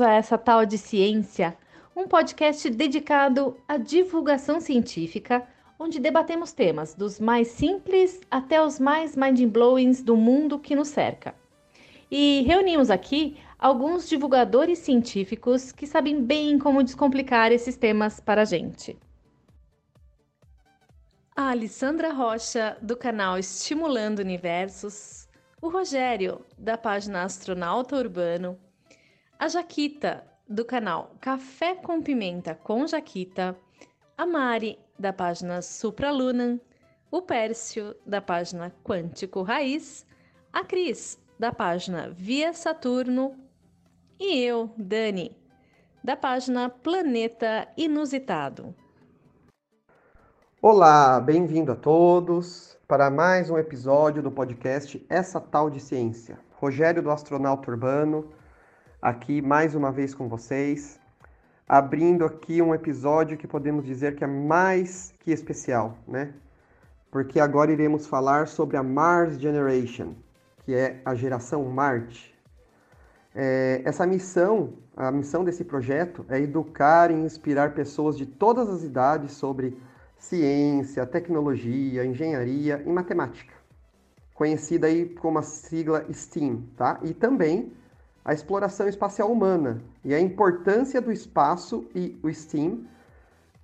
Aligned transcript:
A 0.00 0.12
essa 0.12 0.38
tal 0.38 0.64
de 0.64 0.78
ciência, 0.78 1.56
um 1.96 2.06
podcast 2.06 2.70
dedicado 2.70 3.56
à 3.66 3.76
divulgação 3.76 4.60
científica, 4.60 5.44
onde 5.76 5.98
debatemos 5.98 6.52
temas 6.52 6.94
dos 6.94 7.18
mais 7.18 7.48
simples 7.48 8.20
até 8.30 8.62
os 8.62 8.78
mais 8.78 9.16
mind-blowings 9.16 10.00
do 10.02 10.16
mundo 10.16 10.58
que 10.58 10.76
nos 10.76 10.88
cerca. 10.88 11.34
E 12.08 12.44
reunimos 12.46 12.90
aqui 12.90 13.38
alguns 13.58 14.08
divulgadores 14.08 14.78
científicos 14.78 15.72
que 15.72 15.86
sabem 15.86 16.22
bem 16.22 16.58
como 16.58 16.84
descomplicar 16.84 17.50
esses 17.50 17.76
temas 17.76 18.20
para 18.20 18.42
a 18.42 18.44
gente. 18.44 18.96
A 21.34 21.50
Alessandra 21.50 22.12
Rocha, 22.12 22.76
do 22.80 22.96
canal 22.96 23.36
Estimulando 23.36 24.20
Universos, 24.20 25.28
o 25.60 25.68
Rogério, 25.68 26.44
da 26.56 26.78
página 26.78 27.24
Astronauta 27.24 27.96
Urbano, 27.96 28.56
a 29.38 29.46
Jaquita, 29.46 30.24
do 30.48 30.64
canal 30.64 31.14
Café 31.20 31.76
com 31.76 32.02
Pimenta 32.02 32.56
com 32.56 32.84
Jaquita, 32.88 33.56
a 34.16 34.26
Mari, 34.26 34.76
da 34.98 35.12
página 35.12 35.62
Supralunan, 35.62 36.58
o 37.08 37.22
Pércio, 37.22 37.94
da 38.04 38.20
página 38.20 38.74
Quântico 38.82 39.42
Raiz, 39.42 40.04
a 40.52 40.64
Cris, 40.64 41.20
da 41.38 41.52
página 41.52 42.10
Via 42.10 42.52
Saturno, 42.52 43.36
e 44.18 44.42
eu, 44.42 44.72
Dani, 44.76 45.36
da 46.02 46.16
página 46.16 46.68
Planeta 46.68 47.68
Inusitado. 47.76 48.74
Olá, 50.60 51.20
bem-vindo 51.20 51.70
a 51.70 51.76
todos 51.76 52.76
para 52.88 53.08
mais 53.08 53.48
um 53.50 53.56
episódio 53.56 54.20
do 54.20 54.32
podcast 54.32 55.06
Essa 55.08 55.40
Tal 55.40 55.70
de 55.70 55.78
Ciência. 55.78 56.40
Rogério 56.56 57.00
do 57.00 57.12
Astronauta 57.12 57.70
Urbano 57.70 58.36
aqui 59.00 59.40
mais 59.40 59.74
uma 59.74 59.92
vez 59.92 60.12
com 60.12 60.28
vocês, 60.28 60.98
abrindo 61.68 62.24
aqui 62.24 62.60
um 62.60 62.74
episódio 62.74 63.38
que 63.38 63.46
podemos 63.46 63.84
dizer 63.84 64.16
que 64.16 64.24
é 64.24 64.26
mais 64.26 65.14
que 65.20 65.30
especial, 65.30 65.96
né? 66.06 66.34
Porque 67.10 67.38
agora 67.38 67.72
iremos 67.72 68.06
falar 68.06 68.48
sobre 68.48 68.76
a 68.76 68.82
Mars 68.82 69.38
Generation, 69.38 70.14
que 70.64 70.74
é 70.74 71.00
a 71.04 71.14
geração 71.14 71.64
Marte. 71.64 72.36
É, 73.34 73.82
essa 73.84 74.04
missão, 74.04 74.74
a 74.96 75.12
missão 75.12 75.44
desse 75.44 75.64
projeto 75.64 76.26
é 76.28 76.40
educar 76.40 77.10
e 77.10 77.14
inspirar 77.14 77.74
pessoas 77.74 78.16
de 78.16 78.26
todas 78.26 78.68
as 78.68 78.82
idades 78.82 79.32
sobre 79.32 79.80
ciência, 80.18 81.06
tecnologia, 81.06 82.04
engenharia 82.04 82.82
e 82.84 82.90
matemática, 82.90 83.54
conhecida 84.34 84.88
aí 84.88 85.08
como 85.08 85.38
a 85.38 85.42
sigla 85.42 86.04
STEAM, 86.12 86.62
tá? 86.76 86.98
E 87.04 87.14
também 87.14 87.72
a 88.28 88.34
exploração 88.34 88.86
espacial 88.86 89.32
humana 89.32 89.80
e 90.04 90.12
a 90.14 90.20
importância 90.20 91.00
do 91.00 91.10
espaço 91.10 91.88
e 91.94 92.20
o 92.22 92.28
STEAM 92.28 92.86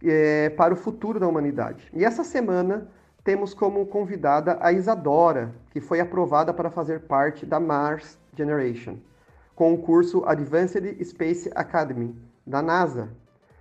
é, 0.03 0.49
para 0.49 0.73
o 0.73 0.77
futuro 0.77 1.21
da 1.21 1.29
humanidade. 1.29 1.87
E 1.93 2.03
essa 2.03 2.25
semana 2.25 2.89
temos 3.23 3.53
como 3.53 3.85
convidada 3.85 4.57
a 4.63 4.73
Isadora, 4.73 5.55
que 5.71 5.83
foi 5.83 6.01
aprovada 6.01 6.55
para 6.55 6.71
fazer 6.71 7.01
parte 7.01 7.45
da 7.45 7.61
Mars 7.61 8.19
Generation, 8.35 8.97
com 9.55 9.75
o 9.75 9.83
curso 9.83 10.25
Advanced 10.25 10.99
Space 11.05 11.51
Academy, 11.55 12.17
da 12.47 12.63
NASA, 12.63 13.11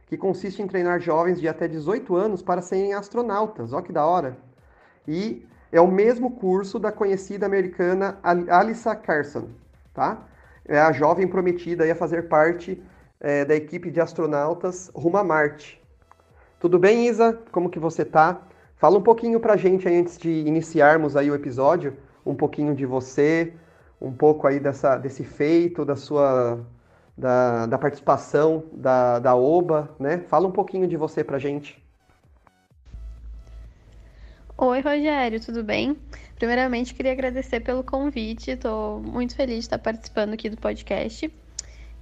que 0.07 0.15
consiste 0.15 0.61
em 0.61 0.67
treinar 0.67 1.01
jovens 1.01 1.37
de 1.37 1.49
até 1.49 1.67
18 1.67 2.15
anos 2.15 2.41
para 2.41 2.61
serem 2.61 2.93
astronautas. 2.93 3.73
Olha 3.73 3.83
que 3.83 3.91
da 3.91 4.05
hora! 4.05 4.37
E 5.05 5.45
é 5.69 5.81
o 5.81 5.87
mesmo 5.91 6.31
curso 6.31 6.79
da 6.79 6.93
conhecida 6.93 7.45
americana 7.45 8.17
Alyssa 8.23 8.95
Carson, 8.95 9.49
tá? 9.93 10.29
É 10.67 10.79
a 10.79 10.91
jovem 10.91 11.27
prometida 11.27 11.89
a 11.89 11.95
fazer 11.95 12.27
parte 12.27 12.81
é, 13.19 13.45
da 13.45 13.55
equipe 13.55 13.91
de 13.91 14.01
astronautas 14.01 14.91
rumo 14.93 15.17
a 15.17 15.23
Marte. 15.23 15.81
Tudo 16.59 16.79
bem, 16.79 17.07
Isa? 17.07 17.39
Como 17.51 17.69
que 17.69 17.79
você 17.79 18.05
tá? 18.05 18.41
Fala 18.77 18.97
um 18.97 19.01
pouquinho 19.01 19.39
pra 19.39 19.57
gente 19.57 19.87
aí, 19.87 19.97
antes 19.97 20.17
de 20.17 20.29
iniciarmos 20.29 21.15
aí 21.15 21.29
o 21.29 21.35
episódio, 21.35 21.95
um 22.25 22.35
pouquinho 22.35 22.75
de 22.75 22.85
você, 22.85 23.53
um 24.01 24.11
pouco 24.11 24.47
aí 24.47 24.59
dessa, 24.59 24.97
desse 24.97 25.23
feito, 25.23 25.85
da 25.85 25.95
sua 25.95 26.59
da, 27.17 27.65
da 27.65 27.77
participação 27.77 28.63
da, 28.73 29.19
da 29.19 29.35
OBA, 29.35 29.89
né? 29.99 30.19
Fala 30.27 30.47
um 30.47 30.51
pouquinho 30.51 30.87
de 30.87 30.97
você 30.97 31.23
pra 31.23 31.39
gente. 31.39 31.81
Oi, 34.57 34.79
Rogério, 34.81 35.39
tudo 35.39 35.63
bem? 35.63 35.97
Primeiramente, 36.43 36.93
queria 36.93 37.13
agradecer 37.13 37.61
pelo 37.61 37.85
convite, 37.85 38.51
estou 38.51 38.99
muito 38.99 39.33
feliz 39.33 39.59
de 39.59 39.61
estar 39.61 39.79
participando 39.79 40.33
aqui 40.33 40.49
do 40.49 40.57
podcast. 40.57 41.33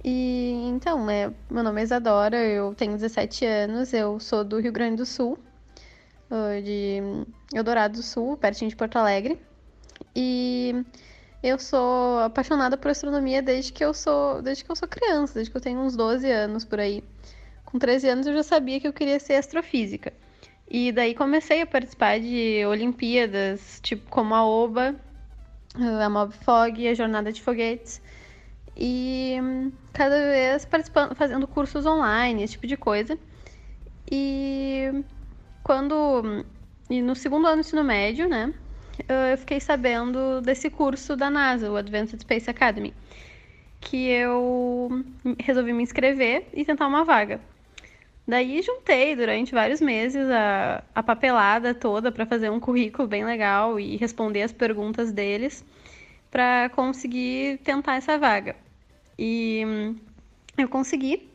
E 0.02 0.50
então, 0.66 1.06
né, 1.06 1.32
meu 1.48 1.62
nome 1.62 1.80
é 1.80 1.84
Isadora, 1.84 2.36
eu 2.38 2.74
tenho 2.74 2.94
17 2.94 3.46
anos, 3.46 3.92
eu 3.92 4.18
sou 4.18 4.42
do 4.42 4.58
Rio 4.58 4.72
Grande 4.72 4.96
do 4.96 5.06
Sul, 5.06 5.38
de 6.64 6.98
Eldorado 7.54 7.98
do 7.98 8.02
Sul, 8.02 8.36
pertinho 8.36 8.68
de 8.68 8.74
Porto 8.74 8.96
Alegre. 8.96 9.40
E 10.12 10.74
eu 11.40 11.56
sou 11.56 12.18
apaixonada 12.18 12.76
por 12.76 12.90
astronomia 12.90 13.40
desde 13.40 13.72
que 13.72 13.84
eu 13.84 13.94
sou, 13.94 14.42
desde 14.42 14.64
que 14.64 14.72
eu 14.72 14.74
sou 14.74 14.88
criança, 14.88 15.34
desde 15.34 15.52
que 15.52 15.56
eu 15.56 15.62
tenho 15.62 15.78
uns 15.78 15.94
12 15.94 16.28
anos 16.28 16.64
por 16.64 16.80
aí. 16.80 17.04
Com 17.64 17.78
13 17.78 18.08
anos 18.08 18.26
eu 18.26 18.34
já 18.34 18.42
sabia 18.42 18.80
que 18.80 18.88
eu 18.88 18.92
queria 18.92 19.20
ser 19.20 19.34
astrofísica. 19.34 20.12
E 20.74 20.90
daí 20.90 21.14
comecei 21.14 21.60
a 21.60 21.66
participar 21.66 22.18
de 22.18 22.64
Olimpíadas, 22.64 23.78
tipo 23.82 24.08
como 24.08 24.34
a 24.34 24.42
OBA, 24.42 24.96
a 26.02 26.08
Mob 26.08 26.32
Fog, 26.32 26.88
a 26.88 26.94
Jornada 26.94 27.30
de 27.30 27.42
Foguetes. 27.42 28.00
E 28.74 29.36
cada 29.92 30.18
vez 30.18 30.64
participando, 30.64 31.14
fazendo 31.14 31.46
cursos 31.46 31.84
online, 31.84 32.42
esse 32.42 32.54
tipo 32.54 32.66
de 32.66 32.78
coisa. 32.78 33.18
E 34.10 35.04
quando. 35.62 36.42
E 36.88 37.02
no 37.02 37.14
segundo 37.14 37.46
ano 37.46 37.56
do 37.56 37.60
ensino 37.60 37.84
médio, 37.84 38.26
né? 38.26 38.54
Eu 39.30 39.36
fiquei 39.36 39.60
sabendo 39.60 40.40
desse 40.40 40.70
curso 40.70 41.14
da 41.14 41.28
NASA, 41.28 41.70
o 41.70 41.76
Advanced 41.76 42.18
Space 42.18 42.48
Academy. 42.48 42.94
Que 43.78 44.08
eu 44.08 45.04
resolvi 45.38 45.74
me 45.74 45.82
inscrever 45.82 46.48
e 46.54 46.64
tentar 46.64 46.86
uma 46.86 47.04
vaga. 47.04 47.42
Daí 48.26 48.62
juntei 48.62 49.16
durante 49.16 49.52
vários 49.52 49.80
meses 49.80 50.30
a, 50.30 50.84
a 50.94 51.02
papelada 51.02 51.74
toda 51.74 52.12
para 52.12 52.24
fazer 52.24 52.50
um 52.50 52.60
currículo 52.60 53.08
bem 53.08 53.24
legal 53.24 53.80
e 53.80 53.96
responder 53.96 54.42
as 54.42 54.52
perguntas 54.52 55.10
deles 55.10 55.64
para 56.30 56.70
conseguir 56.70 57.58
tentar 57.58 57.96
essa 57.96 58.16
vaga. 58.16 58.54
E 59.18 59.62
hum, 59.66 59.96
eu 60.56 60.68
consegui. 60.68 61.30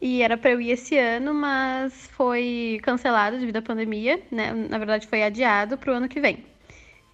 E 0.00 0.22
era 0.22 0.36
para 0.36 0.52
eu 0.52 0.60
ir 0.60 0.70
esse 0.70 0.96
ano, 0.96 1.34
mas 1.34 1.92
foi 2.12 2.80
cancelado 2.82 3.38
devido 3.38 3.56
à 3.56 3.62
pandemia, 3.62 4.22
né? 4.30 4.52
Na 4.52 4.78
verdade, 4.78 5.06
foi 5.06 5.22
adiado 5.22 5.76
para 5.76 5.92
o 5.92 5.94
ano 5.94 6.08
que 6.08 6.20
vem. 6.20 6.42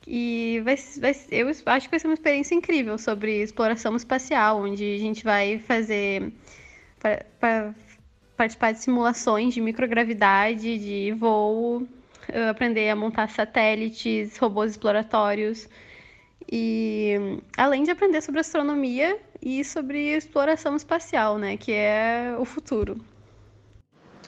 E 0.07 0.61
vai, 0.65 0.77
vai, 1.01 1.17
eu 1.33 1.49
acho 1.49 1.87
que 1.87 1.91
vai 1.91 1.99
ser 1.99 2.07
uma 2.07 2.15
experiência 2.15 2.55
incrível 2.55 2.97
sobre 2.97 3.43
exploração 3.43 3.97
espacial, 3.97 4.63
onde 4.63 4.95
a 4.95 4.99
gente 4.99 5.25
vai 5.25 5.59
fazer 5.59 6.33
participar 8.37 8.73
de 8.73 8.81
simulações 8.81 9.55
de 9.55 9.61
microgravidade, 9.61 10.79
de 10.79 11.13
voo, 11.13 11.87
aprender 12.51 12.89
a 12.91 12.97
montar 12.97 13.31
satélites, 13.31 14.37
robôs 14.37 14.73
exploratórios. 14.73 15.69
E 16.51 17.41
além 17.57 17.83
de 17.83 17.91
aprender 17.91 18.21
sobre 18.21 18.41
astronomia 18.41 19.19
e 19.43 19.65
sobre 19.65 20.17
exploração 20.17 20.77
espacial, 20.77 21.39
né, 21.39 21.57
que 21.57 21.73
é 21.73 22.37
o 22.39 22.45
futuro. 22.45 23.01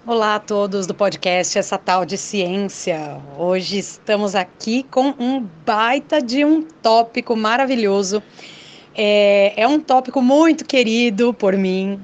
Olá 0.07 0.37
a 0.37 0.41
todos 0.41 0.87
do 0.87 0.95
podcast 0.95 1.59
Essa 1.59 1.77
Tal 1.77 2.07
de 2.07 2.17
Ciência. 2.17 3.21
Hoje 3.37 3.79
estamos 3.79 4.35
aqui 4.35 4.85
com 4.85 5.15
um 5.19 5.41
baita 5.67 6.23
de 6.23 6.45
um 6.45 6.63
tópico 6.63 7.37
maravilhoso. 7.37 8.23
É, 8.95 9.53
é 9.61 9.69
um 9.69 9.79
tópico 9.79 10.23
muito 10.23 10.65
querido 10.65 11.35
por 11.35 11.57
mim, 11.57 12.01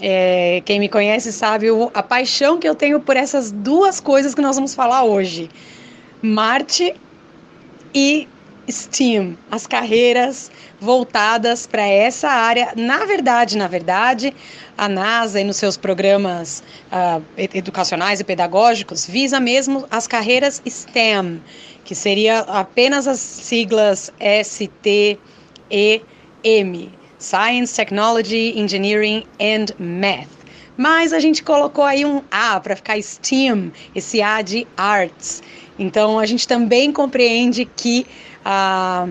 é, 0.00 0.62
quem 0.64 0.80
me 0.80 0.88
conhece 0.88 1.32
sabe 1.32 1.70
o, 1.70 1.90
a 1.92 2.02
paixão 2.02 2.58
que 2.58 2.68
eu 2.68 2.74
tenho 2.74 3.00
por 3.00 3.16
essas 3.16 3.52
duas 3.52 4.00
coisas 4.00 4.34
que 4.34 4.40
nós 4.40 4.56
vamos 4.56 4.74
falar 4.74 5.04
hoje: 5.04 5.50
Marte 6.22 6.94
e 7.94 8.26
STEAM, 8.68 9.36
as 9.50 9.66
carreiras 9.66 10.50
voltadas 10.80 11.66
para 11.66 11.86
essa 11.86 12.28
área. 12.28 12.72
Na 12.76 13.04
verdade, 13.04 13.56
na 13.56 13.66
verdade, 13.66 14.34
a 14.78 14.88
NASA 14.88 15.40
e 15.40 15.44
nos 15.44 15.56
seus 15.56 15.76
programas 15.76 16.62
uh, 16.92 17.22
educacionais 17.36 18.20
e 18.20 18.24
pedagógicos 18.24 19.06
visa 19.06 19.40
mesmo 19.40 19.86
as 19.90 20.06
carreiras 20.06 20.62
STEM, 20.66 21.42
que 21.84 21.94
seria 21.94 22.40
apenas 22.40 23.06
as 23.06 23.18
siglas 23.18 24.12
STEM 24.44 25.40
Science, 27.20 27.76
Technology, 27.76 28.58
Engineering 28.58 29.24
and 29.38 29.66
Math. 29.78 30.28
Mas 30.76 31.12
a 31.12 31.20
gente 31.20 31.42
colocou 31.42 31.84
aí 31.84 32.04
um 32.04 32.22
A 32.30 32.58
para 32.58 32.74
ficar 32.74 33.00
STEAM, 33.00 33.70
esse 33.94 34.22
A 34.22 34.40
de 34.40 34.66
Arts. 34.76 35.42
Então 35.78 36.18
a 36.18 36.24
gente 36.24 36.48
também 36.48 36.90
compreende 36.90 37.66
que 37.66 38.06
a, 38.42 39.06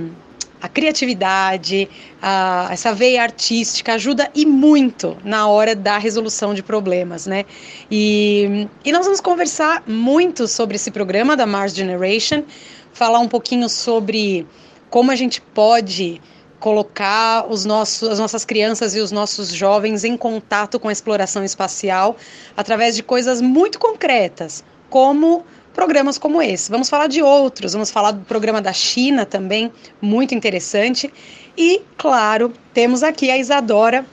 a 0.60 0.68
criatividade, 0.68 1.88
a, 2.20 2.70
essa 2.72 2.92
veia 2.94 3.22
artística 3.22 3.94
ajuda 3.94 4.30
e 4.34 4.46
muito 4.46 5.16
na 5.24 5.48
hora 5.48 5.76
da 5.76 6.00
resolução 6.00 6.56
de 6.56 6.64
problemas, 6.64 7.28
né? 7.28 7.46
E, 7.90 8.68
e 8.84 8.92
nós 8.92 9.06
vamos 9.06 9.22
conversar 9.22 9.84
muito 9.86 10.48
sobre 10.48 10.76
esse 10.76 10.90
programa 10.90 11.38
da 11.38 11.46
Mars 11.46 11.76
Generation, 11.76 12.44
falar 12.92 13.20
um 13.20 13.28
pouquinho 13.28 13.70
sobre 13.70 14.46
como 14.90 15.12
a 15.12 15.16
gente 15.16 15.40
pode 15.40 16.20
colocar 16.60 17.46
os 17.50 17.66
nossos, 17.66 18.08
as 18.10 18.20
nossas 18.20 18.44
crianças 18.44 18.96
e 18.96 19.00
os 19.00 19.12
nossos 19.12 19.50
jovens 19.50 20.04
em 20.04 20.18
contato 20.18 20.80
com 20.80 20.90
a 20.90 20.92
exploração 20.92 21.44
espacial 21.44 22.18
através 22.56 22.96
de 22.96 23.04
coisas 23.04 23.42
muito 23.42 23.80
concretas, 23.80 24.64
como 24.90 25.46
programas 25.74 26.18
como 26.18 26.42
esse. 26.42 26.70
Vamos 26.70 26.90
falar 26.90 27.08
de 27.08 27.22
outros, 27.22 27.74
vamos 27.74 27.90
falar 27.90 28.12
do 28.12 28.26
programa 28.26 28.62
da 28.62 28.74
China 28.74 29.26
também, 29.26 29.72
muito 30.02 30.36
interessante. 30.36 31.12
E, 31.58 31.82
claro, 31.98 32.54
temos 32.74 33.04
aqui 33.04 33.32
a 33.32 33.38
Isadora, 33.38 34.06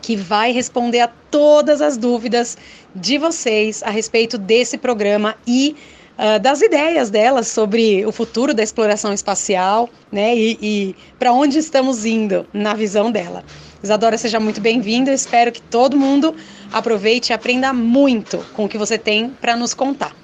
que 0.00 0.16
vai 0.16 0.52
responder 0.52 1.00
a 1.00 1.10
todas 1.30 1.80
as 1.80 1.96
dúvidas 1.96 2.56
de 2.94 3.18
vocês 3.18 3.82
a 3.82 3.90
respeito 3.90 4.36
desse 4.36 4.76
programa 4.76 5.36
e 5.46 5.76
uh, 6.18 6.40
das 6.40 6.60
ideias 6.60 7.10
delas 7.10 7.48
sobre 7.48 8.04
o 8.06 8.12
futuro 8.12 8.54
da 8.54 8.62
exploração 8.62 9.12
espacial, 9.12 9.88
né? 10.10 10.34
E, 10.34 10.58
e 10.60 10.96
para 11.18 11.32
onde 11.32 11.58
estamos 11.58 12.04
indo 12.04 12.46
na 12.52 12.74
visão 12.74 13.10
dela. 13.10 13.44
Isadora, 13.82 14.16
seja 14.16 14.38
muito 14.38 14.60
bem-vinda. 14.60 15.12
Espero 15.12 15.50
que 15.50 15.60
todo 15.60 15.96
mundo 15.96 16.34
aproveite 16.72 17.32
e 17.32 17.34
aprenda 17.34 17.72
muito 17.72 18.38
com 18.54 18.64
o 18.64 18.68
que 18.68 18.78
você 18.78 18.96
tem 18.96 19.30
para 19.30 19.56
nos 19.56 19.74
contar. 19.74 20.14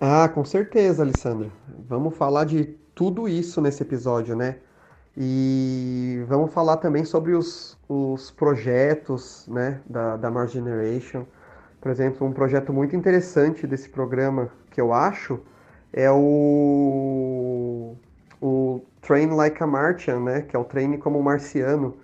Ah, 0.00 0.28
com 0.28 0.44
certeza, 0.44 1.02
Alessandra. 1.02 1.48
Vamos 1.88 2.16
falar 2.16 2.44
de 2.44 2.64
tudo 2.94 3.28
isso 3.28 3.60
nesse 3.60 3.82
episódio, 3.82 4.34
né? 4.34 4.56
E 5.16 6.24
vamos 6.26 6.52
falar 6.52 6.78
também 6.78 7.04
sobre 7.04 7.34
os, 7.34 7.78
os 7.88 8.30
projetos 8.30 9.46
né, 9.46 9.80
da, 9.84 10.16
da 10.16 10.30
Mars 10.30 10.52
Generation. 10.52 11.24
Por 11.82 11.90
exemplo, 11.90 12.24
um 12.24 12.32
projeto 12.32 12.72
muito 12.72 12.94
interessante 12.94 13.66
desse 13.66 13.88
programa 13.88 14.48
que 14.70 14.80
eu 14.80 14.92
acho 14.92 15.40
é 15.92 16.08
o, 16.08 17.96
o 18.40 18.80
Train 19.00 19.34
Like 19.34 19.60
a 19.60 19.66
Martian, 19.66 20.20
né? 20.20 20.42
Que 20.42 20.54
é 20.54 20.58
o 20.58 20.64
Treine 20.64 20.96
como 20.96 21.20
Marciano, 21.20 21.96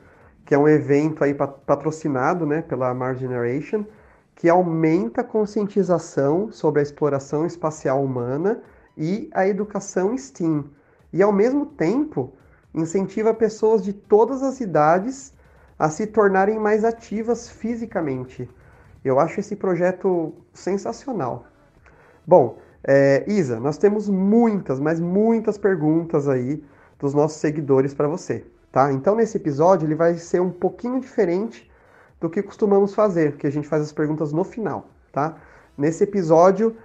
que 0.44 0.52
é 0.52 0.58
um 0.58 0.68
evento 0.68 1.22
aí 1.22 1.32
patrocinado 1.32 2.44
né, 2.44 2.60
pela 2.60 2.92
Mars 2.92 3.20
Generation 3.20 3.84
que 4.34 4.48
aumenta 4.48 5.20
a 5.20 5.24
conscientização 5.24 6.50
sobre 6.50 6.80
a 6.80 6.82
exploração 6.82 7.46
espacial 7.46 8.02
humana 8.02 8.60
e 8.96 9.28
a 9.32 9.46
educação 9.46 10.16
STEAM, 10.16 10.64
e 11.12 11.22
ao 11.22 11.32
mesmo 11.32 11.66
tempo 11.66 12.32
incentiva 12.74 13.34
pessoas 13.34 13.82
de 13.82 13.92
todas 13.92 14.42
as 14.42 14.60
idades 14.60 15.32
a 15.78 15.88
se 15.88 16.06
tornarem 16.06 16.58
mais 16.58 16.84
ativas 16.84 17.48
fisicamente. 17.48 18.48
Eu 19.04 19.18
acho 19.18 19.40
esse 19.40 19.56
projeto 19.56 20.34
sensacional. 20.52 21.44
Bom, 22.26 22.58
é, 22.84 23.24
Isa, 23.26 23.58
nós 23.58 23.78
temos 23.78 24.08
muitas, 24.08 24.78
mas 24.78 25.00
muitas 25.00 25.58
perguntas 25.58 26.28
aí 26.28 26.62
dos 26.98 27.14
nossos 27.14 27.38
seguidores 27.38 27.94
para 27.94 28.08
você, 28.08 28.44
tá? 28.72 28.92
Então 28.92 29.14
nesse 29.14 29.36
episódio 29.36 29.86
ele 29.86 29.94
vai 29.94 30.14
ser 30.14 30.40
um 30.40 30.50
pouquinho 30.50 31.00
diferente 31.00 31.70
do 32.20 32.28
que 32.28 32.42
costumamos 32.42 32.94
fazer, 32.94 33.36
que 33.36 33.46
a 33.46 33.50
gente 33.50 33.68
faz 33.68 33.82
as 33.82 33.92
perguntas 33.92 34.32
no 34.32 34.44
final, 34.44 34.88
tá? 35.12 35.36
Nesse 35.76 36.02
episódio, 36.02 36.76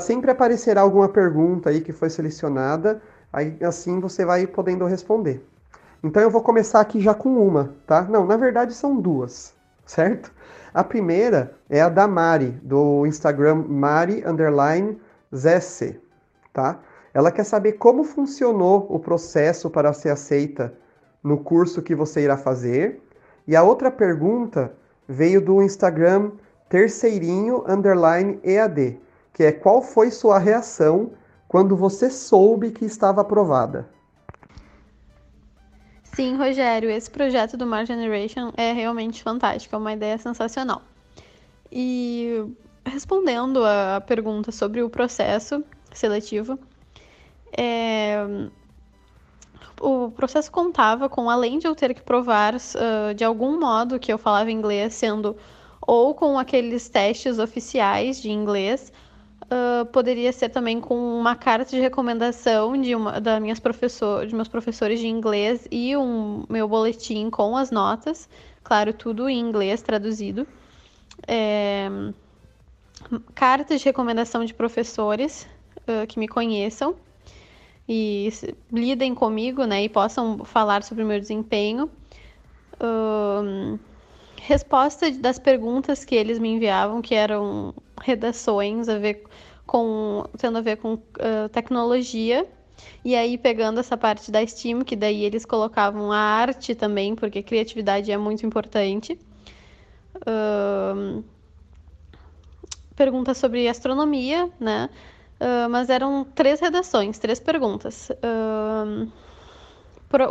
sempre 0.00 0.30
aparecerá 0.30 0.80
alguma 0.80 1.08
pergunta 1.08 1.68
aí 1.68 1.82
que 1.82 1.92
foi 1.92 2.08
selecionada, 2.08 3.02
aí 3.30 3.58
assim 3.62 4.00
você 4.00 4.24
vai 4.24 4.46
podendo 4.46 4.86
responder. 4.86 5.44
Então 6.02 6.22
eu 6.22 6.30
vou 6.30 6.42
começar 6.42 6.80
aqui 6.80 7.00
já 7.00 7.12
com 7.12 7.28
uma, 7.28 7.74
tá? 7.86 8.02
Não, 8.02 8.24
na 8.24 8.36
verdade 8.36 8.72
são 8.72 8.98
duas, 8.98 9.54
certo? 9.84 10.32
A 10.72 10.84
primeira 10.84 11.54
é 11.68 11.80
a 11.80 11.88
da 11.88 12.06
Mari, 12.06 12.50
do 12.62 13.06
Instagram 13.06 13.64
Mari 13.66 14.22
underline 14.26 15.00
tá? 16.52 16.80
Ela 17.14 17.32
quer 17.32 17.44
saber 17.44 17.72
como 17.72 18.04
funcionou 18.04 18.86
o 18.90 18.98
processo 18.98 19.70
para 19.70 19.92
ser 19.92 20.10
aceita 20.10 20.74
no 21.22 21.38
curso 21.38 21.82
que 21.82 21.94
você 21.94 22.22
irá 22.22 22.36
fazer 22.36 23.00
e 23.46 23.56
a 23.56 23.62
outra 23.62 23.90
pergunta 23.90 24.72
veio 25.08 25.40
do 25.40 25.62
Instagram 25.62 26.32
terceirinho 26.68 27.64
underline 27.66 28.38
EAD, 28.44 29.00
que 29.32 29.44
é 29.44 29.52
qual 29.52 29.80
foi 29.80 30.10
sua 30.10 30.38
reação 30.38 31.12
quando 31.48 31.74
você 31.74 32.10
soube 32.10 32.70
que 32.70 32.84
estava 32.84 33.22
aprovada? 33.22 33.88
Sim, 36.18 36.34
Rogério, 36.34 36.90
esse 36.90 37.08
projeto 37.08 37.56
do 37.56 37.64
Mar 37.64 37.86
Generation 37.86 38.50
é 38.56 38.72
realmente 38.72 39.22
fantástico, 39.22 39.76
é 39.76 39.78
uma 39.78 39.92
ideia 39.92 40.18
sensacional. 40.18 40.82
E 41.70 42.44
respondendo 42.84 43.64
a 43.64 44.00
pergunta 44.00 44.50
sobre 44.50 44.82
o 44.82 44.90
processo 44.90 45.62
seletivo, 45.92 46.58
é, 47.56 48.16
o 49.80 50.10
processo 50.10 50.50
contava 50.50 51.08
com, 51.08 51.30
além 51.30 51.60
de 51.60 51.68
eu 51.68 51.76
ter 51.76 51.94
que 51.94 52.02
provar 52.02 52.56
uh, 52.56 53.14
de 53.14 53.22
algum 53.22 53.56
modo 53.56 53.96
que 54.00 54.12
eu 54.12 54.18
falava 54.18 54.50
inglês, 54.50 54.94
sendo 54.94 55.36
ou 55.80 56.16
com 56.16 56.36
aqueles 56.36 56.88
testes 56.88 57.38
oficiais 57.38 58.20
de 58.20 58.28
inglês, 58.28 58.92
uh, 59.44 59.86
poderia 59.86 60.32
ser 60.32 60.48
também 60.48 60.80
com 60.80 61.18
uma 61.18 61.34
carta 61.34 61.70
de 61.70 61.80
recomendação 61.80 62.80
de 62.80 62.94
uma 62.94 63.20
da 63.20 63.40
minhas 63.40 63.60
professor, 63.60 64.26
de 64.26 64.34
meus 64.34 64.48
professores 64.48 65.00
de 65.00 65.06
inglês 65.06 65.66
e 65.70 65.96
um 65.96 66.44
meu 66.48 66.68
boletim 66.68 67.30
com 67.30 67.56
as 67.56 67.70
notas, 67.70 68.28
claro, 68.62 68.92
tudo 68.92 69.28
em 69.28 69.38
inglês 69.38 69.82
traduzido. 69.82 70.46
É, 71.26 71.88
cartas 73.34 73.80
de 73.80 73.86
recomendação 73.86 74.44
de 74.44 74.54
professores 74.54 75.46
uh, 75.80 76.06
que 76.06 76.18
me 76.18 76.28
conheçam 76.28 76.94
e 77.88 78.30
lidem 78.70 79.14
comigo, 79.14 79.64
né, 79.64 79.84
e 79.84 79.88
possam 79.88 80.44
falar 80.44 80.82
sobre 80.82 81.02
o 81.02 81.06
meu 81.06 81.18
desempenho. 81.18 81.90
Um, 82.80 83.78
resposta 84.48 85.10
das 85.10 85.38
perguntas 85.38 86.06
que 86.06 86.14
eles 86.14 86.38
me 86.38 86.48
enviavam, 86.48 87.02
que 87.02 87.14
eram 87.14 87.74
redações 88.00 88.88
a 88.88 88.96
ver 88.96 89.22
com, 89.66 90.24
tendo 90.38 90.56
a 90.56 90.62
ver 90.62 90.76
com 90.78 90.94
uh, 90.94 91.48
tecnologia. 91.52 92.46
E 93.04 93.14
aí, 93.14 93.36
pegando 93.36 93.78
essa 93.78 93.94
parte 93.94 94.30
da 94.30 94.40
STEAM, 94.46 94.84
que 94.84 94.96
daí 94.96 95.22
eles 95.22 95.44
colocavam 95.44 96.10
a 96.10 96.18
arte 96.18 96.74
também, 96.74 97.14
porque 97.14 97.42
criatividade 97.42 98.10
é 98.10 98.16
muito 98.16 98.46
importante. 98.46 99.18
Uh, 100.16 101.22
perguntas 102.96 103.36
sobre 103.36 103.68
astronomia, 103.68 104.48
né? 104.58 104.88
Uh, 105.38 105.68
mas 105.68 105.90
eram 105.90 106.24
três 106.24 106.58
redações, 106.58 107.18
três 107.18 107.38
perguntas. 107.38 108.08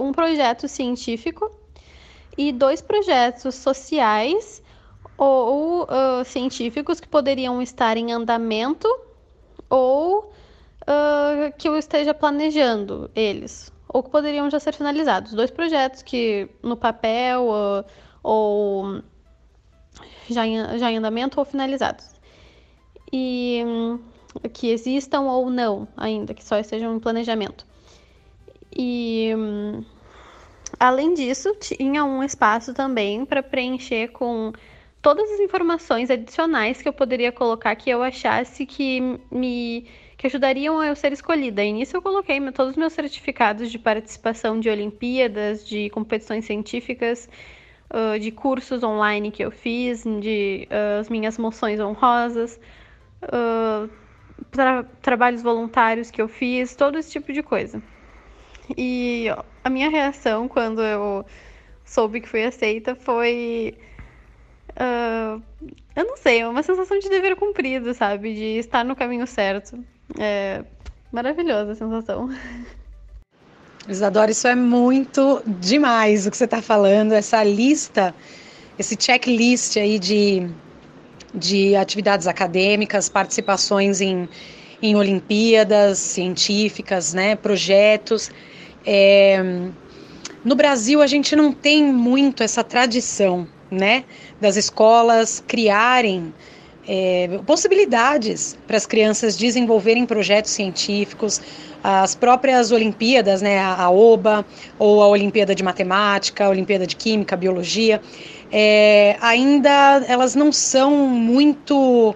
Um 0.01 0.11
projeto 0.11 0.67
científico 0.67 1.51
e 2.37 2.51
dois 2.51 2.81
projetos 2.81 3.55
sociais 3.55 4.61
ou 5.17 5.83
uh, 5.83 6.23
científicos 6.23 6.99
que 6.99 7.07
poderiam 7.07 7.61
estar 7.61 7.97
em 7.97 8.13
andamento 8.13 8.87
ou 9.69 10.31
que 11.57 11.67
eu 11.67 11.77
esteja 11.77 12.13
planejando 12.13 13.11
eles, 13.13 13.73
ou 13.89 14.01
que 14.01 14.09
poderiam 14.09 14.49
já 14.49 14.59
ser 14.59 14.73
finalizados. 14.73 15.33
Dois 15.33 15.51
projetos 15.51 16.01
que 16.01 16.49
no 16.63 16.77
papel 16.77 17.45
ou 18.23 19.01
já 20.29 20.45
em, 20.47 20.79
já 20.79 20.91
em 20.91 20.97
andamento 20.97 21.39
ou 21.39 21.45
finalizados. 21.45 22.11
E 23.11 23.63
que 24.53 24.69
existam 24.69 25.21
ou 25.21 25.49
não 25.49 25.87
ainda, 25.97 26.33
que 26.33 26.43
só 26.43 26.57
estejam 26.57 26.95
em 26.95 26.99
planejamento. 26.99 27.65
E 28.71 29.31
além 30.79 31.13
disso, 31.13 31.55
tinha 31.59 32.03
um 32.03 32.23
espaço 32.23 32.73
também 32.73 33.25
para 33.25 33.41
preencher 33.43 34.09
com 34.09 34.51
todas 35.01 35.31
as 35.31 35.39
informações 35.39 36.09
adicionais 36.09 36.81
que 36.81 36.87
eu 36.89 36.93
poderia 36.93 37.31
colocar 37.31 37.75
que 37.75 37.89
eu 37.89 38.03
achasse 38.03 38.65
que 38.65 39.01
me 39.31 39.85
que 40.17 40.25
ajudariam 40.25 40.79
a 40.79 40.87
eu 40.87 40.95
ser 40.95 41.13
escolhida. 41.13 41.63
E 41.63 41.71
nisso 41.71 41.95
eu 41.95 42.01
coloquei 42.01 42.39
todos 42.51 42.71
os 42.71 42.77
meus 42.77 42.93
certificados 42.93 43.71
de 43.71 43.77
participação 43.77 44.59
de 44.59 44.67
Olimpíadas, 44.67 45.63
de 45.67 45.91
competições 45.91 46.43
científicas, 46.43 47.29
de 48.19 48.31
cursos 48.31 48.81
online 48.81 49.29
que 49.29 49.45
eu 49.45 49.51
fiz, 49.51 50.03
de 50.19 50.67
as 50.99 51.07
minhas 51.07 51.37
moções 51.37 51.79
honrosas, 51.79 52.59
tra 54.51 54.83
trabalhos 55.03 55.43
voluntários 55.43 56.09
que 56.09 56.19
eu 56.19 56.27
fiz, 56.27 56.75
todo 56.75 56.97
esse 56.97 57.11
tipo 57.11 57.31
de 57.31 57.43
coisa. 57.43 57.79
E 58.77 59.27
a 59.63 59.69
minha 59.69 59.89
reação 59.89 60.47
quando 60.47 60.81
eu 60.81 61.25
soube 61.85 62.21
que 62.21 62.27
fui 62.27 62.43
aceita 62.43 62.95
foi. 62.95 63.77
Uh, 64.71 65.41
eu 65.95 66.05
não 66.05 66.17
sei, 66.17 66.43
uma 66.45 66.61
sensação 66.61 66.99
de 66.99 67.09
dever 67.09 67.35
cumprido, 67.35 67.93
sabe? 67.93 68.33
De 68.33 68.59
estar 68.59 68.83
no 68.83 68.95
caminho 68.95 69.25
certo. 69.25 69.83
É 70.19 70.63
maravilhosa 71.11 71.71
a 71.71 71.75
sensação. 71.75 72.29
Isadora, 73.87 74.31
isso 74.31 74.47
é 74.47 74.55
muito 74.55 75.41
demais 75.45 76.27
o 76.27 76.31
que 76.31 76.35
você 76.35 76.43
está 76.43 76.61
falando, 76.61 77.13
essa 77.13 77.41
lista, 77.41 78.13
esse 78.77 78.97
checklist 78.99 79.77
aí 79.77 79.97
de, 79.97 80.45
de 81.33 81.73
atividades 81.73 82.27
acadêmicas, 82.27 83.07
participações 83.07 84.01
em, 84.01 84.27
em 84.81 84.95
Olimpíadas 84.97 85.99
científicas, 85.99 87.13
né, 87.13 87.37
projetos. 87.37 88.29
É, 88.85 89.69
no 90.43 90.55
Brasil, 90.55 91.01
a 91.01 91.07
gente 91.07 91.35
não 91.35 91.51
tem 91.51 91.83
muito 91.83 92.43
essa 92.43 92.63
tradição, 92.63 93.47
né, 93.69 94.05
das 94.39 94.55
escolas 94.55 95.43
criarem 95.45 96.33
é, 96.87 97.39
possibilidades 97.45 98.57
para 98.65 98.77
as 98.77 98.85
crianças 98.85 99.35
desenvolverem 99.35 100.05
projetos 100.05 100.51
científicos, 100.51 101.41
as 101.83 102.15
próprias 102.15 102.71
Olimpíadas, 102.71 103.41
né, 103.41 103.59
a 103.59 103.89
OBA 103.89 104.45
ou 104.79 105.03
a 105.03 105.07
Olimpíada 105.07 105.53
de 105.53 105.63
Matemática, 105.63 106.45
a 106.45 106.49
Olimpíada 106.49 106.87
de 106.87 106.95
Química, 106.95 107.35
Biologia, 107.35 108.01
é, 108.51 109.17
ainda 109.19 110.03
elas 110.07 110.33
não 110.33 110.51
são 110.51 110.91
muito 110.91 112.15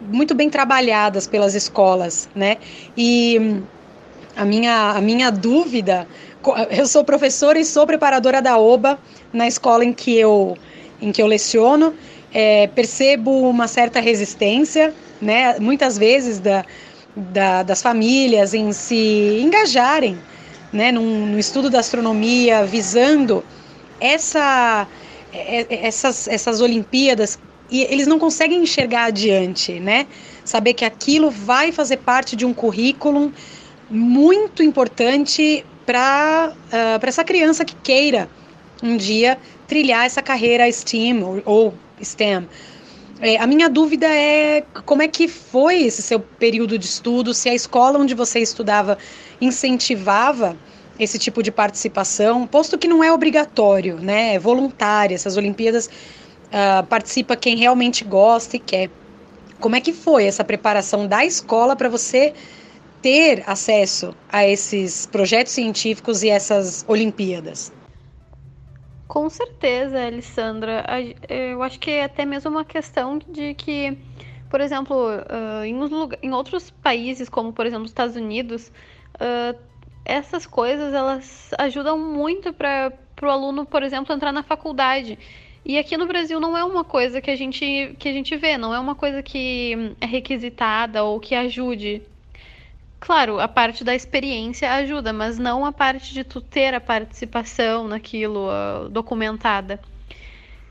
muito 0.00 0.34
bem 0.34 0.48
trabalhadas 0.48 1.26
pelas 1.26 1.54
escolas, 1.54 2.28
né? 2.34 2.56
E 2.96 3.60
a 4.40 4.44
minha, 4.46 4.92
a 4.92 5.00
minha 5.02 5.30
dúvida, 5.30 6.08
eu 6.70 6.86
sou 6.86 7.04
professora 7.04 7.58
e 7.58 7.64
sou 7.64 7.86
preparadora 7.86 8.40
da 8.40 8.56
OBA 8.56 8.98
na 9.30 9.46
escola 9.46 9.84
em 9.84 9.92
que 9.92 10.16
eu, 10.18 10.56
em 10.98 11.12
que 11.12 11.20
eu 11.20 11.26
leciono, 11.26 11.92
é, 12.32 12.66
percebo 12.68 13.30
uma 13.30 13.68
certa 13.68 14.00
resistência, 14.00 14.94
né? 15.20 15.58
Muitas 15.58 15.98
vezes 15.98 16.38
da, 16.38 16.64
da, 17.14 17.62
das 17.62 17.82
famílias 17.82 18.54
em 18.54 18.72
se 18.72 19.42
engajarem, 19.42 20.18
né? 20.72 20.90
No 20.90 21.38
estudo 21.38 21.68
da 21.68 21.80
astronomia, 21.80 22.64
visando 22.64 23.44
essa, 24.00 24.86
é, 25.34 25.66
é, 25.68 25.86
essas, 25.86 26.26
essas 26.26 26.62
Olimpíadas 26.62 27.38
e 27.70 27.82
eles 27.82 28.06
não 28.06 28.18
conseguem 28.18 28.62
enxergar 28.62 29.04
adiante, 29.04 29.78
né? 29.78 30.06
Saber 30.46 30.72
que 30.72 30.84
aquilo 30.86 31.30
vai 31.30 31.72
fazer 31.72 31.98
parte 31.98 32.34
de 32.34 32.46
um 32.46 32.54
currículo 32.54 33.30
muito 33.90 34.62
importante 34.62 35.64
para 35.84 36.52
uh, 36.52 37.06
essa 37.06 37.24
criança 37.24 37.64
que 37.64 37.74
queira 37.74 38.28
um 38.82 38.96
dia 38.96 39.36
trilhar 39.66 40.06
essa 40.06 40.22
carreira 40.22 40.70
STEAM 40.70 41.22
ou, 41.22 41.42
ou 41.44 41.74
STEM. 42.00 42.48
É, 43.20 43.36
a 43.36 43.46
minha 43.46 43.68
dúvida 43.68 44.06
é 44.06 44.64
como 44.86 45.02
é 45.02 45.08
que 45.08 45.28
foi 45.28 45.82
esse 45.82 46.00
seu 46.00 46.18
período 46.18 46.78
de 46.78 46.86
estudo, 46.86 47.34
se 47.34 47.50
a 47.50 47.54
escola 47.54 47.98
onde 47.98 48.14
você 48.14 48.40
estudava 48.40 48.96
incentivava 49.40 50.56
esse 50.98 51.18
tipo 51.18 51.42
de 51.42 51.50
participação, 51.50 52.46
posto 52.46 52.78
que 52.78 52.88
não 52.88 53.02
é 53.02 53.12
obrigatório, 53.12 53.96
né? 53.96 54.34
É 54.34 54.38
voluntária. 54.38 55.14
Essas 55.14 55.36
Olimpíadas 55.36 55.86
uh, 55.86 56.86
participa 56.86 57.36
quem 57.36 57.56
realmente 57.56 58.04
gosta 58.04 58.56
e 58.56 58.58
quer. 58.58 58.90
Como 59.58 59.76
é 59.76 59.80
que 59.80 59.92
foi 59.92 60.24
essa 60.24 60.44
preparação 60.44 61.06
da 61.06 61.24
escola 61.24 61.76
para 61.76 61.88
você 61.88 62.32
ter 63.02 63.42
acesso 63.46 64.14
a 64.28 64.46
esses 64.46 65.06
projetos 65.06 65.52
científicos 65.52 66.22
e 66.22 66.28
essas 66.28 66.84
Olimpíadas? 66.88 67.72
Com 69.08 69.28
certeza, 69.28 70.06
Alessandra. 70.06 70.84
Eu 71.28 71.62
acho 71.62 71.80
que 71.80 71.90
é 71.90 72.04
até 72.04 72.24
mesmo 72.24 72.50
uma 72.50 72.64
questão 72.64 73.18
de 73.18 73.54
que, 73.54 73.98
por 74.48 74.60
exemplo, 74.60 75.08
em, 76.22 76.32
outros 76.32 76.70
países, 76.70 77.28
como 77.28 77.52
por 77.52 77.66
exemplo 77.66 77.84
os 77.84 77.90
Estados 77.90 78.14
Unidos, 78.14 78.70
essas 80.04 80.46
coisas 80.46 80.94
elas 80.94 81.50
ajudam 81.58 81.98
muito 81.98 82.52
para 82.52 82.92
o 83.22 83.26
aluno, 83.26 83.66
por 83.66 83.82
exemplo, 83.82 84.14
entrar 84.14 84.30
na 84.30 84.44
faculdade. 84.44 85.18
E 85.64 85.76
aqui 85.76 85.96
no 85.96 86.06
Brasil 86.06 86.38
não 86.40 86.56
é 86.56 86.64
uma 86.64 86.84
coisa 86.84 87.20
que 87.20 87.30
a 87.30 87.36
gente 87.36 87.94
que 87.98 88.08
a 88.08 88.12
gente 88.12 88.36
vê, 88.36 88.56
não 88.56 88.72
é 88.72 88.78
uma 88.78 88.94
coisa 88.94 89.22
que 89.22 89.94
é 90.00 90.06
requisitada 90.06 91.02
ou 91.04 91.20
que 91.20 91.34
ajude 91.34 92.02
Claro, 93.00 93.40
a 93.40 93.48
parte 93.48 93.82
da 93.82 93.94
experiência 93.94 94.70
ajuda, 94.74 95.12
mas 95.12 95.38
não 95.38 95.64
a 95.64 95.72
parte 95.72 96.12
de 96.12 96.22
tu 96.22 96.40
ter 96.40 96.74
a 96.74 96.80
participação 96.80 97.88
naquilo 97.88 98.48
uh, 98.48 98.90
documentada. 98.90 99.80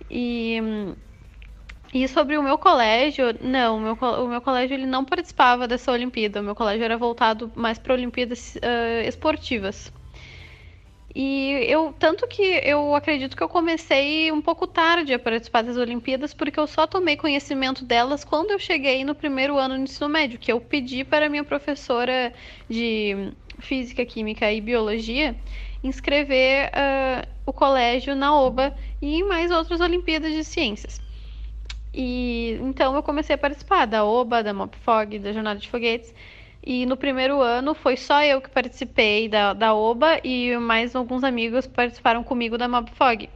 E, 0.10 0.60
e 1.92 2.08
sobre 2.08 2.38
o 2.38 2.44
meu 2.44 2.58
colégio, 2.58 3.36
não, 3.42 3.78
o 3.78 3.80
meu, 3.82 3.94
o 3.96 4.28
meu 4.28 4.42
colégio 4.42 4.76
ele 4.76 4.86
não 4.86 5.04
participava 5.04 5.68
dessa 5.68 5.92
Olimpíada. 5.92 6.40
O 6.40 6.44
meu 6.44 6.56
colégio 6.56 6.84
era 6.86 6.98
voltado 6.98 7.52
mais 7.56 7.80
para 7.80 7.94
Olimpíadas 7.96 8.56
uh, 8.58 9.08
esportivas. 9.08 9.92
E 11.22 11.66
eu, 11.70 11.94
tanto 12.00 12.26
que 12.30 12.42
eu 12.42 12.96
acredito 12.96 13.36
que 13.36 13.44
eu 13.44 13.50
comecei 13.50 14.32
um 14.32 14.42
pouco 14.42 14.66
tarde 14.66 15.14
a 15.14 15.20
participar 15.20 15.64
das 15.64 15.76
Olimpíadas, 15.76 16.34
porque 16.34 16.58
eu 16.58 16.66
só 16.66 16.88
tomei 16.88 17.18
conhecimento 17.18 17.84
delas 17.84 18.24
quando 18.24 18.52
eu 18.52 18.58
cheguei 18.58 19.04
no 19.04 19.14
primeiro 19.14 19.58
ano 19.58 19.76
do 19.76 19.82
ensino 19.82 20.08
médio, 20.08 20.40
que 20.40 20.50
eu 20.50 20.62
pedi 20.62 21.04
para 21.04 21.28
minha 21.28 21.44
professora 21.44 22.32
de 22.70 23.34
Física, 23.60 24.06
Química 24.06 24.50
e 24.50 24.62
Biologia 24.62 25.36
inscrever 25.84 26.70
uh, 26.70 27.28
o 27.46 27.52
colégio 27.52 28.16
na 28.16 28.34
OBA 28.34 28.74
e 29.02 29.16
em 29.16 29.28
mais 29.28 29.52
outras 29.52 29.82
Olimpíadas 29.82 30.32
de 30.32 30.46
Ciências. 30.46 31.02
E 31.94 32.58
então 32.62 32.96
eu 32.96 33.04
comecei 33.04 33.36
a 33.36 33.38
participar 33.38 33.86
da 33.86 34.06
OBA, 34.06 34.42
da 34.42 34.54
MOPFOG, 34.54 35.20
da 35.20 35.34
Jornada 35.34 35.60
de 35.60 35.68
Foguetes. 35.68 36.14
E 36.64 36.86
no 36.86 36.98
primeiro 36.98 37.42
ano 37.42 37.74
foi 37.74 37.96
só 37.96 38.24
eu 38.24 38.42
que 38.42 38.50
participei 38.50 39.30
da, 39.30 39.54
da 39.54 39.74
OBA 39.74 40.20
e 40.24 40.58
mais 40.58 40.96
alguns 40.96 41.24
amigos 41.24 41.66
participaram 41.66 42.24
comigo 42.24 42.58
da 42.58 42.68
MobFog. 42.68 43.30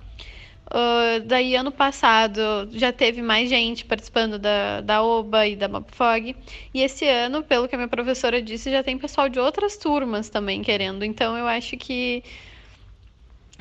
Uh, 0.68 1.20
daí 1.26 1.56
ano 1.56 1.72
passado 1.72 2.42
já 2.72 2.92
teve 2.92 3.22
mais 3.22 3.50
gente 3.50 3.86
participando 3.86 4.40
da, 4.40 4.82
da 4.82 5.04
OBA 5.04 5.48
e 5.48 5.56
da 5.56 5.68
MobFog. 5.68 6.36
E 6.74 6.82
esse 6.82 7.08
ano, 7.08 7.44
pelo 7.44 7.68
que 7.68 7.76
a 7.76 7.78
minha 7.78 7.88
professora 7.88 8.42
disse, 8.42 8.72
já 8.72 8.84
tem 8.84 8.98
pessoal 8.98 9.30
de 9.30 9.40
outras 9.40 9.78
turmas 9.78 10.30
também 10.30 10.62
querendo. 10.62 11.06
Então 11.06 11.38
eu 11.38 11.48
acho 11.48 11.78
que 11.78 12.24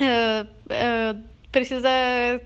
uh, 0.01 0.47
uh, 0.47 1.23
precisa 1.51 1.91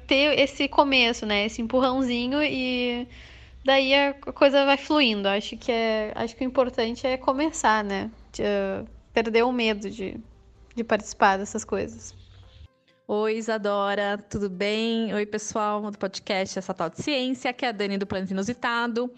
ter 0.06 0.38
esse 0.38 0.66
começo, 0.68 1.24
né? 1.24 1.46
Esse 1.46 1.62
empurrãozinho 1.62 2.42
e 2.42 3.06
daí 3.66 3.92
a 3.92 4.14
coisa 4.14 4.64
vai 4.64 4.76
fluindo. 4.78 5.28
Acho 5.28 5.56
que 5.56 5.72
é, 5.72 6.12
acho 6.14 6.36
que 6.36 6.44
o 6.44 6.46
importante 6.46 7.06
é 7.06 7.16
começar, 7.16 7.84
né? 7.84 8.10
De, 8.32 8.42
uh, 8.42 8.88
perder 9.12 9.42
o 9.42 9.52
medo 9.52 9.90
de, 9.90 10.18
de 10.74 10.84
participar 10.84 11.36
dessas 11.36 11.64
coisas. 11.64 12.14
Oi, 13.08 13.36
Isadora, 13.36 14.18
tudo 14.30 14.48
bem? 14.48 15.12
Oi, 15.12 15.26
pessoal 15.26 15.90
do 15.90 15.98
podcast 15.98 16.58
Essa 16.58 16.74
Tal 16.74 16.90
de 16.90 17.02
Ciência, 17.02 17.50
aqui 17.50 17.64
é 17.64 17.68
a 17.68 17.72
Dani 17.72 17.98
do 17.98 18.06
Planeta 18.06 18.32
Inusitado. 18.32 19.12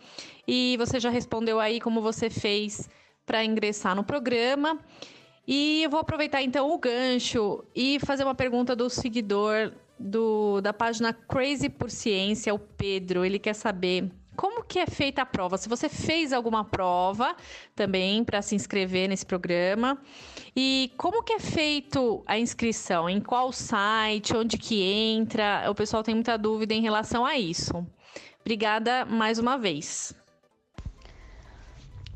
E 0.47 0.77
você 0.79 0.99
já 0.99 1.11
respondeu 1.11 1.61
aí 1.61 1.81
como 1.81 2.03
você 2.03 2.29
fez 2.29 2.89
para 3.25 3.45
ingressar 3.45 3.95
no 3.95 4.05
programa. 4.05 4.79
E 5.47 5.83
eu 5.83 5.91
vou 5.91 6.01
aproveitar 6.01 6.43
então 6.43 6.71
o 6.71 6.79
gancho 6.79 7.65
e 7.75 7.99
fazer 8.01 8.25
uma 8.25 8.35
pergunta 8.35 8.77
do 8.77 8.91
seguidor 8.91 9.73
do, 9.99 10.61
da 10.61 10.73
página 10.73 11.13
Crazy 11.13 11.71
por 11.71 11.91
Ciência, 11.91 12.55
o 12.55 12.59
Pedro. 12.59 13.25
Ele 13.25 13.39
quer 13.39 13.55
saber 13.55 14.11
como 14.39 14.63
que 14.63 14.79
é 14.79 14.87
feita 14.87 15.23
a 15.23 15.27
prova? 15.27 15.59
Se 15.59 15.69
você 15.69 15.89
fez 15.89 16.33
alguma 16.33 16.65
prova 16.65 17.35
também 17.75 18.23
para 18.23 18.41
se 18.41 18.55
inscrever 18.55 19.09
nesse 19.09 19.27
programa 19.27 19.99
e 20.55 20.93
como 20.97 21.25
que 21.25 21.33
é 21.33 21.41
feito 21.41 22.23
a 22.25 22.39
inscrição? 22.39 23.11
Em 23.11 23.21
qual 23.21 23.53
site? 23.53 24.37
Onde 24.37 24.57
que 24.57 24.81
entra? 24.81 25.65
O 25.69 25.75
pessoal 25.75 26.05
tem 26.05 26.15
muita 26.15 26.39
dúvida 26.39 26.73
em 26.73 26.81
relação 26.81 27.27
a 27.27 27.37
isso. 27.37 27.85
Obrigada 28.41 29.05
mais 29.05 29.41
uma 29.41 29.59
vez. 29.59 30.15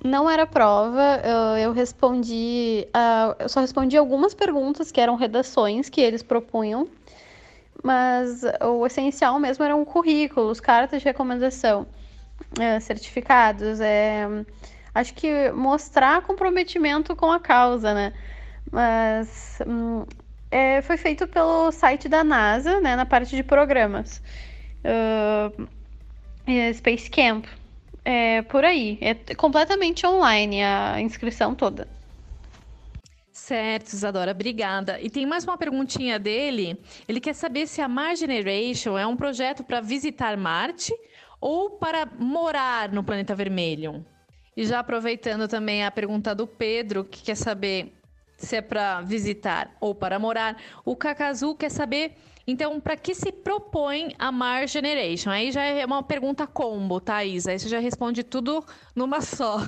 Não 0.05 0.31
era 0.31 0.47
prova, 0.47 1.21
eu, 1.61 1.73
respondi, 1.73 2.87
uh, 2.95 3.35
eu 3.41 3.49
só 3.49 3.61
respondi 3.61 3.97
algumas 3.97 4.33
perguntas 4.33 4.93
que 4.93 5.01
eram 5.01 5.17
redações 5.17 5.89
que 5.89 6.01
eles 6.01 6.23
propunham, 6.23 6.89
mas 7.83 8.43
o 8.61 8.87
essencial 8.87 9.41
mesmo 9.41 9.65
eram 9.65 9.85
currículos, 9.85 10.61
cartas 10.61 11.03
de 11.03 11.05
recomendação 11.05 11.85
é, 12.59 12.81
certificados, 12.81 13.81
é, 13.81 14.27
acho 14.95 15.15
que 15.15 15.51
mostrar 15.53 16.23
comprometimento 16.23 17.15
com 17.17 17.31
a 17.31 17.41
causa, 17.41 17.95
né? 17.95 18.13
Mas 18.71 19.59
hum, 19.67 20.05
é, 20.51 20.83
foi 20.83 20.97
feito 20.97 21.27
pelo 21.27 21.73
site 21.73 22.09
da 22.09 22.23
NASA, 22.23 22.81
né, 22.81 22.95
na 22.95 23.07
parte 23.07 23.35
de 23.35 23.43
programas. 23.43 24.23
Uh, 24.85 25.69
Space 26.75 27.11
Camp. 27.11 27.47
É 28.05 28.43
por 28.43 28.65
aí. 28.65 28.99
É 29.01 29.15
completamente 29.35 30.07
online 30.07 30.63
a 30.63 31.01
inscrição 31.01 31.55
toda. 31.55 31.89
Certo, 33.31 33.89
Isadora, 33.89 34.33
obrigada. 34.33 35.01
E 35.01 35.09
tem 35.09 35.25
mais 35.25 35.45
uma 35.45 35.57
perguntinha 35.57 36.19
dele. 36.19 36.79
Ele 37.09 37.21
quer 37.21 37.35
saber 37.35 37.67
se 37.67 37.81
a 37.81 37.89
Mars 37.89 38.19
Generation 38.19 38.99
é 38.99 39.07
um 39.07 39.17
projeto 39.17 39.65
para 39.65 39.81
visitar 39.81 40.37
Marte 40.37 40.93
ou 41.43 41.71
para 41.71 42.07
morar 42.19 42.93
no 42.93 43.03
planeta 43.03 43.35
vermelho? 43.35 44.07
E 44.57 44.65
já 44.65 44.79
aproveitando 44.79 45.49
também 45.49 45.85
a 45.85 45.91
pergunta 45.91 46.35
do 46.35 46.47
Pedro, 46.47 47.05
que 47.05 47.23
quer 47.23 47.35
saber 47.35 47.93
se 48.39 48.57
é 48.57 48.63
para 48.63 49.01
visitar 49.01 49.77
ou 49.81 49.95
para 49.95 50.19
morar. 50.19 50.57
O 50.85 50.95
Kakazu 50.95 51.55
quer 51.57 51.71
saber, 51.71 52.15
então, 52.47 52.81
para 52.81 52.97
que 52.97 53.15
se 53.15 53.33
propõe 53.33 54.15
a 54.19 54.31
Mars 54.31 54.71
Generation? 54.71 55.31
Aí 55.31 55.51
já 55.51 55.63
é 55.65 55.85
uma 55.85 56.03
pergunta 56.03 56.47
combo, 56.47 57.01
tá, 57.01 57.25
Isa? 57.25 57.51
Aí 57.51 57.59
você 57.59 57.69
já 57.69 57.81
responde 57.81 58.23
tudo 58.23 58.65
numa 58.95 59.21
só. 59.21 59.59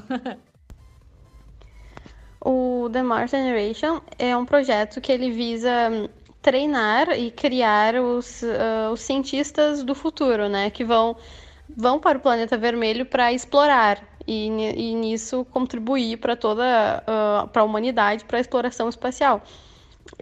o 2.45 2.89
The 2.93 3.03
Mars 3.03 3.33
Generation 3.33 4.01
é 4.19 4.37
um 4.37 4.45
projeto 4.45 5.01
que 5.01 5.11
ele 5.11 5.31
visa 5.31 6.11
treinar 6.43 7.19
e 7.19 7.31
criar 7.31 7.95
os, 7.95 8.43
uh, 8.43 8.93
os 8.93 9.01
cientistas 9.01 9.83
do 9.83 9.95
futuro, 9.95 10.49
né? 10.49 10.69
Que 10.69 10.85
vão, 10.85 11.17
vão 11.69 11.99
para 11.99 12.19
o 12.19 12.21
planeta 12.21 12.57
vermelho 12.57 13.07
para 13.07 13.33
explorar 13.33 14.03
e, 14.27 14.47
e 14.47 14.95
nisso 14.95 15.45
contribuir 15.47 16.19
para 16.19 16.37
toda 16.37 17.03
uh, 17.03 17.49
para 17.49 17.63
a 17.63 17.65
humanidade 17.65 18.25
para 18.25 18.39
a 18.39 18.41
exploração 18.41 18.89
espacial. 18.89 19.43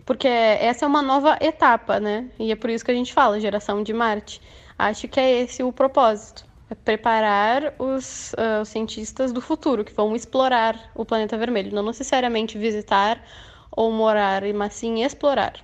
Porque 0.05 0.29
essa 0.29 0.85
é 0.85 0.89
uma 0.89 1.03
nova 1.03 1.39
etapa 1.41 1.99
né? 1.99 2.31
E 2.39 2.53
é 2.53 2.57
por 2.57 2.71
isso 2.71 2.85
que 2.85 2.91
a 2.91 2.95
gente 2.95 3.13
fala 3.13 3.41
geração 3.41 3.83
de 3.83 3.93
Marte. 3.93 4.41
Acho 4.79 5.09
que 5.09 5.21
é 5.21 5.43
esse 5.43 5.63
o 5.63 5.73
propósito 5.73 6.45
é 6.71 6.75
preparar 6.75 7.75
os, 7.79 8.33
uh, 8.33 8.63
os 8.63 8.69
cientistas 8.69 9.33
do 9.33 9.41
futuro 9.41 9.85
que 9.85 9.93
vão 9.93 10.17
explorar 10.17 10.91
o 10.95 11.05
planeta 11.05 11.37
vermelho 11.37 11.75
não 11.75 11.83
necessariamente 11.83 12.57
visitar 12.57 13.23
ou 13.71 13.91
morar 13.91 14.43
mas 14.55 14.75
sim 14.75 15.03
explorar. 15.03 15.55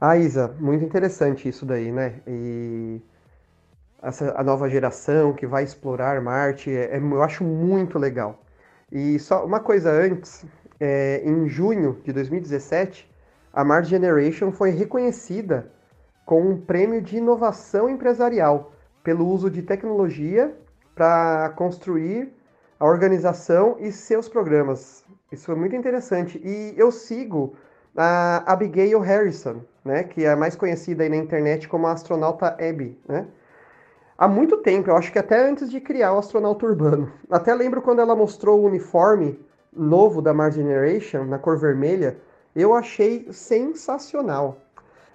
Ah, 0.00 0.16
Isa, 0.16 0.54
muito 0.60 0.84
interessante 0.84 1.48
isso 1.48 1.64
daí, 1.64 1.90
né? 1.90 2.20
E 2.26 3.00
essa, 4.04 4.34
a 4.36 4.44
nova 4.44 4.68
geração 4.68 5.32
que 5.32 5.46
vai 5.46 5.64
explorar 5.64 6.20
Marte, 6.20 6.70
é, 6.70 6.96
é, 6.96 6.98
eu 6.98 7.22
acho 7.22 7.42
muito 7.42 7.98
legal. 7.98 8.38
E 8.92 9.18
só 9.18 9.44
uma 9.44 9.60
coisa 9.60 9.90
antes, 9.90 10.44
é, 10.78 11.22
em 11.24 11.48
junho 11.48 12.00
de 12.04 12.12
2017, 12.12 13.10
a 13.52 13.64
Mars 13.64 13.88
Generation 13.88 14.52
foi 14.52 14.70
reconhecida 14.70 15.70
com 16.26 16.42
um 16.42 16.60
prêmio 16.60 17.00
de 17.00 17.16
inovação 17.16 17.88
empresarial 17.88 18.72
pelo 19.02 19.26
uso 19.26 19.50
de 19.50 19.62
tecnologia 19.62 20.54
para 20.94 21.50
construir 21.56 22.32
a 22.78 22.86
organização 22.86 23.76
e 23.78 23.90
seus 23.90 24.28
programas. 24.28 25.04
Isso 25.32 25.46
foi 25.46 25.54
muito 25.54 25.74
interessante. 25.74 26.40
E 26.44 26.74
eu 26.76 26.90
sigo 26.92 27.56
a 27.96 28.52
Abigail 28.52 28.98
Harrison, 29.00 29.62
né, 29.84 30.04
que 30.04 30.24
é 30.24 30.34
mais 30.34 30.56
conhecida 30.56 31.08
na 31.08 31.16
internet 31.16 31.68
como 31.68 31.86
a 31.86 31.92
astronauta 31.92 32.48
Abby, 32.48 32.98
né? 33.08 33.26
Há 34.16 34.28
muito 34.28 34.58
tempo, 34.58 34.90
eu 34.90 34.96
acho 34.96 35.12
que 35.12 35.18
até 35.18 35.48
antes 35.48 35.70
de 35.70 35.80
criar 35.80 36.12
o 36.12 36.18
astronauta 36.18 36.66
urbano. 36.66 37.12
Até 37.30 37.54
lembro 37.54 37.82
quando 37.82 38.00
ela 38.00 38.16
mostrou 38.16 38.60
o 38.60 38.66
uniforme 38.66 39.38
novo 39.72 40.22
da 40.22 40.32
Mars 40.32 40.54
Generation, 40.54 41.24
na 41.24 41.38
cor 41.38 41.58
vermelha, 41.58 42.16
eu 42.54 42.74
achei 42.74 43.26
sensacional. 43.32 44.58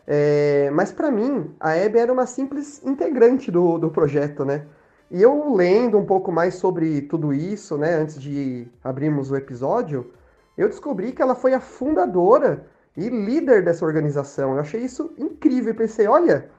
É, 0.06 0.70
mas 0.74 0.92
para 0.92 1.12
mim, 1.12 1.54
a 1.60 1.74
Abby 1.74 2.00
era 2.00 2.12
uma 2.12 2.26
simples 2.26 2.84
integrante 2.84 3.52
do, 3.52 3.78
do 3.78 3.90
projeto, 3.90 4.44
né? 4.44 4.66
E 5.12 5.22
eu 5.22 5.54
lendo 5.54 5.98
um 5.98 6.06
pouco 6.06 6.32
mais 6.32 6.56
sobre 6.56 7.02
tudo 7.02 7.34
isso, 7.34 7.78
né, 7.78 7.96
antes 7.96 8.20
de 8.22 8.68
abrirmos 8.84 9.32
o 9.32 9.36
episódio, 9.36 10.12
eu 10.56 10.68
descobri 10.68 11.12
que 11.12 11.22
ela 11.22 11.34
foi 11.34 11.54
a 11.54 11.60
fundadora 11.60 12.66
e 12.96 13.10
líder 13.10 13.64
dessa 13.64 13.86
organização. 13.86 14.54
Eu 14.54 14.60
achei 14.60 14.82
isso 14.82 15.12
incrível 15.18 15.72
e 15.72 15.76
pensei, 15.76 16.08
olha, 16.08 16.50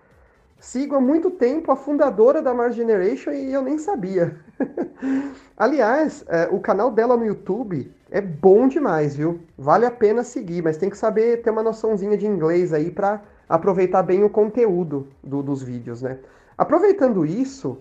Sigo 0.60 0.94
há 0.94 1.00
muito 1.00 1.30
tempo 1.30 1.72
a 1.72 1.76
fundadora 1.76 2.42
da 2.42 2.52
Mars 2.52 2.76
Generation 2.76 3.32
e 3.32 3.50
eu 3.50 3.62
nem 3.62 3.78
sabia. 3.78 4.38
Aliás, 5.56 6.22
é, 6.28 6.48
o 6.52 6.60
canal 6.60 6.90
dela 6.90 7.16
no 7.16 7.24
YouTube 7.24 7.90
é 8.10 8.20
bom 8.20 8.68
demais, 8.68 9.16
viu? 9.16 9.40
Vale 9.56 9.86
a 9.86 9.90
pena 9.90 10.22
seguir, 10.22 10.62
mas 10.62 10.76
tem 10.76 10.90
que 10.90 10.98
saber 10.98 11.40
ter 11.40 11.48
uma 11.48 11.62
noçãozinha 11.62 12.14
de 12.14 12.26
inglês 12.26 12.74
aí 12.74 12.90
para 12.90 13.22
aproveitar 13.48 14.02
bem 14.02 14.22
o 14.22 14.28
conteúdo 14.28 15.08
do, 15.24 15.42
dos 15.42 15.62
vídeos, 15.62 16.02
né? 16.02 16.18
Aproveitando 16.58 17.24
isso, 17.24 17.78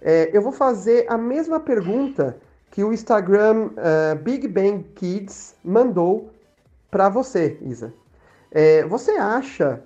é, 0.00 0.30
eu 0.32 0.40
vou 0.40 0.52
fazer 0.52 1.06
a 1.08 1.18
mesma 1.18 1.58
pergunta 1.58 2.36
que 2.70 2.84
o 2.84 2.92
Instagram 2.92 3.70
uh, 3.70 4.14
Big 4.22 4.46
Bang 4.46 4.84
Kids 4.94 5.56
mandou 5.64 6.30
para 6.92 7.08
você, 7.08 7.58
Isa. 7.60 7.92
É, 8.52 8.84
você 8.84 9.12
acha 9.12 9.82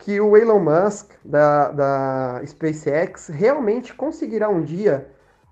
que 0.00 0.20
o 0.20 0.36
Elon 0.36 0.60
Musk 0.60 1.12
da, 1.24 1.70
da 1.70 2.42
SpaceX 2.46 3.28
realmente 3.28 3.94
conseguirá 3.94 4.48
um 4.48 4.62
dia 4.62 5.06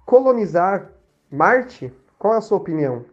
colonizar 0.04 0.90
Marte? 1.30 1.92
Qual 2.18 2.34
é 2.34 2.38
a 2.38 2.40
sua 2.40 2.56
opinião? 2.56 3.04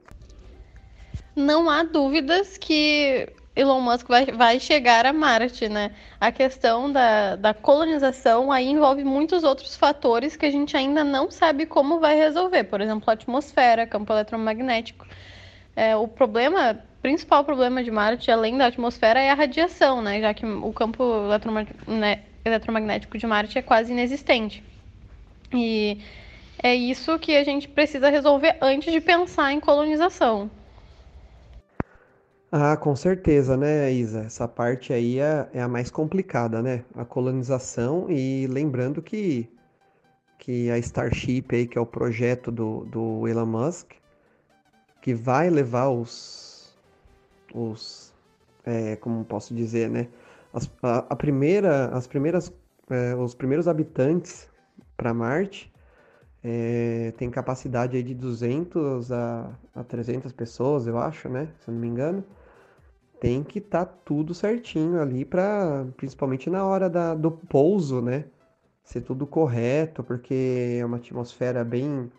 Não 1.36 1.70
há 1.70 1.84
dúvidas 1.84 2.58
que 2.58 3.28
Elon 3.54 3.82
Musk 3.82 4.08
vai, 4.08 4.26
vai 4.28 4.60
chegar 4.60 5.06
a 5.06 5.12
Marte, 5.12 5.68
né? 5.68 5.92
A 6.20 6.32
questão 6.32 6.92
da, 6.92 7.36
da 7.36 7.54
colonização 7.54 8.52
aí 8.52 8.70
envolve 8.70 9.04
muitos 9.04 9.44
outros 9.44 9.76
fatores 9.76 10.38
que 10.38 10.46
a 10.46 10.52
gente 10.52 10.76
ainda 10.76 11.04
não 11.04 11.30
sabe 11.30 11.66
como 11.66 12.00
vai 12.00 12.16
resolver. 12.16 12.64
Por 12.64 12.80
exemplo, 12.80 13.10
a 13.10 13.14
atmosfera, 13.14 13.86
campo 13.86 14.14
eletromagnético. 14.14 15.06
É, 15.76 15.96
o 15.98 16.08
problema 16.08 16.80
principal 17.06 17.44
problema 17.44 17.84
de 17.84 17.92
Marte, 17.92 18.32
além 18.32 18.58
da 18.58 18.66
atmosfera, 18.66 19.20
é 19.20 19.30
a 19.30 19.36
radiação, 19.36 20.02
né? 20.02 20.20
Já 20.20 20.34
que 20.34 20.44
o 20.44 20.74
campo 20.74 21.04
né, 21.86 22.24
eletromagnético 22.44 23.16
de 23.16 23.28
Marte 23.28 23.60
é 23.60 23.62
quase 23.62 23.92
inexistente. 23.92 24.64
E 25.54 26.00
é 26.64 26.74
isso 26.74 27.20
que 27.20 27.38
a 27.38 27.44
gente 27.44 27.68
precisa 27.68 28.10
resolver 28.10 28.58
antes 28.60 28.92
de 28.92 29.00
pensar 29.00 29.52
em 29.52 29.60
colonização. 29.60 30.50
Ah, 32.52 32.76
com 32.76 32.96
certeza, 32.96 33.56
né, 33.56 33.92
Isa? 33.92 34.22
Essa 34.22 34.48
parte 34.48 34.92
aí 34.92 35.20
é, 35.20 35.48
é 35.54 35.62
a 35.62 35.68
mais 35.68 35.92
complicada, 35.92 36.60
né? 36.60 36.84
A 36.96 37.06
colonização 37.06 38.10
e 38.10 38.48
lembrando 38.48 39.00
que, 39.00 39.48
que 40.40 40.72
a 40.72 40.78
Starship 40.80 41.46
aí, 41.52 41.68
que 41.68 41.78
é 41.78 41.82
o 41.82 41.86
projeto 41.86 42.52
do, 42.52 42.84
do 42.86 43.28
Elon 43.28 43.46
Musk, 43.46 43.92
que 45.04 45.14
vai 45.14 45.52
levar 45.52 45.90
os 45.90 46.45
os 47.56 48.14
é, 48.66 48.96
como 48.98 49.24
posso 49.24 49.54
dizer, 49.54 49.90
né? 49.90 50.08
As, 50.54 50.70
a, 50.82 50.98
a, 51.10 51.16
primeira, 51.16 51.88
as 51.90 52.08
primeiras, 52.08 52.52
é, 52.90 53.16
os 53.16 53.36
primeiros 53.36 53.68
habitantes 53.68 54.50
para 54.98 55.14
Marte 55.14 55.72
é, 56.44 57.14
tem 57.18 57.30
capacidade 57.30 57.96
aí 57.96 58.04
de 58.04 58.14
200 58.14 59.12
a, 59.12 59.52
a 59.74 59.84
300 59.84 60.32
pessoas, 60.32 60.88
eu 60.88 60.98
acho, 60.98 61.30
né? 61.30 61.48
Se 61.60 61.70
eu 61.70 61.74
não 61.74 61.82
me 61.82 61.88
engano. 61.88 62.24
Tem 63.20 63.44
que 63.44 63.60
estar 63.60 63.86
tá 63.86 63.94
tudo 64.04 64.34
certinho 64.34 65.02
ali 65.02 65.24
para, 65.24 65.86
principalmente 65.96 66.50
na 66.50 66.66
hora 66.66 66.90
da, 66.90 67.16
do 67.16 67.32
pouso, 67.32 68.02
né? 68.02 68.26
Ser 68.84 69.02
tudo 69.02 69.26
correto, 69.26 70.04
porque 70.04 70.78
é 70.80 70.86
uma 70.86 70.98
atmosfera 70.98 71.64
bem, 71.64 72.12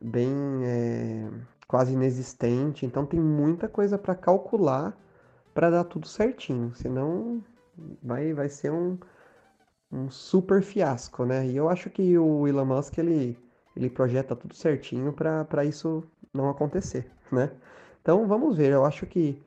bem 0.00 0.28
é, 0.62 1.28
quase 1.66 1.92
inexistente. 1.92 2.86
Então 2.86 3.06
tem 3.06 3.20
muita 3.20 3.68
coisa 3.68 3.98
para 3.98 4.14
calcular 4.14 4.96
para 5.54 5.70
dar 5.70 5.84
tudo 5.84 6.06
certinho. 6.06 6.74
Senão 6.74 7.42
vai, 8.02 8.32
vai 8.32 8.48
ser 8.48 8.70
um, 8.72 8.98
um 9.92 10.10
super 10.10 10.62
fiasco, 10.62 11.24
né? 11.24 11.46
E 11.46 11.56
eu 11.56 11.68
acho 11.68 11.90
que 11.90 12.16
o 12.18 12.46
Elon 12.46 12.64
Musk 12.64 12.98
ele, 12.98 13.38
ele 13.76 13.90
projeta 13.90 14.36
tudo 14.36 14.54
certinho 14.54 15.12
para 15.12 15.64
isso 15.64 16.04
não 16.32 16.50
acontecer, 16.50 17.10
né? 17.32 17.50
Então 18.02 18.26
vamos 18.26 18.56
ver. 18.56 18.72
Eu 18.72 18.84
acho 18.84 19.06
que 19.06 19.42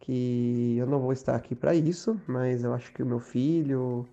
que 0.00 0.76
eu 0.78 0.86
não 0.86 1.00
vou 1.00 1.12
estar 1.12 1.34
aqui 1.34 1.54
para 1.54 1.74
isso, 1.74 2.20
mas 2.28 2.62
eu 2.62 2.72
acho 2.72 2.92
que 2.92 3.02
o 3.02 3.06
meu 3.06 3.18
filho, 3.18 4.06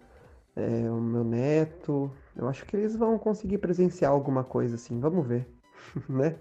é, 0.55 0.89
o 0.89 0.99
meu 0.99 1.23
neto, 1.23 2.11
eu 2.35 2.47
acho 2.47 2.65
que 2.65 2.75
eles 2.75 2.95
vão 2.95 3.17
conseguir 3.19 3.59
presenciar 3.59 4.11
alguma 4.11 4.43
coisa 4.43 4.75
assim. 4.75 4.99
Vamos 4.99 5.27
ver, 5.27 5.47
né? 6.09 6.35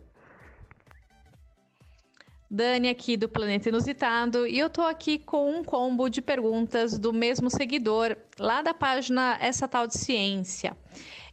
Dani 2.55 2.91
aqui 2.91 3.17
do 3.17 3.31
Planeta 3.31 3.71
Inusitado 3.71 4.47
e 4.47 4.59
eu 4.59 4.69
tô 4.69 4.83
aqui 4.83 5.19
com 5.19 5.51
um 5.51 5.65
combo 5.65 6.11
de 6.11 6.21
perguntas 6.21 6.99
do 6.99 7.11
mesmo 7.11 7.49
seguidor 7.49 8.15
lá 8.39 8.61
da 8.61 8.75
página 8.75 9.39
Essa 9.41 9.67
Tal 9.67 9.87
de 9.87 9.97
Ciência. 9.97 10.77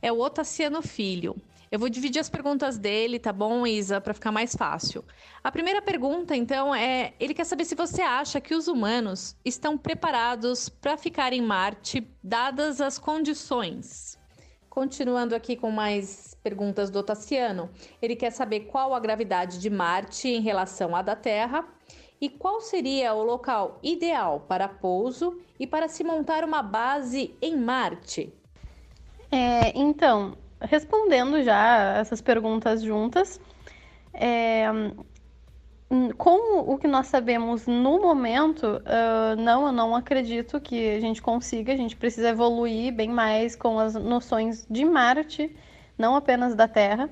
É 0.02 0.14
o 0.14 0.22
Otaciano 0.22 0.82
Filho. 0.82 1.36
Eu 1.70 1.78
vou 1.78 1.90
dividir 1.90 2.22
as 2.22 2.30
perguntas 2.30 2.78
dele, 2.78 3.20
tá 3.20 3.34
bom, 3.34 3.68
Isa, 3.68 4.00
para 4.00 4.14
ficar 4.14 4.32
mais 4.32 4.56
fácil. 4.56 5.04
A 5.44 5.52
primeira 5.52 5.82
pergunta, 5.82 6.38
então, 6.38 6.74
é: 6.74 7.14
ele 7.20 7.34
quer 7.34 7.44
saber 7.44 7.66
se 7.66 7.76
você 7.76 8.02
acha 8.02 8.40
que 8.40 8.56
os 8.56 8.70
humanos 8.70 9.36
estão 9.44 9.78
preparados 9.78 10.70
para 10.70 10.96
ficar 10.96 11.34
em 11.34 11.42
Marte, 11.42 12.08
dadas 12.24 12.80
as 12.80 12.98
condições. 12.98 14.19
Continuando 14.70 15.34
aqui 15.34 15.56
com 15.56 15.72
mais 15.72 16.38
perguntas 16.44 16.90
do 16.90 17.02
Tassiano, 17.02 17.70
ele 18.02 18.16
quer 18.16 18.32
saber 18.32 18.62
qual 18.62 18.94
a 18.94 19.00
gravidade 19.00 19.60
de 19.60 19.70
Marte 19.70 20.28
em 20.28 20.42
relação 20.42 20.96
à 20.96 21.02
da 21.02 21.16
Terra 21.16 21.66
e 22.22 22.30
qual 22.30 22.62
seria 22.62 23.14
o 23.14 23.24
local 23.24 23.80
ideal 23.82 24.42
para 24.48 24.68
pouso 24.68 25.40
e 25.60 25.66
para 25.66 25.88
se 25.88 26.04
montar 26.04 26.44
uma 26.44 26.62
base 26.62 27.36
em 27.42 27.56
Marte. 27.58 28.32
É, 29.32 29.78
então, 29.78 30.38
respondendo 30.62 31.42
já 31.44 31.98
essas 31.98 32.22
perguntas 32.22 32.82
juntas, 32.82 33.40
é, 34.14 34.66
com 36.18 36.60
o 36.72 36.78
que 36.78 36.88
nós 36.88 37.08
sabemos 37.08 37.66
no 37.66 38.00
momento, 38.00 38.64
uh, 38.66 39.36
não, 39.42 39.66
eu 39.66 39.72
não 39.72 39.96
acredito 39.96 40.62
que 40.62 40.96
a 40.96 41.00
gente 41.00 41.20
consiga. 41.20 41.74
A 41.74 41.78
gente 41.78 41.96
precisa 41.96 42.30
evoluir 42.30 42.94
bem 42.94 43.10
mais 43.10 43.56
com 43.56 43.80
as 43.80 43.96
noções 43.96 44.68
de 44.70 44.86
Marte, 44.86 45.56
não 45.98 46.16
apenas 46.16 46.54
da 46.54 46.68
Terra. 46.68 47.10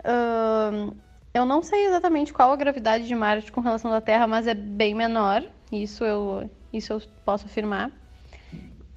Uh, 0.00 0.94
eu 1.32 1.46
não 1.46 1.62
sei 1.62 1.86
exatamente 1.86 2.32
qual 2.32 2.52
a 2.52 2.56
gravidade 2.56 3.06
de 3.06 3.14
Marte 3.14 3.50
com 3.50 3.62
relação 3.62 3.90
à 3.92 4.00
Terra, 4.02 4.26
mas 4.26 4.46
é 4.46 4.54
bem 4.54 4.94
menor. 4.94 5.42
Isso 5.72 6.04
eu, 6.04 6.50
isso 6.72 6.92
eu 6.92 7.02
posso 7.24 7.46
afirmar. 7.46 7.90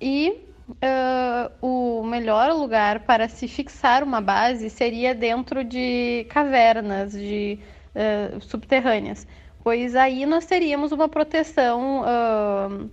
E 0.02 0.48
uh, 0.70 1.52
o 1.66 2.04
melhor 2.04 2.52
lugar 2.52 3.00
para 3.00 3.30
se 3.30 3.48
fixar 3.48 4.04
uma 4.04 4.20
base 4.20 4.70
seria 4.70 5.16
dentro 5.16 5.64
de 5.64 6.26
cavernas, 6.30 7.14
de 7.14 7.58
uh, 7.98 8.42
subterrâneas, 8.42 9.28
pois 9.64 9.96
aí 9.96 10.26
nós 10.26 10.46
teríamos 10.46 10.92
uma 10.92 11.10
proteção 11.10 12.02
uh, 12.02 12.90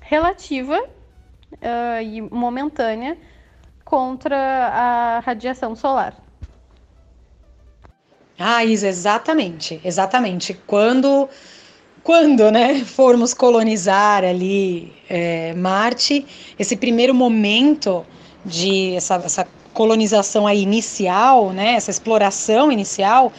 relativa 0.00 0.80
uh, 0.80 2.02
e 2.02 2.20
momentânea 2.22 3.16
contra 3.84 4.36
a 4.36 5.20
radiação 5.20 5.76
solar. 5.76 6.16
Ah, 8.38 8.64
Isa, 8.64 8.88
exatamente, 8.88 9.80
exatamente. 9.82 10.52
Quando, 10.66 11.28
quando, 12.02 12.50
né, 12.50 12.84
formos 12.84 13.32
colonizar 13.32 14.24
ali 14.24 14.92
é, 15.08 15.54
Marte, 15.54 16.26
esse 16.58 16.76
primeiro 16.76 17.14
momento 17.14 18.04
de 18.44 18.94
essa, 18.94 19.14
essa 19.16 19.48
colonização 19.72 20.46
aí 20.46 20.62
inicial, 20.62 21.50
né, 21.50 21.74
essa 21.74 21.90
exploração 21.90 22.70
inicial, 22.70 23.32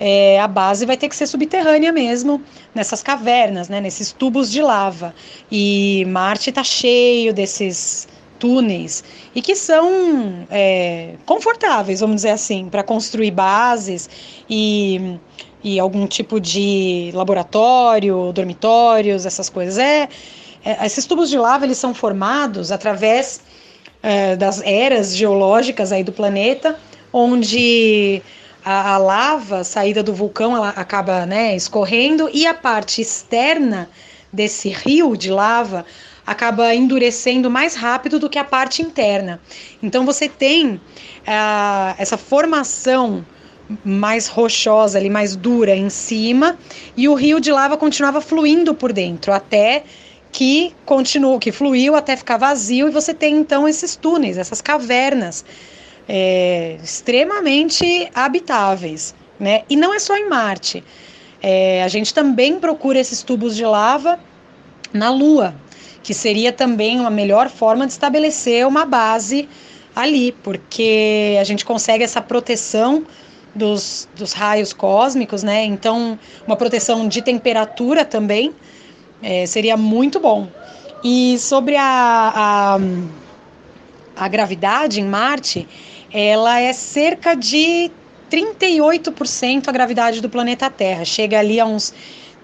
é, 0.00 0.40
a 0.40 0.46
base 0.46 0.86
vai 0.86 0.96
ter 0.96 1.08
que 1.08 1.16
ser 1.16 1.26
subterrânea 1.26 1.92
mesmo, 1.92 2.40
nessas 2.74 3.02
cavernas, 3.02 3.68
né, 3.68 3.80
nesses 3.80 4.12
tubos 4.12 4.50
de 4.50 4.62
lava. 4.62 5.14
E 5.50 6.04
Marte 6.08 6.50
está 6.50 6.62
cheio 6.62 7.32
desses 7.32 8.06
túneis 8.38 9.02
e 9.34 9.42
que 9.42 9.56
são 9.56 10.46
é, 10.50 11.14
confortáveis, 11.26 12.00
vamos 12.00 12.16
dizer 12.16 12.30
assim, 12.30 12.68
para 12.68 12.82
construir 12.82 13.32
bases 13.32 14.08
e, 14.48 15.18
e 15.62 15.80
algum 15.80 16.06
tipo 16.06 16.40
de 16.40 17.10
laboratório, 17.14 18.32
dormitórios, 18.32 19.26
essas 19.26 19.48
coisas. 19.48 19.78
É, 19.78 20.08
é 20.64 20.86
esses 20.86 21.06
tubos 21.06 21.28
de 21.28 21.36
lava 21.36 21.64
eles 21.64 21.78
são 21.78 21.92
formados 21.92 22.70
através 22.70 23.40
é, 24.02 24.36
das 24.36 24.62
eras 24.62 25.16
geológicas 25.16 25.90
aí 25.90 26.04
do 26.04 26.12
planeta, 26.12 26.78
onde 27.12 28.22
a, 28.64 28.94
a 28.94 28.98
lava 28.98 29.64
saída 29.64 30.02
do 30.02 30.14
vulcão 30.14 30.56
ela 30.56 30.70
acaba 30.70 31.26
né, 31.26 31.54
escorrendo 31.54 32.28
e 32.32 32.46
a 32.46 32.54
parte 32.54 33.00
externa 33.00 33.88
desse 34.32 34.68
rio 34.68 35.16
de 35.16 35.30
lava 35.30 35.84
acaba 36.26 36.74
endurecendo 36.74 37.50
mais 37.50 37.74
rápido 37.74 38.18
do 38.18 38.28
que 38.28 38.38
a 38.38 38.44
parte 38.44 38.82
interna. 38.82 39.40
Então 39.82 40.04
você 40.04 40.28
tem 40.28 40.74
uh, 40.74 41.94
essa 41.96 42.18
formação 42.18 43.24
mais 43.84 44.28
rochosa 44.28 44.98
ali, 44.98 45.08
mais 45.08 45.36
dura 45.36 45.74
em 45.74 45.90
cima, 45.90 46.58
e 46.96 47.08
o 47.08 47.14
rio 47.14 47.40
de 47.40 47.50
lava 47.50 47.76
continuava 47.76 48.20
fluindo 48.20 48.74
por 48.74 48.92
dentro 48.92 49.32
até 49.32 49.84
que 50.30 50.74
continuou, 50.84 51.38
que 51.38 51.50
fluiu 51.50 51.96
até 51.96 52.16
ficar 52.16 52.36
vazio 52.36 52.88
e 52.88 52.90
você 52.90 53.14
tem 53.14 53.36
então 53.36 53.66
esses 53.66 53.96
túneis, 53.96 54.36
essas 54.36 54.60
cavernas 54.60 55.44
é, 56.08 56.78
extremamente 56.82 58.08
habitáveis, 58.14 59.14
né? 59.38 59.62
E 59.68 59.76
não 59.76 59.92
é 59.92 59.98
só 59.98 60.16
em 60.16 60.28
Marte. 60.28 60.82
É, 61.42 61.82
a 61.84 61.88
gente 61.88 62.14
também 62.14 62.58
procura 62.58 62.98
esses 62.98 63.22
tubos 63.22 63.54
de 63.54 63.64
lava 63.64 64.18
na 64.92 65.10
Lua, 65.10 65.54
que 66.02 66.14
seria 66.14 66.52
também 66.52 66.98
uma 66.98 67.10
melhor 67.10 67.50
forma 67.50 67.86
de 67.86 67.92
estabelecer 67.92 68.66
uma 68.66 68.84
base 68.84 69.48
ali, 69.94 70.32
porque 70.42 71.36
a 71.40 71.44
gente 71.44 71.64
consegue 71.64 72.02
essa 72.02 72.22
proteção 72.22 73.04
dos, 73.54 74.08
dos 74.16 74.32
raios 74.32 74.72
cósmicos, 74.72 75.42
né? 75.42 75.64
Então, 75.64 76.18
uma 76.46 76.56
proteção 76.56 77.06
de 77.06 77.20
temperatura 77.20 78.04
também 78.04 78.54
é, 79.22 79.44
seria 79.46 79.76
muito 79.76 80.18
bom. 80.18 80.48
E 81.04 81.38
sobre 81.38 81.76
a, 81.76 82.32
a, 82.34 82.78
a 84.16 84.28
gravidade 84.28 85.00
em 85.00 85.04
Marte, 85.04 85.68
ela 86.12 86.60
é 86.60 86.72
cerca 86.72 87.34
de 87.34 87.90
38% 88.30 89.68
a 89.68 89.72
gravidade 89.72 90.20
do 90.20 90.28
planeta 90.28 90.70
Terra. 90.70 91.04
Chega 91.04 91.38
ali 91.38 91.58
a 91.60 91.66
uns 91.66 91.94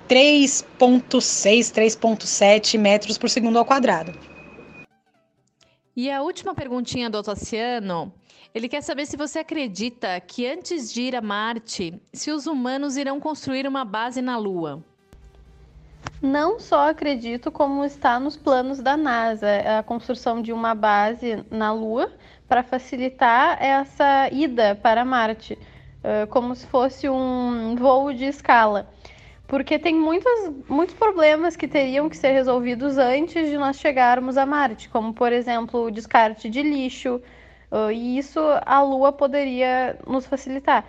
3,6, 0.08 1.72
3,7 1.72 2.78
metros 2.78 3.18
por 3.18 3.30
segundo 3.30 3.58
ao 3.58 3.64
quadrado. 3.64 4.12
E 5.96 6.10
a 6.10 6.22
última 6.22 6.54
perguntinha 6.54 7.08
do 7.08 7.18
Otaciano, 7.18 8.12
ele 8.54 8.68
quer 8.68 8.82
saber 8.82 9.06
se 9.06 9.16
você 9.16 9.40
acredita 9.40 10.20
que 10.20 10.46
antes 10.46 10.92
de 10.92 11.02
ir 11.02 11.16
a 11.16 11.20
Marte, 11.20 12.00
se 12.12 12.30
os 12.30 12.46
humanos 12.46 12.96
irão 12.96 13.20
construir 13.20 13.66
uma 13.66 13.84
base 13.84 14.20
na 14.20 14.36
Lua. 14.36 14.82
Não 16.20 16.58
só 16.58 16.90
acredito, 16.90 17.50
como 17.52 17.84
está 17.84 18.18
nos 18.18 18.36
planos 18.36 18.80
da 18.80 18.96
NASA, 18.96 19.46
a 19.78 19.82
construção 19.82 20.40
de 20.42 20.52
uma 20.52 20.74
base 20.74 21.44
na 21.50 21.72
Lua, 21.72 22.12
para 22.48 22.62
facilitar 22.62 23.62
essa 23.62 24.28
ida 24.30 24.78
para 24.82 25.04
Marte, 25.04 25.58
como 26.30 26.54
se 26.54 26.66
fosse 26.66 27.08
um 27.08 27.74
voo 27.76 28.12
de 28.12 28.26
escala. 28.26 28.86
Porque 29.46 29.78
tem 29.78 29.94
muitos, 29.94 30.52
muitos 30.68 30.94
problemas 30.94 31.56
que 31.56 31.66
teriam 31.66 32.08
que 32.08 32.16
ser 32.16 32.32
resolvidos 32.32 32.98
antes 32.98 33.48
de 33.48 33.56
nós 33.56 33.76
chegarmos 33.76 34.36
a 34.36 34.44
Marte, 34.44 34.88
como, 34.88 35.14
por 35.14 35.32
exemplo, 35.32 35.84
o 35.84 35.90
descarte 35.90 36.50
de 36.50 36.62
lixo, 36.62 37.20
e 37.92 38.18
isso 38.18 38.40
a 38.64 38.82
Lua 38.82 39.12
poderia 39.12 39.98
nos 40.06 40.26
facilitar. 40.26 40.84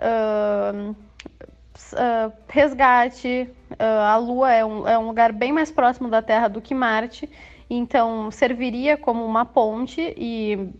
Uh, 0.00 0.90
uh, 0.90 2.32
resgate, 2.48 3.48
uh, 3.72 4.00
a 4.02 4.16
Lua 4.16 4.52
é 4.52 4.64
um, 4.64 4.88
é 4.88 4.98
um 4.98 5.06
lugar 5.06 5.32
bem 5.32 5.52
mais 5.52 5.70
próximo 5.70 6.08
da 6.08 6.22
Terra 6.22 6.48
do 6.48 6.60
que 6.60 6.74
Marte, 6.74 7.28
então, 7.70 8.32
serviria 8.32 8.96
como 8.96 9.24
uma 9.24 9.44
ponte 9.44 10.00
e 10.16 10.72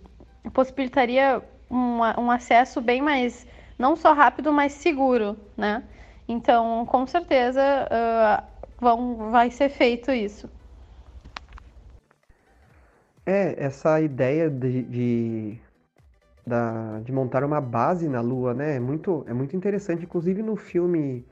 possibilitaria 0.52 1.40
uma, 1.70 2.18
um 2.18 2.30
acesso 2.30 2.80
bem 2.80 3.00
mais, 3.00 3.46
não 3.78 3.94
só 3.94 4.12
rápido, 4.12 4.52
mas 4.52 4.72
seguro, 4.72 5.36
né? 5.56 5.84
Então, 6.26 6.84
com 6.86 7.06
certeza, 7.06 7.62
uh, 7.62 8.44
vão, 8.80 9.30
vai 9.30 9.50
ser 9.52 9.68
feito 9.68 10.10
isso. 10.10 10.50
É, 13.24 13.54
essa 13.64 14.00
ideia 14.00 14.50
de, 14.50 14.82
de, 14.82 15.58
da, 16.44 16.98
de 17.00 17.12
montar 17.12 17.44
uma 17.44 17.60
base 17.60 18.08
na 18.08 18.20
Lua, 18.20 18.52
né? 18.52 18.76
É 18.76 18.80
muito, 18.80 19.24
é 19.28 19.32
muito 19.32 19.54
interessante. 19.54 20.04
Inclusive 20.04 20.42
no 20.42 20.56
filme, 20.56 21.24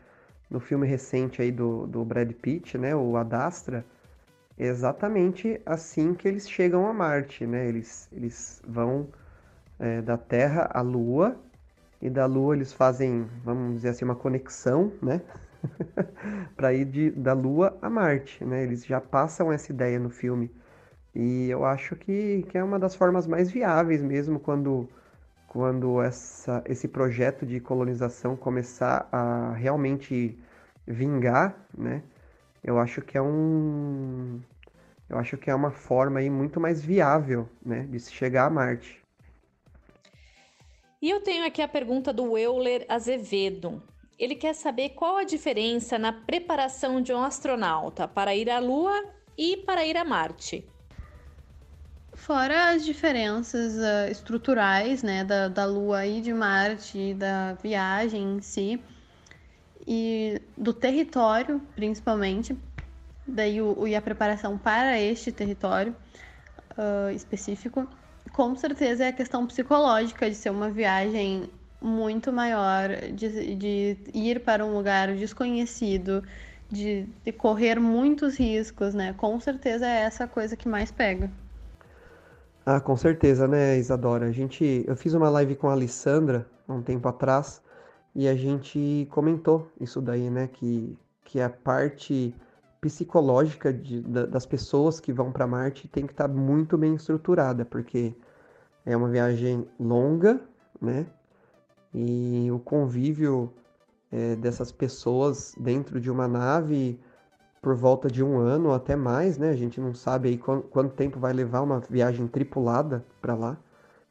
no 0.49 0.61
filme 0.61 0.87
recente 0.87 1.43
aí 1.43 1.51
do, 1.51 1.87
do 1.89 2.05
Brad 2.05 2.31
Pitt, 2.33 2.79
né? 2.79 2.95
O 2.95 3.17
Adastra, 3.17 3.85
exatamente 4.59 5.61
assim 5.65 6.15
que 6.15 6.27
eles 6.27 6.49
chegam 6.49 6.87
a 6.87 6.93
Marte, 6.93 7.47
né? 7.47 7.69
Eles, 7.69 8.09
eles 8.13 8.63
vão 8.67 9.09
é, 9.79 10.03
da 10.03 10.17
Terra 10.17 10.69
à 10.73 10.81
Lua 10.81 11.37
e 12.01 12.11
da 12.11 12.27
Lua 12.27 12.55
eles 12.57 12.73
fazem, 12.73 13.27
vamos 13.45 13.77
dizer 13.77 13.91
assim, 13.91 14.05
uma 14.05 14.17
conexão, 14.17 14.93
né? 15.03 15.21
para 16.57 16.73
ir 16.73 16.85
de, 16.85 17.11
da 17.11 17.33
Lua 17.33 17.77
a 17.83 17.91
Marte, 17.91 18.45
né? 18.45 18.63
Eles 18.63 18.85
já 18.85 19.01
passam 19.01 19.53
essa 19.53 19.73
ideia 19.73 19.99
no 19.99 20.11
filme 20.11 20.51
e 21.15 21.49
eu 21.51 21.65
acho 21.65 21.97
que, 21.97 22.45
que 22.49 22.59
é 22.59 22.63
uma 22.63 22.79
das 22.79 22.95
formas 22.95 23.27
mais 23.27 23.51
viáveis 23.51 24.03
mesmo 24.03 24.39
quando 24.39 24.89
quando 25.49 26.01
essa, 26.03 26.63
esse 26.67 26.87
projeto 26.87 27.47
de 27.47 27.59
colonização 27.59 28.37
começar 28.37 29.09
a 29.11 29.53
realmente 29.55 30.39
vingar, 30.87 31.57
né? 31.77 32.03
Eu 32.69 32.79
acho 32.79 33.01
que 33.01 33.17
é 33.17 33.23
um 33.23 34.41
eu 35.09 35.19
acho 35.19 35.39
que 35.39 35.49
é 35.49 35.55
uma 35.55 35.71
forma 35.71 36.19
aí 36.19 36.29
muito 36.29 36.61
mais 36.61 36.85
viável, 36.85 37.49
né, 37.65 37.87
de 37.91 37.99
se 37.99 38.13
chegar 38.13 38.45
a 38.45 38.51
Marte. 38.51 39.03
E 41.01 41.09
eu 41.09 41.23
tenho 41.23 41.47
aqui 41.47 41.63
a 41.63 41.69
pergunta 41.69 42.13
do 42.13 42.37
Euler 42.37 42.85
Azevedo. 42.89 43.83
Ele 44.19 44.35
quer 44.35 44.55
saber 44.55 44.91
qual 44.91 45.17
a 45.17 45.25
diferença 45.25 45.99
na 45.99 46.13
preparação 46.13 47.01
de 47.01 47.11
um 47.11 47.23
astronauta 47.23 48.07
para 48.07 48.35
ir 48.35 48.51
à 48.51 48.59
Lua 48.59 49.03
e 49.37 49.57
para 49.57 49.87
ir 49.87 49.97
a 49.97 50.05
Marte. 50.05 50.69
Fora 52.13 52.73
as 52.73 52.85
diferenças 52.85 53.77
uh, 53.77 54.11
estruturais, 54.11 55.03
né, 55.03 55.25
da, 55.25 55.49
da 55.49 55.65
Lua 55.65 56.05
e 56.05 56.21
de 56.21 56.35
Marte, 56.35 57.15
da 57.15 57.55
viagem 57.55 58.37
em 58.37 58.43
si, 58.43 58.83
e 59.91 60.43
do 60.55 60.75
território, 60.75 61.63
principalmente, 61.75 62.55
daí 63.27 63.63
o, 63.63 63.87
e 63.87 63.97
a 63.97 64.03
preparação 64.03 64.59
para 64.59 65.01
este 65.01 65.33
território 65.33 65.97
uh, 66.77 67.11
específico. 67.11 67.89
Com 68.35 68.55
certeza 68.55 69.05
é 69.05 69.09
a 69.09 69.13
questão 69.13 69.47
psicológica 69.47 70.29
de 70.29 70.37
ser 70.37 70.51
uma 70.51 70.69
viagem 70.69 71.49
muito 71.81 72.31
maior 72.31 72.91
de, 73.15 73.55
de 73.55 73.97
ir 74.13 74.41
para 74.41 74.63
um 74.63 74.77
lugar 74.77 75.15
desconhecido, 75.15 76.23
de, 76.71 77.07
de 77.25 77.33
correr 77.33 77.81
muitos 77.81 78.37
riscos, 78.37 78.93
né? 78.93 79.15
Com 79.17 79.41
certeza 79.41 79.87
é 79.87 80.03
essa 80.03 80.29
coisa 80.29 80.55
que 80.55 80.69
mais 80.69 80.93
pega. 80.93 81.31
Ah, 82.67 82.79
com 82.79 82.95
certeza, 82.95 83.49
né, 83.49 83.79
Isadora? 83.79 84.27
A 84.27 84.33
gente, 84.33 84.85
eu 84.87 84.95
fiz 84.95 85.15
uma 85.15 85.31
live 85.31 85.57
com 85.57 85.71
a 85.71 85.73
Alessandra 85.73 86.47
há 86.69 86.75
um 86.75 86.83
tempo 86.83 87.09
atrás 87.09 87.63
e 88.15 88.29
a 88.29 88.35
gente 88.35 89.07
comentou 89.11 89.71
isso 89.81 90.01
daí, 90.01 90.31
né? 90.31 90.49
Que, 90.49 90.97
que 91.25 91.41
a 91.41 91.49
parte 91.51 92.35
psicológica 92.81 93.73
de, 93.73 94.01
da, 94.03 94.27
das 94.27 94.47
pessoas 94.47 95.01
que 95.01 95.13
vão 95.13 95.33
para 95.33 95.47
Marte 95.47 95.89
tem 95.89 96.07
que 96.07 96.13
estar 96.13 96.29
tá 96.29 96.35
muito 96.35 96.79
bem 96.79 96.95
estruturada, 96.95 97.65
porque 97.65 98.15
é 98.85 98.97
uma 98.97 99.09
viagem 99.09 99.69
longa, 99.79 100.41
né? 100.81 101.07
E 101.93 102.51
o 102.51 102.59
convívio 102.59 103.53
é, 104.11 104.37
dessas 104.37 104.71
pessoas 104.71 105.55
dentro 105.59 106.01
de 106.01 106.11
uma 106.11 106.29
nave 106.29 106.99
por 107.61 107.75
volta 107.75 108.09
de 108.09 108.23
um 108.23 108.39
ano 108.39 108.73
até 108.73 108.95
mais, 108.95 109.37
né? 109.37 109.51
A 109.51 109.57
gente 109.57 109.81
não 109.81 109.95
sabe 109.95 110.29
aí 110.29 110.39
quanto, 110.39 110.69
quanto 110.69 110.95
tempo 110.95 111.19
vai 111.19 111.33
levar 111.33 111.61
uma 111.63 111.81
viagem 111.81 112.27
tripulada 112.27 113.05
para 113.21 113.35
lá, 113.35 113.59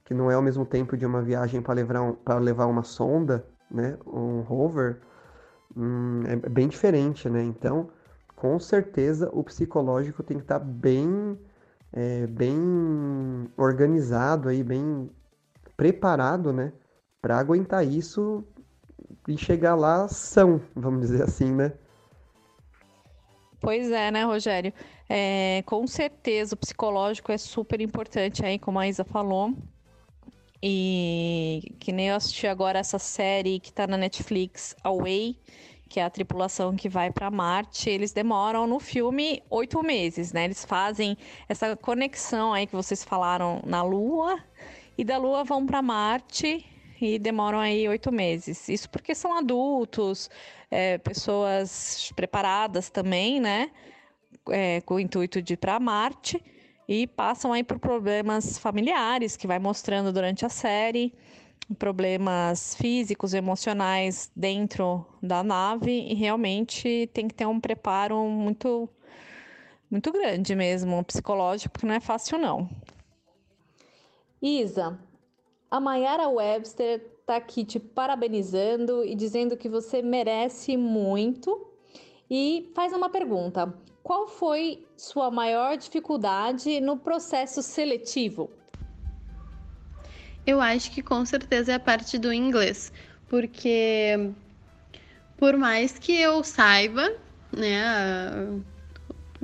que 0.04 0.14
não 0.14 0.30
é 0.30 0.36
ao 0.36 0.42
mesmo 0.42 0.66
tempo 0.66 0.98
de 0.98 1.06
uma 1.06 1.22
viagem 1.22 1.62
para 1.62 1.74
levar, 1.74 2.02
um, 2.02 2.18
levar 2.40 2.66
uma 2.66 2.84
sonda, 2.84 3.46
né? 3.70 3.98
Um 4.06 4.42
rover, 4.42 5.02
hum, 5.76 6.24
é 6.26 6.36
bem 6.50 6.68
diferente, 6.68 7.30
né? 7.30 7.44
Então, 7.44 7.90
com 8.36 8.60
certeza 8.60 9.30
o 9.34 9.44
psicológico 9.44 10.24
tem 10.24 10.38
que 10.38 10.44
estar 10.44 10.60
tá 10.60 10.66
bem, 10.66 11.38
é, 11.92 12.28
bem 12.28 13.50
organizado 13.58 14.50
aí, 14.50 14.64
bem 14.64 15.10
preparado, 15.76 16.54
né? 16.54 16.72
Para 17.22 17.38
aguentar 17.38 17.86
isso 17.86 18.44
e 19.28 19.38
chegar 19.38 19.76
lá 19.76 20.08
são, 20.08 20.62
vamos 20.76 21.02
dizer 21.02 21.24
assim, 21.24 21.52
né? 21.52 21.74
Pois 23.60 23.92
é, 23.92 24.12
né, 24.12 24.24
Rogério? 24.24 24.72
É, 25.10 25.64
com 25.66 25.86
certeza 25.88 26.54
o 26.54 26.58
psicológico 26.58 27.32
é 27.32 27.38
super 27.38 27.82
importante 27.82 28.46
aí, 28.46 28.60
como 28.60 28.78
a 28.80 28.88
Isa 28.88 29.04
falou. 29.04 29.54
E 30.62 31.76
que 31.80 31.92
nem 31.92 32.08
eu 32.08 32.16
assisti 32.16 32.48
agora 32.48 32.80
essa 32.80 32.98
série 32.98 33.60
que 33.60 33.72
tá 33.72 33.86
na 33.86 33.98
Netflix, 33.98 34.76
Away, 34.84 35.38
que 35.88 36.00
é 36.00 36.04
a 36.04 36.10
tripulação 36.10 36.76
que 36.76 36.90
vai 36.90 37.12
para 37.12 37.30
Marte. 37.30 37.90
Eles 37.90 38.12
demoram 38.12 38.66
no 38.66 38.80
filme 38.80 39.44
oito 39.50 39.82
meses, 39.84 40.34
né? 40.34 40.46
Eles 40.46 40.66
fazem 40.66 41.18
essa 41.48 41.76
conexão 41.76 42.54
aí 42.54 42.66
que 42.66 42.76
vocês 42.76 43.04
falaram 43.04 43.62
na 43.66 43.84
Lua 43.84 44.40
e 44.98 45.04
da 45.04 45.18
Lua 45.18 45.44
vão 45.44 45.66
para 45.66 45.82
Marte 45.82 46.66
e 47.00 47.20
demoram 47.20 47.60
aí 47.60 47.88
oito 47.88 48.12
meses. 48.12 48.68
Isso 48.68 48.90
porque 48.90 49.14
são 49.14 49.38
adultos, 49.38 50.30
é, 50.72 50.98
pessoas 50.98 52.12
preparadas 52.16 52.90
também, 52.90 53.40
né? 53.40 53.70
É, 54.50 54.82
com 54.82 54.96
o 54.96 55.00
intuito 55.00 55.42
de 55.42 55.54
ir 55.54 55.58
para 55.58 55.80
Marte 55.80 56.44
e 56.88 57.06
passam 57.06 57.52
aí 57.52 57.64
por 57.64 57.80
problemas 57.80 58.58
familiares 58.58 59.36
que 59.36 59.46
vai 59.46 59.60
mostrando 59.60 60.14
durante 60.14 60.46
a 60.46 60.50
série, 60.50 61.14
problemas 61.78 62.76
físicos, 62.76 63.34
emocionais 63.34 64.32
dentro 64.36 65.06
da 65.22 65.44
nave 65.44 65.92
e 65.92 66.14
realmente 66.14 67.10
tem 67.14 67.28
que 67.28 67.36
ter 67.36 67.46
um 67.46 67.60
preparo 67.60 68.24
muito 68.30 68.90
muito 69.90 70.12
grande 70.12 70.54
mesmo, 70.54 71.02
psicológico, 71.06 71.72
porque 71.72 71.88
não 71.88 71.94
é 71.94 72.00
fácil 72.02 72.38
não. 72.38 72.70
Isa, 74.42 75.00
a 75.72 75.80
Mayara 75.80 76.28
Webster 76.28 77.02
está 77.22 77.38
aqui 77.38 77.64
te 77.64 77.80
parabenizando 77.80 79.04
e 79.04 79.16
dizendo 79.16 79.58
que 79.58 79.70
você 79.70 80.02
merece 80.02 80.78
muito. 80.78 81.68
E 82.30 82.72
faz 82.76 82.94
uma 82.94 83.10
pergunta: 83.10 83.74
qual 84.04 84.28
foi 84.28 84.87
sua 84.98 85.32
maior 85.32 85.78
dificuldade 85.78 86.82
no 86.82 86.98
processo 86.98 87.62
seletivo? 87.62 88.50
Eu 90.46 90.60
acho 90.60 90.92
que 90.92 91.02
com 91.02 91.26
certeza 91.26 91.74
é 91.74 91.76
a 91.76 91.80
parte 91.80 92.18
do 92.18 92.34
inglês, 92.34 92.92
porque 93.30 94.32
por 95.38 95.56
mais 95.58 96.00
que 96.00 96.20
eu 96.20 96.44
saiba, 96.44 97.16
né, 97.56 98.60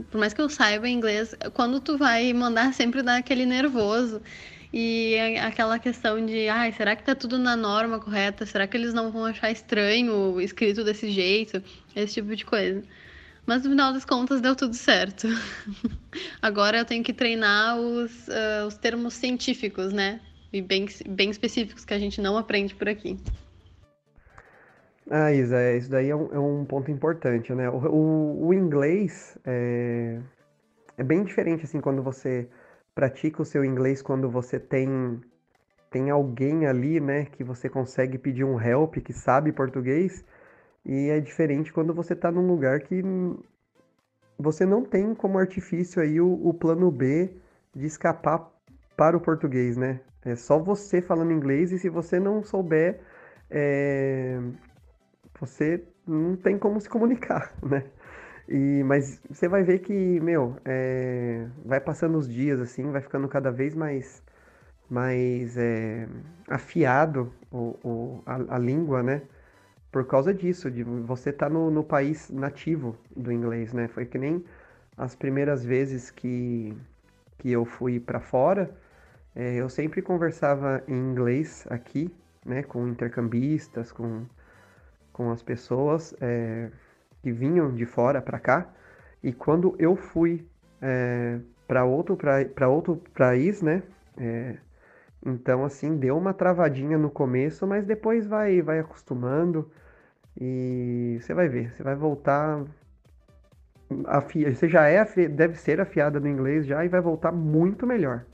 por 0.09 0.17
mais 0.17 0.33
que 0.33 0.41
eu 0.41 0.49
saiba 0.49 0.89
inglês, 0.89 1.35
quando 1.53 1.79
tu 1.79 1.97
vai 1.97 2.33
mandar 2.33 2.73
sempre 2.73 3.01
dá 3.01 3.17
aquele 3.17 3.45
nervoso. 3.45 4.21
E 4.75 5.15
aquela 5.39 5.77
questão 5.77 6.25
de, 6.25 6.49
ai, 6.49 6.71
será 6.71 6.95
que 6.95 7.03
tá 7.03 7.13
tudo 7.13 7.37
na 7.37 7.55
norma 7.55 7.99
correta? 7.99 8.43
Será 8.43 8.65
que 8.65 8.75
eles 8.75 8.91
não 8.91 9.11
vão 9.11 9.25
achar 9.25 9.51
estranho 9.51 10.41
escrito 10.41 10.83
desse 10.83 11.11
jeito? 11.11 11.61
Esse 11.95 12.15
tipo 12.15 12.35
de 12.35 12.43
coisa. 12.43 12.83
Mas 13.45 13.63
no 13.63 13.71
final 13.71 13.91
das 13.91 14.05
contas 14.05 14.39
deu 14.39 14.55
tudo 14.55 14.73
certo. 14.73 15.27
Agora 16.41 16.77
eu 16.77 16.85
tenho 16.85 17.03
que 17.03 17.13
treinar 17.13 17.77
os, 17.77 18.27
uh, 18.27 18.67
os 18.67 18.75
termos 18.77 19.13
científicos, 19.13 19.91
né? 19.91 20.21
E 20.51 20.61
bem, 20.61 20.87
bem 21.09 21.29
específicos 21.29 21.83
que 21.83 21.93
a 21.93 21.99
gente 21.99 22.21
não 22.21 22.37
aprende 22.37 22.73
por 22.75 22.87
aqui. 22.87 23.17
Ah, 25.09 25.33
Isa, 25.33 25.57
é, 25.57 25.77
isso 25.77 25.89
daí 25.89 26.09
é 26.09 26.15
um, 26.15 26.33
é 26.33 26.39
um 26.39 26.63
ponto 26.63 26.89
importante, 26.89 27.53
né? 27.53 27.69
O, 27.69 27.77
o, 27.77 28.47
o 28.47 28.53
inglês 28.53 29.37
é, 29.43 30.19
é 30.97 31.03
bem 31.03 31.23
diferente, 31.23 31.65
assim, 31.65 31.81
quando 31.81 32.01
você 32.01 32.47
pratica 32.95 33.41
o 33.41 33.45
seu 33.45 33.65
inglês 33.65 34.01
quando 34.01 34.29
você 34.29 34.59
tem 34.59 35.19
tem 35.89 36.09
alguém 36.09 36.65
ali, 36.65 36.99
né, 36.99 37.25
que 37.25 37.43
você 37.43 37.69
consegue 37.69 38.17
pedir 38.17 38.43
um 38.43 38.59
help, 38.59 38.95
que 38.95 39.13
sabe 39.13 39.51
português, 39.51 40.25
e 40.85 41.09
é 41.09 41.19
diferente 41.19 41.71
quando 41.71 41.93
você 41.93 42.13
está 42.13 42.31
num 42.31 42.47
lugar 42.47 42.79
que 42.81 43.01
você 44.37 44.65
não 44.65 44.83
tem 44.83 45.13
como 45.15 45.37
artifício 45.37 46.01
aí 46.01 46.19
o, 46.19 46.47
o, 46.47 46.53
plano 46.53 46.91
B 46.91 47.35
de 47.75 47.85
escapar 47.85 48.51
para 48.97 49.15
o 49.15 49.21
português, 49.21 49.77
né? 49.77 50.01
É 50.25 50.35
só 50.35 50.59
você 50.59 51.01
falando 51.01 51.31
inglês 51.31 51.71
e 51.71 51.79
se 51.79 51.89
você 51.89 52.19
não 52.19 52.43
souber, 52.43 52.99
é... 53.49 54.39
você 55.39 55.83
não 56.05 56.35
tem 56.35 56.57
como 56.57 56.79
se 56.81 56.89
comunicar, 56.89 57.53
né? 57.63 57.85
E, 58.47 58.83
mas 58.83 59.21
você 59.29 59.47
vai 59.47 59.63
ver 59.63 59.79
que, 59.79 60.19
meu, 60.19 60.57
é, 60.65 61.47
vai 61.65 61.79
passando 61.79 62.17
os 62.17 62.27
dias 62.27 62.59
assim, 62.59 62.91
vai 62.91 63.01
ficando 63.01 63.27
cada 63.27 63.51
vez 63.51 63.73
mais, 63.73 64.21
mais 64.89 65.57
é, 65.57 66.07
afiado 66.49 67.31
o, 67.51 67.77
o 67.83 68.23
a, 68.25 68.55
a, 68.55 68.59
língua, 68.59 69.01
né? 69.01 69.21
Por 69.93 70.05
causa 70.05 70.33
disso, 70.33 70.69
de 70.69 70.83
você 70.83 71.29
estar 71.29 71.47
tá 71.47 71.53
no, 71.53 71.71
no 71.71 71.83
país 71.83 72.29
nativo 72.29 72.97
do 73.15 73.31
inglês, 73.31 73.71
né? 73.71 73.87
Foi 73.87 74.05
que 74.05 74.17
nem 74.17 74.43
as 74.97 75.15
primeiras 75.15 75.63
vezes 75.63 76.11
que, 76.11 76.75
que 77.37 77.51
eu 77.51 77.63
fui 77.63 77.99
para 77.99 78.19
fora, 78.19 78.75
é, 79.35 79.55
eu 79.55 79.69
sempre 79.69 80.01
conversava 80.01 80.83
em 80.87 80.95
inglês 80.95 81.65
aqui, 81.69 82.13
né? 82.45 82.63
Com 82.63 82.87
intercambistas, 82.87 83.91
com, 83.91 84.25
com 85.13 85.31
as 85.31 85.41
pessoas. 85.41 86.13
É, 86.19 86.69
que 87.23 87.31
vinham 87.31 87.73
de 87.73 87.85
fora 87.85 88.21
para 88.21 88.37
cá. 88.37 88.67
E 89.23 89.31
quando 89.31 89.75
eu 89.79 89.95
fui 89.95 90.45
é, 90.81 91.39
para 91.65 91.85
outro, 91.85 92.17
pra, 92.53 92.67
outro 92.67 93.01
país, 93.15 93.61
né? 93.61 93.81
É, 94.17 94.57
então, 95.25 95.63
assim, 95.63 95.95
deu 95.95 96.17
uma 96.17 96.33
travadinha 96.33 96.97
no 96.97 97.09
começo, 97.09 97.65
mas 97.65 97.85
depois 97.85 98.27
vai, 98.27 98.61
vai 98.61 98.79
acostumando 98.79 99.71
e 100.39 101.19
você 101.21 101.33
vai 101.33 101.47
ver, 101.47 101.73
você 101.73 101.83
vai 101.83 101.95
voltar. 101.95 102.63
Afia, 104.05 104.53
você 104.53 104.67
já 104.67 104.87
é, 104.87 105.05
deve 105.27 105.55
ser 105.55 105.79
afiada 105.79 106.19
no 106.19 106.27
inglês 106.27 106.65
já 106.65 106.83
e 106.83 106.89
vai 106.89 107.01
voltar 107.01 107.31
muito 107.31 107.85
melhor. 107.85 108.25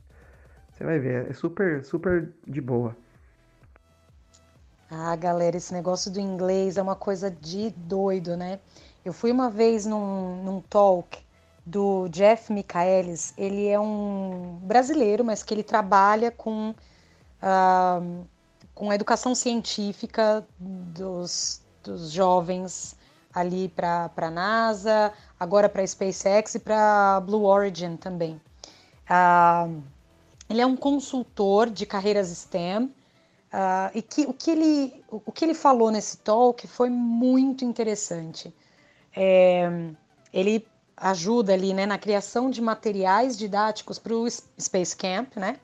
Você 0.72 0.84
vai 0.84 1.00
ver, 1.00 1.30
é 1.30 1.34
super, 1.34 1.84
super 1.84 2.32
de 2.48 2.62
boa. 2.62 2.96
Ah, 4.90 5.16
galera, 5.16 5.58
esse 5.58 5.74
negócio 5.74 6.10
do 6.10 6.20
inglês 6.20 6.78
é 6.78 6.82
uma 6.82 6.96
coisa 6.96 7.30
de 7.30 7.70
doido, 7.72 8.38
né? 8.38 8.60
Eu 9.04 9.14
fui 9.14 9.32
uma 9.32 9.50
vez 9.50 9.86
num, 9.86 10.44
num 10.44 10.62
talk 10.62 11.20
do 11.66 12.08
Jeff 12.10 12.52
Michaelis. 12.52 13.34
Ele 13.38 13.68
é 13.68 13.80
um 13.80 14.58
brasileiro, 14.64 15.24
mas 15.24 15.44
que 15.44 15.54
ele 15.54 15.64
trabalha 15.64 16.32
com, 16.32 16.72
uh, 17.44 18.26
com 18.74 18.90
a 18.90 18.96
educação 18.96 19.36
científica 19.36 20.46
dos, 20.58 21.62
dos 21.92 22.12
jovens 22.12 22.96
ali 23.34 23.70
para 23.70 24.12
a 24.16 24.30
NASA, 24.32 25.14
agora 25.40 25.70
para 25.70 25.82
a 25.82 25.88
SpaceX 25.88 26.56
e 26.56 26.60
para 26.60 27.22
Blue 27.22 27.46
Origin 27.46 27.98
também. 27.98 28.42
Uh, 29.10 29.82
ele 30.50 30.62
é 30.62 30.66
um 30.66 30.76
consultor 30.76 31.70
de 31.70 31.86
carreiras 31.86 32.28
STEM 32.30 32.92
Uh, 33.50 33.90
e 33.96 34.02
que, 34.04 34.22
o, 34.28 34.34
que 34.34 34.52
ele, 34.52 35.04
o 35.10 35.32
que 35.32 35.44
ele 35.44 35.56
falou 35.56 35.90
nesse 35.90 36.18
talk 36.18 36.68
foi 36.68 36.88
muito 36.88 37.66
interessante. 37.66 38.54
É, 39.16 39.68
ele 40.32 40.68
ajuda 40.96 41.54
ali 41.54 41.74
né, 41.74 41.88
na 41.88 41.98
criação 41.98 42.52
de 42.52 42.62
materiais 42.62 43.36
didáticos 43.36 43.98
para 43.98 44.14
o 44.14 44.30
Space 44.30 44.96
Camp, 44.96 45.36
né? 45.36 45.60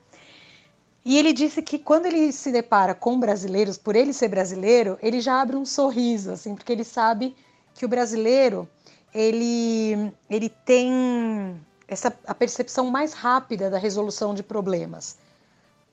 E 1.08 1.16
ele 1.16 1.32
disse 1.32 1.62
que 1.62 1.78
quando 1.78 2.06
ele 2.06 2.32
se 2.32 2.50
depara 2.50 2.92
com 2.92 3.20
brasileiros, 3.20 3.78
por 3.78 3.94
ele 3.94 4.12
ser 4.12 4.26
brasileiro, 4.26 4.98
ele 5.00 5.20
já 5.20 5.40
abre 5.40 5.54
um 5.54 5.64
sorriso, 5.64 6.32
assim, 6.32 6.56
porque 6.56 6.72
ele 6.72 6.82
sabe 6.82 7.32
que 7.74 7.84
o 7.84 7.88
brasileiro 7.88 8.68
ele, 9.14 10.12
ele 10.28 10.48
tem 10.48 11.62
essa 11.86 12.12
a 12.26 12.34
percepção 12.34 12.90
mais 12.90 13.12
rápida 13.12 13.70
da 13.70 13.78
resolução 13.78 14.34
de 14.34 14.42
problemas. 14.42 15.16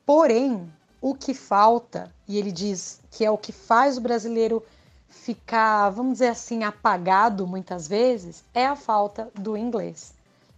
Porém, 0.03 0.67
o 0.99 1.13
que 1.13 1.35
falta, 1.35 2.11
e 2.27 2.39
ele 2.39 2.51
diz 2.51 2.99
que 3.11 3.23
é 3.23 3.29
o 3.29 3.37
que 3.37 3.51
faz 3.51 3.99
o 3.99 4.01
brasileiro 4.01 4.63
ficar, 5.07 5.91
vamos 5.91 6.13
dizer 6.13 6.29
assim, 6.29 6.63
apagado 6.63 7.45
muitas 7.45 7.87
vezes, 7.87 8.43
é 8.51 8.65
a 8.65 8.75
falta 8.75 9.29
do 9.35 9.55
inglês. 9.55 10.11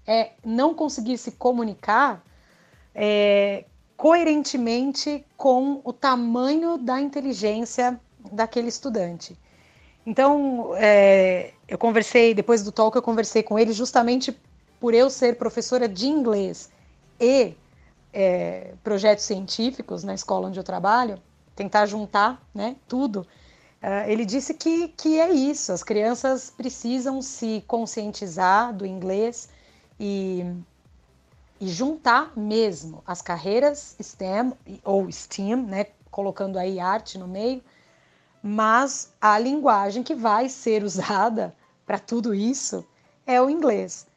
É 0.08 0.32
não 0.46 0.74
conseguir 0.74 1.18
se 1.18 1.34
comunicar 1.34 2.24
é, 2.96 3.66
coerentemente 3.98 5.26
com 5.38 5.82
o 5.84 5.94
tamanho 5.94 6.78
da 6.78 7.00
inteligência 7.00 8.00
daquele 8.32 8.68
estudante. 8.68 9.38
Então, 10.06 10.72
é, 10.76 11.54
eu 11.68 11.78
conversei, 11.78 12.34
depois 12.34 12.64
do 12.64 12.72
talk, 12.72 12.96
eu 12.96 13.02
conversei 13.02 13.42
com 13.42 13.58
ele 13.58 13.74
justamente 13.74 14.38
por 14.80 14.94
eu 14.94 15.10
ser 15.10 15.38
professora 15.38 15.88
de 15.88 16.08
inglês 16.08 16.70
e 17.20 17.56
é, 18.14 18.74
projetos 18.84 19.26
científicos 19.26 20.04
na 20.04 20.14
escola 20.14 20.48
onde 20.48 20.60
eu 20.60 20.64
trabalho, 20.64 21.20
tentar 21.56 21.86
juntar 21.86 22.42
né, 22.54 22.76
tudo. 22.88 23.26
Uh, 23.82 24.10
ele 24.10 24.26
disse 24.26 24.54
que, 24.54 24.88
que 24.90 25.20
é 25.20 25.32
isso, 25.32 25.72
as 25.72 25.84
crianças 25.84 26.50
precisam 26.50 27.22
se 27.22 27.64
conscientizar 27.68 28.74
do 28.74 28.86
inglês 28.86 29.50
e, 30.00 30.44
e 31.60 31.68
juntar 31.68 32.34
mesmo 32.36 33.02
as 33.06 33.22
carreiras 33.22 33.96
STEM 34.02 34.54
ou 34.84 35.10
STEAM, 35.12 35.64
né, 35.64 35.88
colocando 36.12 36.58
aí 36.58 36.80
arte 36.80 37.18
no 37.18 37.28
meio, 37.28 37.64
mas 38.42 39.14
a 39.20 39.40
linguagem 39.40 40.04
que 40.04 40.14
vai 40.14 40.50
ser 40.50 40.84
usada 40.84 41.56
para 41.86 41.98
tudo 41.98 42.34
isso 42.34 42.86
é 43.26 43.42
o 43.42 43.50
inglês. 43.50 44.08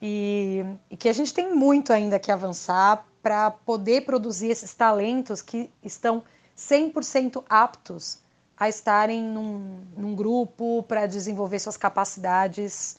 E, 0.00 0.64
e, 0.90 0.96
que 0.96 1.08
a 1.08 1.12
gente 1.12 1.34
tem 1.34 1.54
muito 1.54 1.92
ainda 1.92 2.18
que 2.18 2.30
avançar 2.30 3.04
para 3.22 3.50
poder 3.50 4.02
produzir 4.02 4.48
esses 4.48 4.72
talentos 4.74 5.42
que 5.42 5.70
estão 5.82 6.22
100% 6.56 7.44
aptos 7.48 8.18
a 8.56 8.68
estarem 8.68 9.22
num, 9.22 9.84
num 9.96 10.14
grupo 10.14 10.82
para 10.84 11.06
desenvolver 11.06 11.58
suas 11.58 11.76
capacidades 11.76 12.96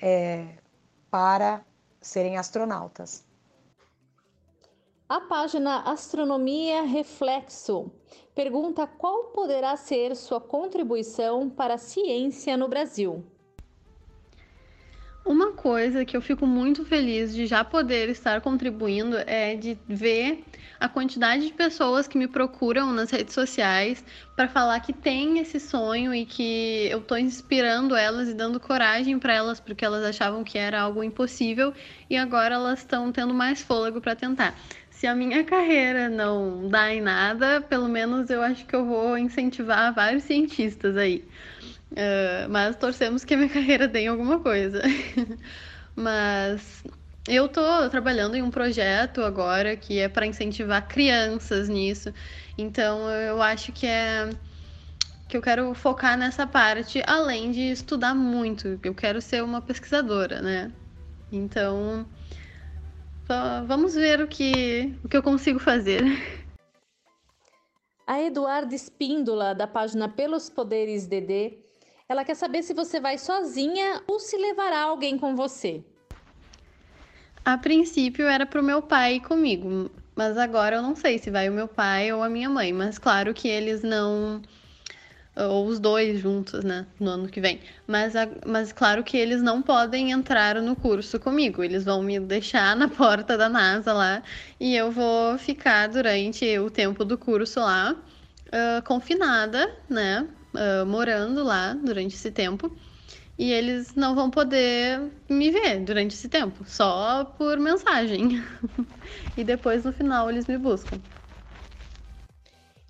é, 0.00 0.46
para 1.10 1.60
serem 2.00 2.36
astronautas. 2.36 3.24
A 5.10 5.18
página 5.18 5.80
Astronomia 5.80 6.82
Reflexo 6.82 7.90
pergunta 8.32 8.86
qual 8.86 9.24
poderá 9.32 9.74
ser 9.74 10.14
sua 10.14 10.40
contribuição 10.40 11.50
para 11.50 11.74
a 11.74 11.78
ciência 11.78 12.56
no 12.56 12.68
Brasil. 12.68 13.24
Uma 15.24 15.50
coisa 15.52 16.04
que 16.04 16.16
eu 16.16 16.22
fico 16.22 16.46
muito 16.46 16.84
feliz 16.84 17.34
de 17.34 17.44
já 17.44 17.64
poder 17.64 18.08
estar 18.08 18.40
contribuindo 18.40 19.16
é 19.26 19.56
de 19.56 19.76
ver 19.88 20.44
a 20.78 20.88
quantidade 20.88 21.46
de 21.46 21.52
pessoas 21.52 22.08
que 22.08 22.16
me 22.16 22.26
procuram 22.26 22.90
nas 22.92 23.10
redes 23.10 23.34
sociais 23.34 24.02
para 24.34 24.48
falar 24.48 24.80
que 24.80 24.92
tem 24.92 25.38
esse 25.38 25.60
sonho 25.60 26.14
e 26.14 26.24
que 26.24 26.88
eu 26.90 27.00
estou 27.00 27.18
inspirando 27.18 27.94
elas 27.94 28.28
e 28.28 28.34
dando 28.34 28.58
coragem 28.58 29.18
para 29.18 29.34
elas 29.34 29.60
porque 29.60 29.84
elas 29.84 30.02
achavam 30.04 30.42
que 30.42 30.56
era 30.56 30.80
algo 30.80 31.04
impossível 31.04 31.74
e 32.08 32.16
agora 32.16 32.54
elas 32.54 32.78
estão 32.78 33.12
tendo 33.12 33.34
mais 33.34 33.60
fôlego 33.60 34.00
para 34.00 34.16
tentar. 34.16 34.56
Se 35.00 35.06
a 35.06 35.14
minha 35.14 35.42
carreira 35.42 36.10
não 36.10 36.68
dá 36.68 36.92
em 36.92 37.00
nada, 37.00 37.62
pelo 37.62 37.88
menos 37.88 38.28
eu 38.28 38.42
acho 38.42 38.66
que 38.66 38.76
eu 38.76 38.84
vou 38.84 39.16
incentivar 39.16 39.94
vários 39.94 40.24
cientistas 40.24 40.94
aí. 40.94 41.26
Uh, 41.92 42.46
mas 42.50 42.76
torcemos 42.76 43.24
que 43.24 43.32
a 43.32 43.36
minha 43.38 43.48
carreira 43.48 43.88
dê 43.88 44.06
alguma 44.06 44.40
coisa. 44.40 44.82
mas 45.96 46.84
eu 47.26 47.48
tô 47.48 47.88
trabalhando 47.88 48.34
em 48.36 48.42
um 48.42 48.50
projeto 48.50 49.22
agora 49.22 49.74
que 49.74 49.98
é 49.98 50.06
para 50.06 50.26
incentivar 50.26 50.86
crianças 50.86 51.66
nisso. 51.66 52.12
Então 52.58 53.08
eu 53.08 53.40
acho 53.40 53.72
que 53.72 53.86
é 53.86 54.28
que 55.26 55.34
eu 55.34 55.40
quero 55.40 55.72
focar 55.72 56.18
nessa 56.18 56.46
parte, 56.46 57.02
além 57.06 57.52
de 57.52 57.70
estudar 57.70 58.14
muito. 58.14 58.78
Eu 58.84 58.94
quero 58.94 59.22
ser 59.22 59.42
uma 59.42 59.62
pesquisadora, 59.62 60.42
né? 60.42 60.70
Então 61.32 62.06
vamos 63.66 63.94
ver 63.94 64.20
o 64.20 64.28
que, 64.28 64.94
o 65.04 65.08
que 65.08 65.16
eu 65.16 65.22
consigo 65.22 65.58
fazer. 65.58 66.02
A 68.06 68.20
Eduarda 68.20 68.74
Espíndola, 68.74 69.54
da 69.54 69.66
página 69.66 70.08
Pelos 70.08 70.50
Poderes 70.50 71.06
DD, 71.06 71.58
ela 72.08 72.24
quer 72.24 72.34
saber 72.34 72.62
se 72.62 72.74
você 72.74 72.98
vai 72.98 73.16
sozinha 73.16 74.02
ou 74.08 74.18
se 74.18 74.36
levará 74.36 74.82
alguém 74.82 75.16
com 75.16 75.36
você. 75.36 75.84
A 77.44 77.56
princípio 77.56 78.26
era 78.26 78.44
para 78.44 78.60
o 78.60 78.64
meu 78.64 78.82
pai 78.82 79.14
ir 79.14 79.20
comigo, 79.20 79.90
mas 80.14 80.36
agora 80.36 80.76
eu 80.76 80.82
não 80.82 80.94
sei 80.94 81.18
se 81.18 81.30
vai 81.30 81.48
o 81.48 81.52
meu 81.52 81.68
pai 81.68 82.12
ou 82.12 82.22
a 82.22 82.28
minha 82.28 82.48
mãe. 82.50 82.72
Mas 82.72 82.98
claro 82.98 83.32
que 83.32 83.48
eles 83.48 83.82
não. 83.82 84.42
Ou 85.36 85.66
os 85.66 85.78
dois 85.78 86.20
juntos, 86.20 86.64
né? 86.64 86.86
No 86.98 87.10
ano 87.10 87.28
que 87.28 87.40
vem. 87.40 87.60
Mas, 87.86 88.12
mas 88.46 88.72
claro 88.72 89.02
que 89.04 89.16
eles 89.16 89.40
não 89.42 89.62
podem 89.62 90.10
entrar 90.10 90.60
no 90.60 90.76
curso 90.76 91.18
comigo. 91.20 91.62
Eles 91.62 91.84
vão 91.84 92.02
me 92.02 92.18
deixar 92.20 92.76
na 92.76 92.88
porta 92.88 93.38
da 93.38 93.48
NASA 93.48 93.92
lá 93.92 94.22
e 94.58 94.74
eu 94.76 94.90
vou 94.90 95.38
ficar 95.38 95.88
durante 95.88 96.58
o 96.58 96.70
tempo 96.70 97.04
do 97.04 97.16
curso 97.16 97.60
lá, 97.60 97.92
uh, 97.92 98.82
confinada, 98.84 99.70
né? 99.88 100.28
uh, 100.54 100.86
morando 100.86 101.42
lá 101.44 101.74
durante 101.74 102.14
esse 102.14 102.30
tempo. 102.30 102.76
E 103.38 103.50
eles 103.52 103.94
não 103.94 104.14
vão 104.14 104.30
poder 104.30 105.00
me 105.28 105.50
ver 105.50 105.80
durante 105.80 106.14
esse 106.14 106.28
tempo, 106.28 106.64
só 106.66 107.24
por 107.24 107.58
mensagem. 107.58 108.42
e 109.36 109.42
depois 109.44 109.84
no 109.84 109.92
final 109.92 110.28
eles 110.30 110.46
me 110.46 110.58
buscam. 110.58 111.00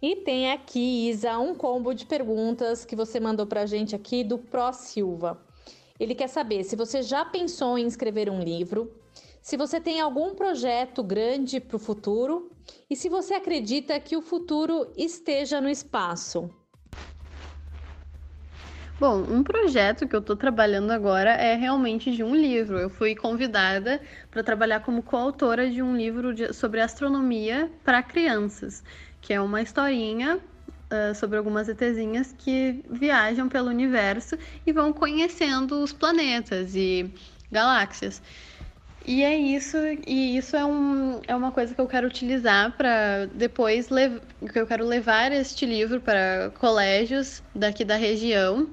E 0.03 0.17
tem 0.17 0.51
aqui, 0.51 1.11
Isa, 1.11 1.39
um 1.39 1.55
combo 1.55 1.93
de 1.93 2.07
perguntas 2.07 2.87
que 2.87 2.97
você 2.97 3.21
mandou 3.21 3.47
pra 3.47 3.67
gente 3.67 3.95
aqui 3.95 4.25
do 4.25 4.39
Pro 4.39 4.73
Silva. 4.73 5.39
Ele 5.99 6.15
quer 6.15 6.29
saber 6.29 6.65
se 6.65 6.75
você 6.75 7.03
já 7.03 7.23
pensou 7.23 7.77
em 7.77 7.87
escrever 7.87 8.31
um 8.31 8.41
livro, 8.41 8.91
se 9.43 9.59
você 9.59 9.79
tem 9.79 10.01
algum 10.01 10.35
projeto 10.35 11.03
grande 11.03 11.61
para 11.61 11.77
o 11.77 11.79
futuro 11.79 12.51
e 12.89 12.97
se 12.97 13.11
você 13.11 13.35
acredita 13.35 14.01
que 14.01 14.17
o 14.17 14.23
futuro 14.23 14.91
esteja 14.97 15.61
no 15.61 15.69
espaço. 15.69 16.49
Bom, 18.99 19.23
um 19.31 19.43
projeto 19.43 20.07
que 20.07 20.15
eu 20.15 20.21
estou 20.21 20.37
trabalhando 20.37 20.91
agora 20.91 21.31
é 21.31 21.55
realmente 21.55 22.11
de 22.11 22.23
um 22.23 22.35
livro. 22.35 22.79
Eu 22.79 22.91
fui 22.91 23.15
convidada 23.15 23.99
para 24.31 24.43
trabalhar 24.43 24.81
como 24.81 25.03
coautora 25.03 25.71
de 25.71 25.81
um 25.81 25.97
livro 25.97 26.35
de, 26.35 26.53
sobre 26.53 26.83
astronomia 26.83 27.71
para 27.83 28.03
crianças, 28.03 28.85
que 29.21 29.33
é 29.33 29.41
uma 29.41 29.63
historinha 29.63 30.37
uh, 30.37 31.15
sobre 31.15 31.39
algumas 31.39 31.69
ETzinhas 31.69 32.35
que 32.37 32.83
viajam 32.91 33.49
pelo 33.49 33.69
universo 33.69 34.37
e 34.67 34.73
vão 34.73 34.93
conhecendo 34.93 35.83
os 35.83 35.93
planetas 35.93 36.75
e 36.75 37.13
galáxias. 37.51 38.23
E 39.07 39.23
é 39.23 39.35
isso, 39.35 39.79
e 40.07 40.37
isso 40.37 40.55
é, 40.55 40.65
um, 40.65 41.21
é 41.27 41.35
uma 41.35 41.51
coisa 41.51 41.75
que 41.75 41.81
eu 41.81 41.87
quero 41.87 42.07
utilizar 42.07 42.77
para 42.77 43.27
depois 43.35 43.89
que 43.89 44.59
eu 44.59 44.67
quero 44.67 44.87
levar 44.87 45.33
este 45.33 45.65
livro 45.65 46.01
para 46.01 46.53
colégios 46.59 47.43
daqui 47.55 47.83
da 47.85 47.97
região 47.97 48.69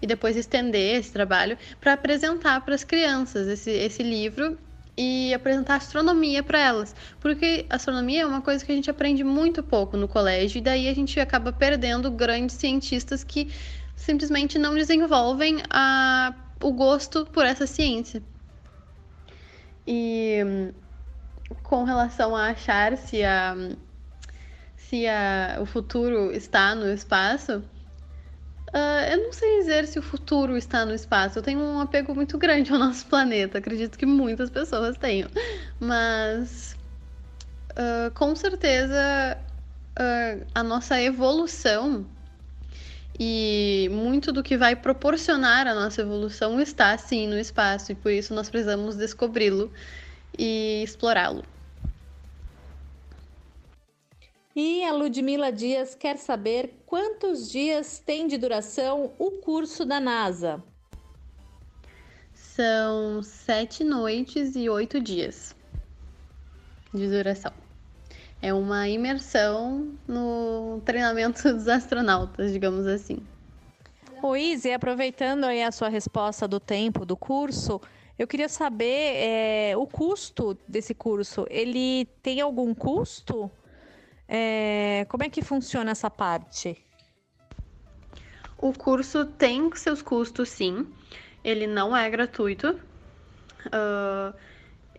e 0.00 0.06
depois 0.06 0.36
estender 0.36 1.00
esse 1.00 1.12
trabalho 1.12 1.58
para 1.80 1.94
apresentar 1.94 2.60
para 2.64 2.76
as 2.76 2.84
crianças 2.84 3.48
esse, 3.48 3.70
esse 3.70 4.02
livro 4.04 4.56
e 4.96 5.34
apresentar 5.34 5.76
astronomia 5.76 6.42
para 6.42 6.58
elas, 6.58 6.94
porque 7.20 7.66
astronomia 7.68 8.22
é 8.22 8.26
uma 8.26 8.40
coisa 8.40 8.64
que 8.64 8.72
a 8.72 8.74
gente 8.74 8.90
aprende 8.90 9.22
muito 9.22 9.62
pouco 9.62 9.96
no 9.96 10.08
colégio 10.08 10.58
e 10.58 10.62
daí 10.62 10.88
a 10.88 10.94
gente 10.94 11.20
acaba 11.20 11.52
perdendo 11.52 12.10
grandes 12.10 12.56
cientistas 12.56 13.22
que 13.22 13.52
simplesmente 13.94 14.58
não 14.58 14.74
desenvolvem 14.74 15.62
a, 15.68 16.34
o 16.62 16.72
gosto 16.72 17.26
por 17.26 17.44
essa 17.44 17.66
ciência. 17.66 18.22
E 19.86 20.72
com 21.62 21.84
relação 21.84 22.34
a 22.34 22.48
achar 22.48 22.96
se, 22.96 23.22
a, 23.22 23.54
se 24.76 25.06
a, 25.06 25.58
o 25.60 25.66
futuro 25.66 26.32
está 26.32 26.74
no 26.74 26.88
espaço, 26.90 27.62
Uh, 28.76 29.10
eu 29.10 29.22
não 29.22 29.32
sei 29.32 29.60
dizer 29.60 29.86
se 29.86 29.98
o 29.98 30.02
futuro 30.02 30.54
está 30.54 30.84
no 30.84 30.92
espaço. 30.92 31.38
Eu 31.38 31.42
tenho 31.42 31.60
um 31.60 31.80
apego 31.80 32.14
muito 32.14 32.36
grande 32.36 32.70
ao 32.70 32.78
nosso 32.78 33.06
planeta. 33.06 33.56
Acredito 33.56 33.96
que 33.96 34.04
muitas 34.04 34.50
pessoas 34.50 34.98
tenham. 34.98 35.30
Mas, 35.80 36.76
uh, 37.70 38.10
com 38.12 38.36
certeza, 38.36 39.38
uh, 39.98 40.46
a 40.54 40.62
nossa 40.62 41.00
evolução 41.00 42.04
e 43.18 43.88
muito 43.90 44.30
do 44.30 44.42
que 44.42 44.58
vai 44.58 44.76
proporcionar 44.76 45.66
a 45.66 45.74
nossa 45.74 46.02
evolução 46.02 46.60
está, 46.60 46.98
sim, 46.98 47.26
no 47.26 47.38
espaço. 47.38 47.92
E 47.92 47.94
por 47.94 48.12
isso 48.12 48.34
nós 48.34 48.50
precisamos 48.50 48.94
descobri-lo 48.94 49.72
e 50.38 50.82
explorá-lo. 50.84 51.42
E 54.58 54.82
a 54.84 54.90
Ludmila 54.90 55.52
Dias 55.52 55.94
quer 55.94 56.16
saber 56.16 56.82
quantos 56.86 57.50
dias 57.50 57.98
tem 57.98 58.26
de 58.26 58.38
duração 58.38 59.12
o 59.18 59.32
curso 59.32 59.84
da 59.84 60.00
NASA. 60.00 60.64
São 62.32 63.22
sete 63.22 63.84
noites 63.84 64.56
e 64.56 64.70
oito 64.70 64.98
dias 64.98 65.54
de 66.94 67.06
duração. 67.06 67.52
É 68.40 68.54
uma 68.54 68.88
imersão 68.88 69.94
no 70.08 70.80
treinamento 70.86 71.42
dos 71.52 71.68
astronautas, 71.68 72.50
digamos 72.50 72.86
assim. 72.86 73.18
O 74.22 74.34
Izzy, 74.34 74.72
aproveitando 74.72 75.44
aí 75.44 75.62
a 75.62 75.70
sua 75.70 75.90
resposta 75.90 76.48
do 76.48 76.58
tempo 76.58 77.04
do 77.04 77.14
curso, 77.14 77.78
eu 78.18 78.26
queria 78.26 78.48
saber 78.48 79.16
é, 79.16 79.74
o 79.76 79.86
custo 79.86 80.56
desse 80.66 80.94
curso. 80.94 81.46
Ele 81.50 82.06
tem 82.22 82.40
algum 82.40 82.72
custo? 82.72 83.50
É, 84.28 85.06
como 85.08 85.24
é 85.24 85.28
que 85.28 85.42
funciona 85.42 85.90
essa 85.90 86.10
parte? 86.10 86.76
O 88.58 88.72
curso 88.72 89.24
tem 89.24 89.70
seus 89.74 90.02
custos, 90.02 90.48
sim. 90.48 90.86
Ele 91.44 91.66
não 91.66 91.96
é 91.96 92.08
gratuito. 92.10 92.80
Uh, 93.66 94.34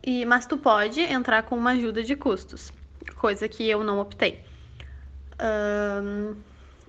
e, 0.05 0.25
mas 0.25 0.45
tu 0.45 0.57
pode 0.57 1.01
entrar 1.01 1.43
com 1.43 1.55
uma 1.55 1.71
ajuda 1.71 2.03
de 2.03 2.15
custos, 2.15 2.71
coisa 3.15 3.47
que 3.47 3.67
eu 3.67 3.83
não 3.83 3.99
optei. 3.99 4.43
Uh, 5.33 6.35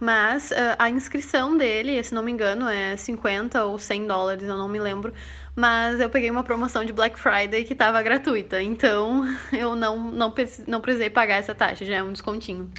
mas 0.01 0.51
uh, 0.51 0.77
a 0.79 0.89
inscrição 0.89 1.57
dele, 1.57 2.03
se 2.03 2.15
não 2.15 2.23
me 2.23 2.31
engano, 2.31 2.69
é 2.69 2.97
50 2.97 3.65
ou 3.65 3.79
100 3.79 4.07
dólares, 4.07 4.49
eu 4.49 4.57
não 4.57 4.69
me 4.69 4.79
lembro. 4.79 5.13
Mas 5.59 5.99
eu 5.99 6.09
peguei 6.09 6.31
uma 6.31 6.45
promoção 6.45 6.85
de 6.85 6.93
Black 6.93 7.19
Friday 7.19 7.65
que 7.65 7.73
estava 7.73 8.01
gratuita, 8.01 8.63
então 8.63 9.25
eu 9.53 9.75
não, 9.75 9.99
não, 10.09 10.33
não 10.69 10.81
precisei 10.81 11.11
pagar 11.11 11.35
essa 11.35 11.53
taxa, 11.53 11.85
já 11.85 11.97
é 11.97 12.03
um 12.03 12.13
descontinho. 12.13 12.71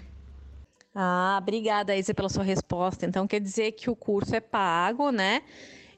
Ah, 0.95 1.37
obrigada, 1.41 1.93
Isa, 1.93 2.13
pela 2.13 2.29
sua 2.29 2.45
resposta. 2.45 3.05
Então, 3.05 3.27
quer 3.27 3.41
dizer 3.41 3.73
que 3.73 3.89
o 3.89 3.95
curso 3.97 4.33
é 4.33 4.39
pago, 4.39 5.11
né? 5.11 5.41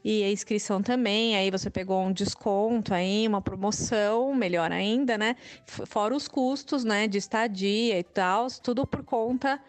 E 0.03 0.23
a 0.23 0.31
inscrição 0.31 0.81
também, 0.81 1.35
aí 1.35 1.51
você 1.51 1.69
pegou 1.69 2.01
um 2.01 2.11
desconto 2.11 2.95
aí, 2.95 3.27
uma 3.27 3.43
promoção, 3.43 4.33
melhor 4.33 4.71
ainda, 4.71 5.19
né? 5.19 5.35
Fora 5.67 6.15
os 6.15 6.27
custos, 6.27 6.83
né, 6.83 7.07
de 7.07 7.19
estadia 7.19 7.99
e 7.99 8.03
tal, 8.03 8.47
tudo 8.63 8.87
por 8.87 9.03
conta 9.03 9.61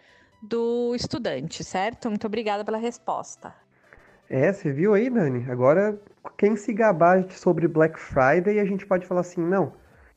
do 0.43 0.95
estudante, 0.95 1.63
certo? 1.63 2.09
Muito 2.09 2.27
obrigada 2.27 2.65
pela 2.65 2.79
resposta. 2.79 3.55
É, 4.31 4.51
você 4.51 4.73
viu 4.73 4.95
aí, 4.95 5.11
Dani? 5.11 5.45
Agora, 5.51 6.01
quem 6.37 6.57
se 6.57 6.73
gabar 6.73 7.25
sobre 7.31 7.67
Black 7.69 7.99
Friday, 7.99 8.61
a 8.61 8.65
gente 8.65 8.87
pode 8.87 9.07
falar 9.07 9.21
assim, 9.23 9.41
não, 9.41 9.73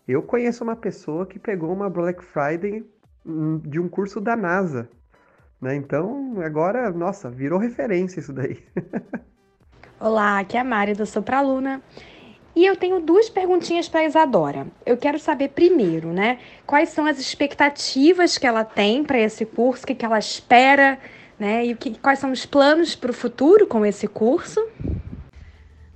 eu 0.08 0.22
conheço 0.22 0.64
uma 0.64 0.76
pessoa 0.76 1.26
que 1.26 1.40
pegou 1.40 1.72
uma 1.72 1.90
Black 1.90 2.24
Friday 2.24 2.86
hum, 3.26 3.60
de 3.60 3.80
um 3.80 3.90
curso 3.90 4.22
da 4.22 4.36
NASA. 4.36 4.90
Né? 5.60 5.76
Então, 5.76 6.36
agora, 6.44 6.92
nossa, 6.92 7.30
virou 7.30 7.58
referência 7.58 8.20
isso 8.20 8.34
daí. 8.34 8.64
Olá, 10.00 10.40
aqui 10.40 10.58
é 10.58 10.60
a 10.60 10.64
Mari 10.64 10.94
da 10.94 11.06
Sopraluna. 11.06 11.82
E 12.56 12.66
eu 12.66 12.76
tenho 12.76 13.02
duas 13.02 13.30
perguntinhas 13.30 13.90
para 13.90 14.02
a 14.02 14.06
Isadora. 14.06 14.68
Eu 14.86 14.96
quero 14.96 15.20
saber 15.20 15.50
primeiro, 15.50 16.14
né, 16.14 16.40
quais 16.66 16.90
são 16.90 17.06
as 17.06 17.20
expectativas 17.20 18.38
que 18.38 18.48
ela 18.48 18.64
tem 18.64 19.04
para 19.04 19.20
esse 19.20 19.46
curso, 19.46 19.84
o 19.84 19.88
que, 19.88 19.96
que 19.96 20.06
ela 20.06 20.20
espera, 20.20 20.98
né, 21.38 21.66
e 21.66 21.76
que, 21.76 22.00
quais 22.00 22.20
são 22.20 22.32
os 22.32 22.46
planos 22.46 22.96
para 22.96 23.12
o 23.12 23.14
futuro 23.14 23.68
com 23.68 23.86
esse 23.86 24.08
curso. 24.08 24.66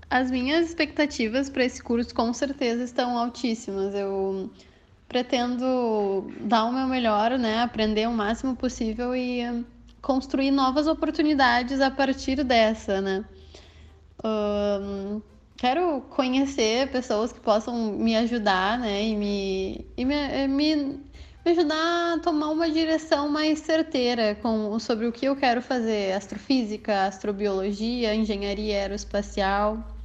As 0.10 0.32
minhas 0.32 0.68
expectativas 0.68 1.51
para 1.51 1.64
esse 1.64 1.84
curso 1.84 2.16
com 2.16 2.34
certeza 2.34 2.84
estão 2.84 3.16
altíssimas. 3.16 3.93
Eu 3.93 4.49
pretendo 5.07 6.32
dar 6.41 6.66
o 6.66 6.74
meu 6.74 6.88
melhor, 6.88 7.38
né, 7.38 7.62
aprender 7.62 8.07
o 8.07 8.12
máximo 8.12 8.55
possível 8.55 9.16
e 9.16 9.64
construir 10.01 10.49
novas 10.49 10.88
oportunidades 10.88 11.80
a 11.80 11.91
partir 11.91 12.43
dessa, 12.43 12.99
né. 13.01 13.24
Um, 14.24 15.22
quero 15.57 16.01
conhecer 16.10 16.89
pessoas 16.91 17.32
que 17.32 17.39
possam 17.39 17.93
me 17.93 18.16
ajudar, 18.18 18.80
né? 18.80 19.03
E 19.03 19.16
me, 19.16 19.86
e 19.95 20.05
me, 20.05 20.47
me, 20.47 20.76
me 21.45 21.51
ajudar 21.51 22.16
a 22.16 22.20
tomar 22.20 22.49
uma 22.49 22.70
direção 22.70 23.30
mais 23.30 23.60
certeira 23.60 24.36
com, 24.41 24.78
sobre 24.80 25.05
o 25.05 25.12
que 25.12 25.26
eu 25.28 25.36
quero 25.36 25.62
fazer: 25.62 26.14
astrofísica, 26.14 27.05
astrobiologia, 27.05 28.14
engenharia 28.16 28.76
aeroespacial. 28.78 29.99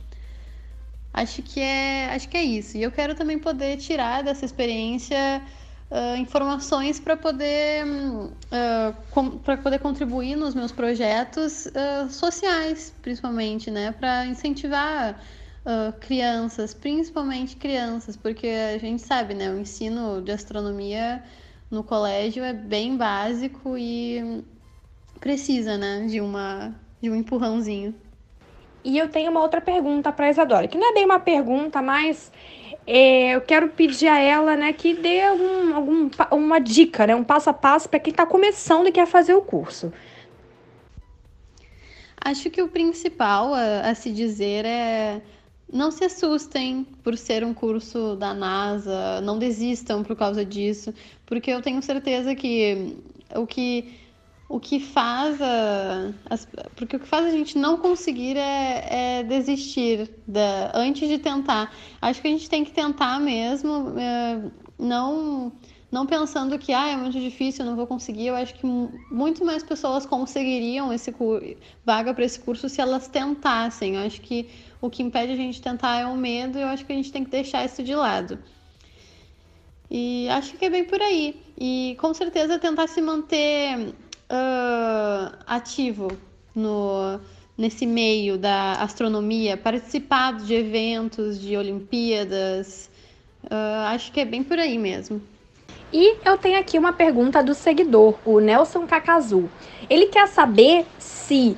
Acho 1.14 1.42
que 1.42 1.60
é, 1.60 2.12
acho 2.12 2.28
que 2.28 2.36
é 2.36 2.42
isso. 2.42 2.76
E 2.76 2.82
eu 2.82 2.90
quero 2.90 3.14
também 3.14 3.38
poder 3.38 3.76
tirar 3.76 4.24
dessa 4.24 4.44
experiência 4.44 5.40
uh, 5.88 6.16
informações 6.16 6.98
para 6.98 7.16
poder, 7.16 7.84
uh, 7.86 9.38
para 9.44 9.56
poder 9.56 9.78
contribuir 9.78 10.34
nos 10.34 10.56
meus 10.56 10.72
projetos 10.72 11.66
uh, 11.66 12.10
sociais, 12.10 12.92
principalmente, 13.00 13.70
né? 13.70 13.92
Para 13.92 14.26
incentivar 14.26 15.22
uh, 15.64 15.92
crianças, 16.00 16.74
principalmente 16.74 17.54
crianças, 17.54 18.16
porque 18.16 18.48
a 18.48 18.78
gente 18.78 19.00
sabe, 19.00 19.34
né, 19.34 19.52
o 19.52 19.58
ensino 19.60 20.20
de 20.20 20.32
astronomia 20.32 21.22
no 21.70 21.84
colégio 21.84 22.42
é 22.42 22.52
bem 22.52 22.96
básico 22.96 23.78
e 23.78 24.44
precisa, 25.20 25.78
né, 25.78 26.06
de 26.08 26.20
uma 26.20 26.74
de 27.00 27.08
um 27.08 27.14
empurrãozinho. 27.14 27.94
E 28.85 28.99
eu 28.99 29.09
tenho 29.09 29.30
uma 29.30 29.41
outra 29.41 29.61
pergunta 29.61 30.12
para 30.12 30.26
a 30.26 30.30
Isadora, 30.30 30.68
que 30.68 30.76
não 30.76 30.91
é 30.91 30.93
bem 30.93 31.05
uma 31.07 31.18
pergunta, 31.18 31.80
mas 31.80 32.30
é, 32.87 33.35
eu 33.35 33.41
quero 33.41 33.68
pedir 33.68 34.09
a 34.09 34.18
ela, 34.18 34.57
né, 34.57 34.72
que 34.72 34.93
dê 34.95 35.22
algum, 35.22 35.74
algum, 35.74 36.11
uma 36.32 36.61
dica, 36.61 37.07
né, 37.07 37.14
um 37.14 37.24
passo 37.24 37.49
a 37.49 37.55
passo 37.55 37.89
para 37.89 37.99
quem 37.99 38.11
está 38.11 38.26
começando 38.26 38.87
e 38.87 38.93
quer 38.93 39.07
fazer 39.07 39.35
o 39.35 39.41
curso. 39.41 39.91
Acho 42.22 42.51
que 42.51 42.62
o 42.62 42.68
principal 42.68 43.55
a, 43.55 43.91
a 43.91 43.95
se 43.95 44.12
dizer 44.12 44.64
é 44.66 45.22
não 45.72 45.91
se 45.91 46.05
assustem 46.05 46.87
por 47.03 47.16
ser 47.16 47.43
um 47.43 47.55
curso 47.55 48.16
da 48.16 48.32
NASA, 48.32 49.20
não 49.22 49.39
desistam 49.39 50.03
por 50.03 50.14
causa 50.14 50.45
disso, 50.45 50.95
porque 51.26 51.51
eu 51.51 51.61
tenho 51.62 51.82
certeza 51.82 52.35
que 52.35 52.97
o 53.35 53.47
que 53.47 53.93
o 54.55 54.61
que 54.61 54.78
faz 54.78 55.42
a, 55.42 56.12
as, 56.30 56.46
porque 56.76 56.94
o 56.94 57.00
que 57.00 57.09
faz 57.09 57.26
a 57.26 57.30
gente 57.30 57.59
não 57.59 57.76
conseguir 57.76 58.36
é, 58.36 59.18
é 59.18 59.22
desistir 59.24 60.09
da, 60.28 60.70
antes 60.72 61.09
de 61.09 61.18
tentar. 61.18 61.74
Acho 62.00 62.22
que 62.22 62.28
a 62.28 62.30
gente 62.30 62.48
tem 62.48 62.64
que 62.64 62.70
tentar 62.70 63.18
mesmo, 63.18 63.98
é, 63.98 64.40
não 64.78 65.52
não 65.90 66.07
pensando 66.07 66.57
que 66.57 66.72
ah, 66.72 66.88
é 66.88 66.96
muito 66.96 67.18
difícil, 67.18 67.64
não 67.64 67.74
vou 67.74 67.86
conseguir. 67.86 68.28
Eu 68.28 68.36
acho 68.36 68.55
que 68.55 68.64
muito 68.64 69.44
mais 69.44 69.64
pessoas 69.64 70.07
conseguiriam 70.07 70.92
esse 70.92 71.12
vaga 71.84 72.14
para 72.14 72.24
esse 72.24 72.38
curso 72.38 72.68
se 72.68 72.80
elas 72.80 73.09
tentassem. 73.09 73.96
Eu 73.96 74.07
acho 74.07 74.20
que 74.20 74.48
o 74.80 74.88
que 74.88 75.02
impede 75.02 75.32
a 75.32 75.36
gente 75.36 75.61
tentar 75.61 75.98
é 75.98 76.07
o 76.07 76.16
medo, 76.16 76.59
e 76.59 76.62
eu 76.62 76.68
acho 76.68 76.84
que 76.86 76.92
a 76.92 76.96
gente 76.96 77.11
tem 77.11 77.24
que 77.24 77.30
deixar 77.30 77.64
isso 77.64 77.82
de 77.82 77.94
lado. 77.94 78.38
E 79.90 80.28
acho 80.28 80.57
que 80.57 80.64
é 80.64 80.70
bem 80.70 80.84
por 80.84 81.00
aí. 81.00 81.40
E 81.59 81.96
com 82.00 82.12
certeza 82.12 82.59
tentar 82.59 82.88
se 82.88 83.00
manter 83.00 83.94
uh, 84.30 85.36
ativo 85.46 86.08
no, 86.54 87.20
nesse 87.56 87.86
meio 87.86 88.38
da 88.38 88.74
astronomia, 88.74 89.56
participar 89.56 90.34
de 90.34 90.54
eventos, 90.54 91.40
de 91.40 91.56
Olimpíadas. 91.56 92.90
Uh, 93.44 93.86
acho 93.88 94.12
que 94.12 94.20
é 94.20 94.24
bem 94.24 94.42
por 94.42 94.58
aí 94.58 94.78
mesmo. 94.78 95.20
E 95.92 96.16
eu 96.24 96.36
tenho 96.36 96.58
aqui 96.58 96.78
uma 96.78 96.92
pergunta 96.92 97.42
do 97.42 97.54
seguidor, 97.54 98.18
o 98.24 98.40
Nelson 98.40 98.86
Cacazu. 98.86 99.48
Ele 99.88 100.06
quer 100.06 100.26
saber 100.26 100.86
se 100.98 101.56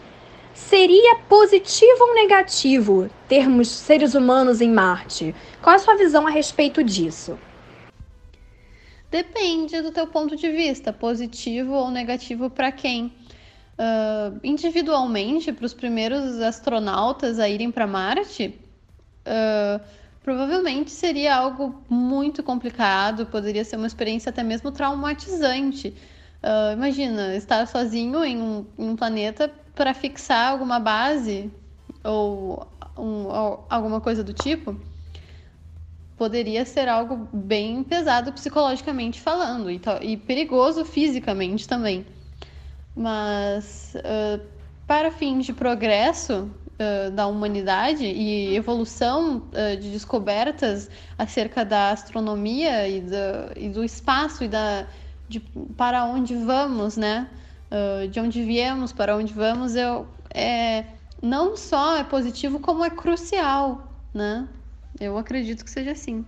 Seria 0.57 1.17
positivo 1.29 2.01
ou 2.01 2.15
negativo 2.15 3.11
termos 3.29 3.69
seres 3.69 4.15
humanos 4.15 4.63
em 4.63 4.71
Marte? 4.71 5.35
Qual 5.61 5.75
é 5.75 5.77
a 5.77 5.79
sua 5.79 5.97
visão 5.97 6.27
a 6.27 6.31
respeito 6.31 6.83
disso? 6.83 7.39
Depende 9.11 9.81
do 9.83 9.93
teu 9.93 10.07
ponto 10.07 10.37
de 10.37 10.51
vista, 10.51 10.93
positivo 10.93 11.73
ou 11.73 11.91
negativo 11.91 12.51
para 12.51 12.73
quem. 12.73 13.13
Uh, 13.79 14.41
individualmente, 14.43 15.53
para 15.53 15.67
os 15.67 15.75
primeiros 15.75 16.41
astronautas 16.41 17.39
a 17.39 17.49
irem 17.49 17.71
para 17.71 17.87
Marte, 17.87 18.59
uh, 19.27 19.81
provavelmente 20.23 20.91
seria 20.91 21.37
algo 21.37 21.85
muito 21.89 22.43
complicado, 22.43 23.27
poderia 23.27 23.65
ser 23.65 23.77
uma 23.77 23.87
experiência 23.87 24.31
até 24.31 24.43
mesmo 24.43 24.73
traumatizante. 24.73 25.95
Uh, 26.43 26.73
imagina, 26.73 27.37
estar 27.37 27.67
sozinho 27.67 28.25
em 28.25 28.41
um, 28.41 28.67
em 28.79 28.89
um 28.89 28.97
planeta 28.97 29.53
para 29.75 29.93
fixar 29.93 30.53
alguma 30.53 30.81
base 30.81 31.51
ou, 32.03 32.67
um, 32.97 33.27
ou 33.27 33.67
alguma 33.69 34.01
coisa 34.01 34.25
do 34.25 34.33
tipo, 34.33 34.75
poderia 36.17 36.65
ser 36.65 36.89
algo 36.89 37.29
bem 37.33 37.83
pesado 37.83 38.33
psicologicamente 38.33 39.21
falando 39.21 39.71
e, 39.71 39.81
e 40.03 40.17
perigoso 40.17 40.85
fisicamente 40.85 41.69
também. 41.69 42.07
Mas 42.95 43.95
uh, 43.97 44.41
para 44.87 45.11
fins 45.11 45.45
de 45.45 45.53
progresso 45.53 46.51
uh, 46.79 47.11
da 47.11 47.27
humanidade 47.27 48.07
e 48.07 48.57
evolução 48.57 49.43
uh, 49.53 49.77
de 49.77 49.91
descobertas 49.91 50.91
acerca 51.19 51.65
da 51.65 51.91
astronomia 51.91 52.89
e 52.89 53.03
do, 53.03 53.53
e 53.55 53.69
do 53.69 53.85
espaço 53.85 54.45
e 54.45 54.49
da 54.49 54.87
de 55.29 55.41
para 55.77 56.05
onde 56.05 56.37
vamos, 56.37 56.97
né? 56.97 57.29
De 58.13 58.21
onde 58.21 58.45
viemos, 58.45 58.93
para 58.93 59.17
onde 59.17 59.35
vamos, 59.35 59.75
eu, 59.75 60.07
é, 60.31 60.85
não 61.21 61.57
só 61.57 61.97
é 61.97 62.05
positivo, 62.05 62.61
como 62.61 62.85
é 62.85 62.91
crucial, 62.91 63.89
né? 64.15 64.47
Eu 65.01 65.19
acredito 65.19 65.65
que 65.65 65.71
seja 65.71 65.93
assim. 65.93 66.25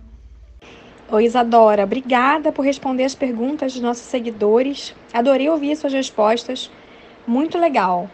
Oi, 1.11 1.25
Isadora. 1.25 1.83
Obrigada 1.83 2.51
por 2.51 2.63
responder 2.63 3.03
as 3.03 3.15
perguntas 3.15 3.73
dos 3.73 3.81
nossos 3.81 4.03
seguidores. 4.03 4.95
Adorei 5.11 5.49
ouvir 5.49 5.75
suas 5.75 5.91
respostas. 5.91 6.69
Muito 7.25 7.57
legal. 7.57 8.09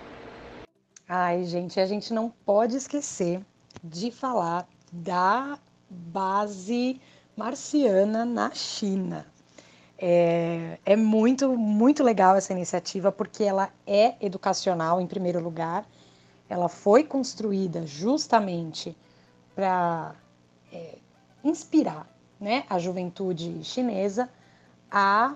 Ai, 1.07 1.43
gente, 1.43 1.79
a 1.79 1.85
gente 1.85 2.13
não 2.13 2.29
pode 2.45 2.77
esquecer 2.77 3.41
de 3.83 4.11
falar 4.11 4.65
da 4.91 5.59
base 5.89 6.99
marciana 7.35 8.23
na 8.23 8.51
China. 8.51 9.25
É, 9.97 10.77
é, 10.85 10.95
muito, 10.95 11.57
muito 11.57 12.03
legal 12.03 12.35
essa 12.35 12.53
iniciativa 12.53 13.11
porque 13.11 13.43
ela 13.43 13.69
é 13.85 14.15
educacional, 14.21 15.01
em 15.01 15.07
primeiro 15.07 15.41
lugar. 15.43 15.85
Ela 16.49 16.69
foi 16.69 17.03
construída 17.03 17.85
justamente 17.85 18.95
para 19.53 20.15
é, 20.75 20.97
inspirar 21.43 22.07
né, 22.39 22.65
a 22.69 22.77
juventude 22.77 23.63
chinesa 23.63 24.29
a 24.91 25.35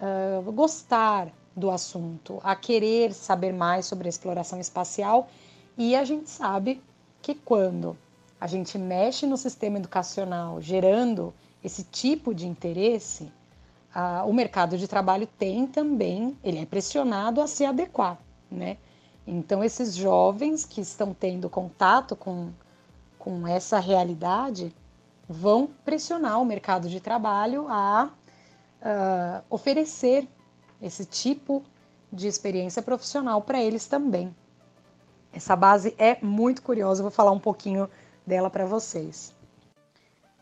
uh, 0.00 0.52
gostar 0.52 1.28
do 1.56 1.70
assunto, 1.70 2.40
a 2.42 2.54
querer 2.54 3.12
saber 3.12 3.52
mais 3.52 3.86
sobre 3.86 4.08
a 4.08 4.10
exploração 4.10 4.60
espacial. 4.60 5.28
E 5.76 5.96
a 5.96 6.04
gente 6.04 6.28
sabe 6.28 6.82
que 7.22 7.34
quando 7.34 7.96
a 8.40 8.46
gente 8.46 8.76
mexe 8.76 9.26
no 9.26 9.36
sistema 9.36 9.78
educacional, 9.78 10.60
gerando 10.60 11.32
esse 11.62 11.82
tipo 11.84 12.34
de 12.34 12.46
interesse, 12.46 13.24
uh, 13.94 14.28
o 14.28 14.32
mercado 14.32 14.76
de 14.76 14.86
trabalho 14.86 15.26
tem 15.38 15.66
também, 15.66 16.36
ele 16.44 16.58
é 16.58 16.66
pressionado 16.66 17.40
a 17.40 17.46
se 17.46 17.64
adequar, 17.64 18.18
né? 18.50 18.76
Então, 19.26 19.64
esses 19.64 19.94
jovens 19.94 20.66
que 20.66 20.82
estão 20.82 21.14
tendo 21.14 21.48
contato 21.48 22.14
com, 22.14 22.50
com 23.24 23.48
essa 23.48 23.80
realidade 23.80 24.70
vão 25.26 25.66
pressionar 25.82 26.38
o 26.42 26.44
mercado 26.44 26.90
de 26.90 27.00
trabalho 27.00 27.66
a 27.70 28.10
uh, 28.82 29.42
oferecer 29.48 30.28
esse 30.82 31.06
tipo 31.06 31.64
de 32.12 32.28
experiência 32.28 32.82
profissional 32.82 33.40
para 33.40 33.62
eles 33.62 33.86
também. 33.86 34.36
Essa 35.32 35.56
base 35.56 35.94
é 35.96 36.18
muito 36.22 36.60
curiosa, 36.60 37.02
vou 37.02 37.10
falar 37.10 37.30
um 37.30 37.40
pouquinho 37.40 37.88
dela 38.26 38.50
para 38.50 38.66
vocês. 38.66 39.34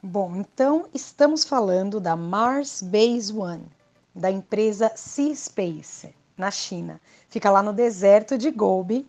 Bom, 0.03 0.35
então 0.35 0.89
estamos 0.93 1.45
falando 1.45 2.01
da 2.01 2.17
Mars 2.17 2.83
Base 2.83 3.33
One, 3.33 3.69
da 4.13 4.29
empresa 4.29 4.91
Sea 4.97 5.33
Space, 5.37 6.13
na 6.37 6.51
China. 6.51 7.01
Fica 7.29 7.49
lá 7.49 7.63
no 7.63 7.73
deserto 7.73 8.37
de 8.37 8.51
Gobi, 8.51 9.09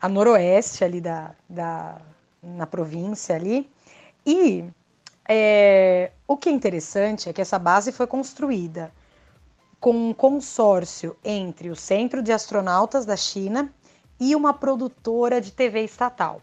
a 0.00 0.08
noroeste 0.08 0.82
ali 0.82 1.00
da, 1.00 1.30
da 1.48 2.00
na 2.44 2.66
província 2.66 3.34
ali. 3.34 3.70
E 4.26 4.64
é, 5.28 6.12
o 6.26 6.36
que 6.36 6.48
é 6.48 6.52
interessante 6.52 7.28
é 7.28 7.32
que 7.32 7.40
essa 7.40 7.58
base 7.58 7.92
foi 7.92 8.06
construída 8.06 8.92
com 9.80 10.10
um 10.10 10.14
consórcio 10.14 11.16
entre 11.24 11.70
o 11.70 11.76
Centro 11.76 12.22
de 12.22 12.32
Astronautas 12.32 13.04
da 13.04 13.16
China 13.16 13.72
e 14.18 14.34
uma 14.34 14.54
produtora 14.54 15.40
de 15.40 15.52
TV 15.52 15.84
estatal. 15.84 16.40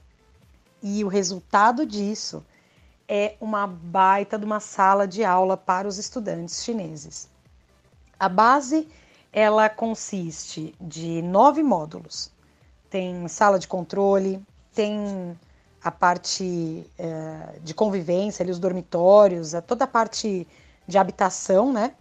E 0.82 1.04
o 1.04 1.08
resultado 1.08 1.86
disso 1.86 2.44
é 3.08 3.36
uma 3.42 3.68
baita 3.68 4.38
de 4.38 4.46
uma 4.46 4.60
sala 4.60 5.08
de 5.08 5.24
aula 5.24 5.58
para 5.58 5.88
os 5.88 5.98
estudantes 5.98 6.64
chineses. 6.64 7.30
A 8.20 8.30
base 8.30 8.88
ela 9.34 9.70
consiste 9.70 10.76
de 10.80 11.22
nove 11.22 11.64
módulos. 11.64 12.32
Tem 12.90 13.28
sala 13.28 13.58
de 13.58 13.68
controle, 13.68 14.44
tem 14.74 15.38
a 15.84 15.92
parte 15.92 16.86
é, 16.98 17.60
de 17.64 17.74
convivência, 17.74 18.44
ali, 18.44 18.52
os 18.52 18.60
dormitórios, 18.60 19.54
toda 19.66 19.86
a 19.86 19.88
parte 19.88 20.48
de 20.88 20.98
habitação, 20.98 21.74
né? 21.74 21.94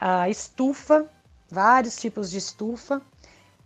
A 0.00 0.28
estufa, 0.28 1.06
vários 1.50 1.96
tipos 1.96 2.30
de 2.30 2.38
estufa. 2.38 3.02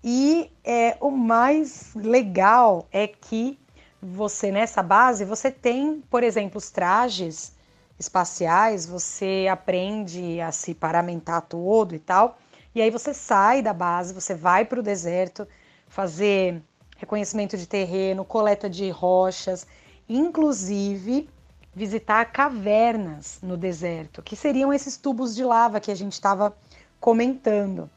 E 0.02 0.50
é, 0.64 0.96
o 1.00 1.10
mais 1.10 1.94
legal 1.94 2.86
é 2.92 3.06
que 3.06 3.58
você, 4.02 4.50
nessa 4.50 4.82
base, 4.82 5.24
você 5.24 5.50
tem, 5.50 6.02
por 6.10 6.22
exemplo, 6.22 6.58
os 6.58 6.70
trajes 6.70 7.54
espaciais, 7.98 8.86
você 8.86 9.46
aprende 9.50 10.40
a 10.40 10.52
se 10.52 10.74
paramentar 10.74 11.42
todo 11.42 11.94
e 11.94 11.98
tal. 11.98 12.38
E 12.74 12.82
aí 12.82 12.90
você 12.90 13.14
sai 13.14 13.62
da 13.62 13.72
base, 13.72 14.12
você 14.12 14.34
vai 14.34 14.64
para 14.64 14.80
o 14.80 14.82
deserto 14.82 15.46
fazer 15.86 16.60
reconhecimento 16.96 17.56
de 17.56 17.66
terreno, 17.66 18.24
coleta 18.24 18.68
de 18.68 18.90
rochas, 18.90 19.66
inclusive 20.08 21.28
visitar 21.74 22.26
cavernas 22.26 23.38
no 23.42 23.56
deserto, 23.56 24.22
que 24.22 24.36
seriam 24.36 24.72
esses 24.72 24.96
tubos 24.96 25.34
de 25.34 25.44
lava 25.44 25.80
que 25.80 25.90
a 25.90 25.94
gente 25.94 26.12
estava 26.12 26.56
comentando. 27.00 27.90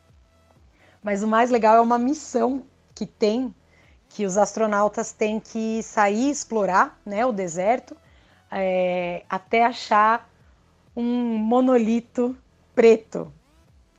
Mas 1.04 1.22
o 1.22 1.28
mais 1.28 1.52
legal 1.52 1.78
é 1.78 1.82
uma 1.82 2.00
missão 2.00 2.64
que 2.96 3.06
tem, 3.06 3.54
que 4.10 4.26
os 4.26 4.38
astronautas 4.38 5.12
têm 5.12 5.40
que 5.40 5.84
sair 5.84 6.30
explorar 6.30 7.00
né, 7.06 7.26
o 7.26 7.32
deserto 7.32 7.96
é, 8.52 9.24
até 9.30 9.66
achar 9.66 10.30
um 10.96 11.38
monolito 11.38 12.36
preto, 12.74 13.32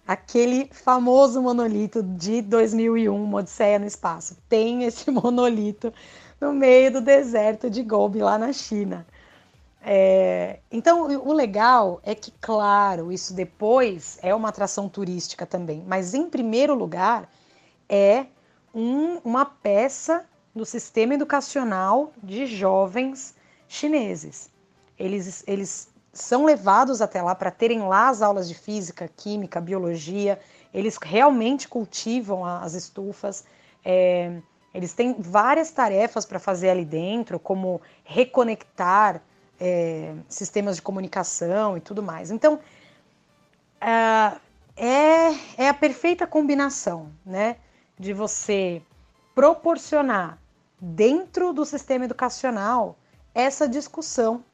aquele 0.08 0.70
famoso 0.72 1.42
monolito 1.42 2.02
de 2.02 2.40
2001, 2.40 3.14
uma 3.14 3.40
Odisseia 3.40 3.78
no 3.78 3.84
Espaço. 3.84 4.38
Tem 4.48 4.84
esse 4.84 5.10
monolito 5.12 5.92
no 6.40 6.54
meio 6.54 6.90
do 6.90 7.02
deserto 7.02 7.68
de 7.68 7.82
Gobi, 7.82 8.20
lá 8.20 8.38
na 8.38 8.50
China. 8.50 9.06
É, 9.82 10.60
então, 10.72 11.04
o 11.04 11.32
legal 11.32 12.00
é 12.02 12.14
que, 12.14 12.32
claro, 12.40 13.12
isso 13.12 13.34
depois 13.34 14.18
é 14.22 14.34
uma 14.34 14.48
atração 14.48 14.88
turística 14.88 15.44
também, 15.44 15.84
mas 15.86 16.14
em 16.14 16.28
primeiro 16.28 16.74
lugar 16.74 17.28
é 17.86 18.26
um, 18.74 19.18
uma 19.22 19.44
peça 19.44 20.24
do 20.54 20.64
sistema 20.64 21.14
educacional 21.14 22.12
de 22.22 22.46
jovens 22.46 23.34
chineses. 23.68 24.50
Eles, 24.98 25.44
eles 25.46 25.87
são 26.12 26.44
levados 26.44 27.00
até 27.00 27.22
lá 27.22 27.34
para 27.34 27.50
terem 27.50 27.80
lá 27.82 28.08
as 28.08 28.22
aulas 28.22 28.48
de 28.48 28.54
física, 28.54 29.08
química, 29.16 29.60
biologia. 29.60 30.38
Eles 30.72 30.98
realmente 31.00 31.68
cultivam 31.68 32.44
as 32.44 32.74
estufas. 32.74 33.44
É, 33.84 34.40
eles 34.74 34.92
têm 34.92 35.14
várias 35.18 35.70
tarefas 35.70 36.24
para 36.26 36.38
fazer 36.38 36.70
ali 36.70 36.84
dentro, 36.84 37.38
como 37.38 37.80
reconectar 38.04 39.22
é, 39.60 40.14
sistemas 40.28 40.76
de 40.76 40.82
comunicação 40.82 41.76
e 41.76 41.80
tudo 41.80 42.02
mais. 42.02 42.30
Então, 42.30 42.60
é, 44.76 45.34
é 45.56 45.68
a 45.68 45.74
perfeita 45.74 46.26
combinação, 46.26 47.10
né? 47.24 47.56
De 47.98 48.12
você 48.12 48.82
proporcionar 49.34 50.38
dentro 50.80 51.52
do 51.52 51.64
sistema 51.64 52.04
educacional 52.04 52.96
essa 53.34 53.68
discussão 53.68 54.44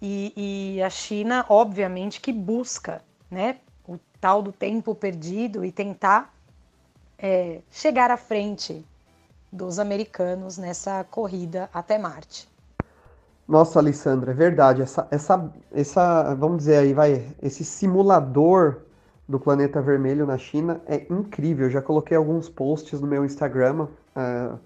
e, 0.00 0.76
e, 0.76 0.82
a 0.82 0.90
China, 0.90 1.44
obviamente, 1.48 2.20
que 2.20 2.32
busca 2.32 3.02
né, 3.30 3.58
o 3.86 3.98
tal 4.20 4.42
do 4.42 4.52
tempo 4.52 4.94
perdido 4.94 5.64
e 5.64 5.70
tentar 5.70 6.32
é, 7.18 7.60
chegar 7.70 8.10
à 8.10 8.16
frente 8.16 8.84
dos 9.52 9.78
americanos 9.78 10.56
nessa 10.56 11.04
corrida 11.04 11.68
até 11.72 11.98
Marte. 11.98 12.48
Nossa, 13.46 13.80
Alessandra, 13.80 14.30
é 14.30 14.34
verdade. 14.34 14.80
Essa, 14.80 15.08
essa, 15.10 15.52
essa, 15.72 16.34
vamos 16.34 16.58
dizer 16.58 16.76
aí, 16.76 16.94
vai, 16.94 17.34
esse 17.42 17.64
simulador 17.64 18.82
do 19.28 19.40
planeta 19.40 19.82
vermelho 19.82 20.24
na 20.24 20.38
China 20.38 20.80
é 20.86 21.04
incrível. 21.10 21.66
Eu 21.66 21.70
já 21.70 21.82
coloquei 21.82 22.16
alguns 22.16 22.48
posts 22.48 23.00
no 23.00 23.06
meu 23.06 23.24
Instagram 23.24 23.88
uh, 24.16 24.58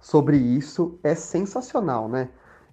sobre 0.00 0.36
isso. 0.36 0.98
É 1.02 1.14
sensacional, 1.14 2.08
né? 2.08 2.28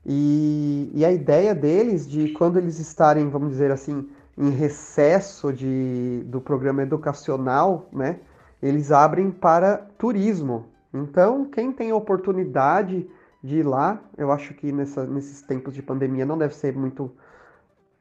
E, 0.06 0.92
e 0.94 1.06
a 1.06 1.12
ideia 1.12 1.54
deles 1.54 2.10
de 2.10 2.30
quando 2.30 2.58
eles 2.58 2.80
estarem, 2.80 3.30
vamos 3.30 3.50
dizer 3.50 3.72
assim, 3.72 4.10
em 4.38 4.50
recesso 4.50 5.54
de, 5.54 6.24
do 6.26 6.42
programa 6.42 6.82
educacional, 6.82 7.88
né, 7.92 8.20
eles 8.62 8.92
abrem 8.92 9.30
para 9.30 9.78
turismo. 9.98 10.66
Então, 10.94 11.46
quem 11.46 11.72
tem 11.72 11.92
a 11.92 11.96
oportunidade 11.96 13.10
de 13.44 13.58
ir 13.58 13.64
lá, 13.64 14.02
eu 14.18 14.32
acho 14.32 14.54
que 14.54 14.72
nessa, 14.72 15.06
nesses 15.06 15.42
tempos 15.42 15.74
de 15.74 15.82
pandemia 15.82 16.26
não 16.26 16.38
deve 16.38 16.56
ser 16.56 16.76
muito 16.76 17.12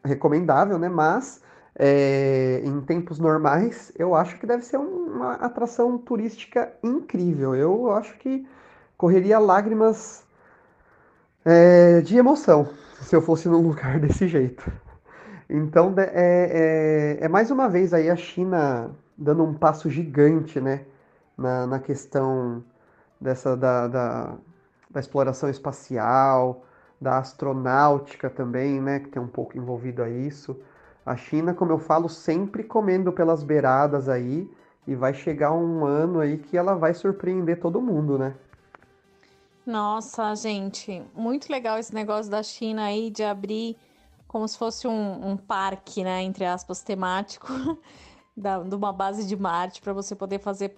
recomendável, 0.05 0.79
né? 0.79 0.89
Mas 0.89 1.43
é, 1.75 2.61
em 2.65 2.81
tempos 2.83 3.19
normais, 3.19 3.93
eu 3.99 4.15
acho 4.15 4.39
que 4.39 4.47
deve 4.47 4.65
ser 4.65 4.77
uma 4.77 5.35
atração 5.35 5.97
turística 5.97 6.73
incrível. 6.83 7.55
Eu 7.55 7.93
acho 7.93 8.19
que 8.19 8.47
correria 8.97 9.39
lágrimas 9.39 10.25
é, 11.45 12.01
de 12.01 12.17
emoção, 12.17 12.69
se 13.01 13.15
eu 13.15 13.23
fosse 13.23 13.49
num 13.49 13.61
lugar 13.67 13.99
desse 13.99 14.29
jeito. 14.29 14.71
Então, 15.49 15.95
é, 15.97 17.19
é, 17.21 17.25
é, 17.25 17.29
mais 17.29 17.51
uma 17.51 17.69
vez 17.69 17.93
aí 17.93 18.09
a 18.09 18.17
China 18.17 18.91
dando 19.17 19.43
um 19.43 19.55
passo 19.55 19.91
gigante, 19.91 20.61
né, 20.61 20.85
na, 21.37 21.67
na 21.67 21.79
questão 21.79 22.63
dessa 23.21 23.57
da, 23.57 23.89
da, 23.89 24.35
da 24.91 25.01
exploração 25.01 25.51
espacial, 25.51 26.65
da 27.01 27.19
astronáutica 27.19 28.31
também, 28.31 28.81
né, 28.81 29.01
que 29.01 29.09
tem 29.09 29.21
um 29.21 29.29
pouco 29.29 29.57
envolvido 29.57 30.03
a 30.03 30.09
isso. 30.09 30.57
A 31.05 31.17
China, 31.17 31.55
como 31.55 31.73
eu 31.73 31.79
falo, 31.79 32.09
sempre 32.09 32.63
comendo 32.63 33.13
pelas 33.13 33.43
beiradas 33.43 34.09
aí, 34.09 34.49
e 34.87 34.95
vai 34.95 35.15
chegar 35.15 35.53
um 35.53 35.85
ano 35.85 36.21
aí 36.21 36.39
que 36.39 36.57
ela 36.57 36.75
vai 36.75 36.95
surpreender 36.95 37.61
todo 37.61 37.81
mundo, 37.81 38.19
né? 38.19 38.35
Nossa, 39.71 40.35
gente, 40.35 41.01
muito 41.15 41.49
legal 41.49 41.79
esse 41.79 41.95
negócio 41.95 42.29
da 42.29 42.43
China 42.43 42.87
aí 42.87 43.09
de 43.09 43.23
abrir 43.23 43.77
como 44.27 44.49
se 44.49 44.59
fosse 44.59 44.89
um, 44.89 45.31
um 45.31 45.37
parque, 45.37 46.03
né, 46.03 46.25
entre 46.25 46.45
aspas, 46.45 46.83
temático, 46.83 47.47
da, 48.37 48.59
de 48.65 48.75
uma 48.75 48.93
base 48.93 49.25
de 49.25 49.37
Marte 49.37 49.81
para 49.81 49.93
você 49.93 50.17
poder 50.17 50.41
fazer 50.41 50.75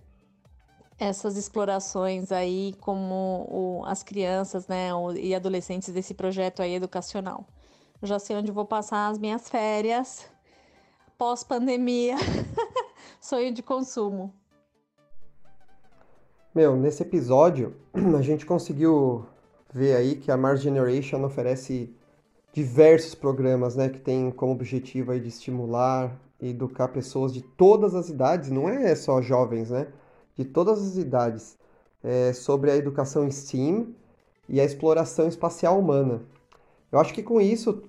essas 0.99 1.39
explorações 1.39 2.31
aí 2.31 2.75
como 2.83 3.47
o, 3.49 3.83
as 3.87 4.03
crianças, 4.03 4.69
né, 4.69 4.93
o, 4.93 5.13
e 5.13 5.35
adolescentes 5.35 5.89
desse 5.89 6.13
projeto 6.13 6.61
aí 6.61 6.75
educacional. 6.75 7.47
Eu 8.03 8.07
já 8.07 8.19
sei 8.19 8.37
onde 8.37 8.53
vou 8.53 8.67
passar 8.67 9.09
as 9.09 9.17
minhas 9.17 9.49
férias 9.49 10.27
pós-pandemia. 11.17 12.17
Sonho 13.19 13.55
de 13.55 13.63
consumo. 13.63 14.35
Meu, 16.55 16.77
nesse 16.77 17.03
episódio 17.03 17.75
a 18.19 18.21
gente 18.21 18.45
conseguiu 18.45 19.25
ver 19.73 19.97
aí 19.97 20.17
que 20.17 20.31
a 20.31 20.37
Mars 20.37 20.61
Generation 20.61 21.25
oferece 21.25 21.91
diversos 22.53 23.15
programas, 23.15 23.75
né, 23.75 23.89
que 23.89 23.99
tem 23.99 24.31
como 24.31 24.53
objetivo 24.53 25.13
aí 25.13 25.21
de 25.21 25.29
estimular 25.29 26.15
e 26.39 26.51
educar 26.51 26.89
pessoas 26.89 27.33
de 27.33 27.41
todas 27.41 27.95
as 27.95 28.11
idades, 28.11 28.51
não 28.51 28.69
é 28.69 28.95
só 28.95 29.23
jovens, 29.23 29.71
né, 29.71 29.87
de 30.37 30.45
todas 30.45 30.83
as 30.83 30.99
idades, 30.99 31.57
é, 32.05 32.35
sobre 32.35 32.71
a 32.71 32.77
educação 32.77 33.31
STEAM 33.31 33.95
e 34.47 34.61
a 34.61 34.65
exploração 34.65 35.27
espacial 35.29 35.79
humana. 35.79 36.21
Eu 36.91 36.99
acho 36.99 37.15
que 37.15 37.23
com 37.23 37.41
isso 37.41 37.83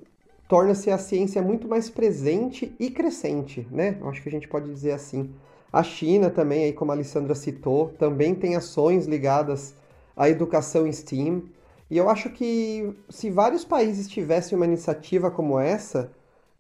torna-se 0.47 0.89
a 0.89 0.97
ciência 0.97 1.41
muito 1.41 1.68
mais 1.68 1.89
presente 1.89 2.74
e 2.80 2.89
crescente, 2.89 3.68
né? 3.70 3.97
Eu 3.99 4.07
acho 4.07 4.22
que 4.22 4.30
a 4.30 4.32
gente 4.32 4.47
pode 4.47 4.70
dizer 4.70 4.91
assim. 4.91 5.34
A 5.74 5.82
China 5.82 6.30
também, 6.30 6.65
aí 6.65 6.74
como 6.74 6.91
a 6.91 6.93
Alessandra 6.93 7.34
citou, 7.34 7.89
também 7.97 8.36
tem 8.36 8.55
ações 8.55 9.07
ligadas 9.07 9.74
à 10.15 10.30
educação 10.30 10.86
STEAM, 10.91 11.41
e 11.89 11.97
eu 11.97 12.09
acho 12.09 12.30
que 12.30 12.95
se 13.09 13.32
vários 13.32 13.65
países 13.65 14.07
tivessem 14.07 14.55
uma 14.55 14.65
iniciativa 14.65 15.32
como 15.32 15.59
essa, 15.59 16.11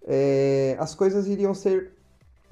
é, 0.07 0.75
as 0.79 0.95
coisas 0.95 1.27
iriam 1.27 1.53
ser 1.53 1.91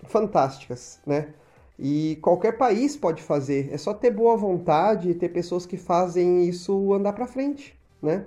fantásticas, 0.03 0.99
né? 1.03 1.33
E 1.79 2.19
qualquer 2.21 2.57
país 2.57 2.95
pode 2.95 3.23
fazer, 3.23 3.73
é 3.73 3.77
só 3.77 3.91
ter 3.91 4.11
boa 4.11 4.37
vontade 4.37 5.09
e 5.09 5.15
ter 5.15 5.29
pessoas 5.29 5.65
que 5.65 5.77
fazem 5.77 6.47
isso 6.47 6.93
andar 6.93 7.13
para 7.13 7.25
frente, 7.25 7.75
né? 7.99 8.25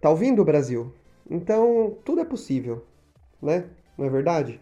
Tá 0.00 0.10
ouvindo, 0.10 0.44
Brasil? 0.44 0.92
Então, 1.28 1.96
tudo 2.04 2.20
é 2.20 2.24
possível, 2.24 2.84
né? 3.40 3.64
Não 3.98 4.06
é 4.06 4.08
verdade? 4.08 4.60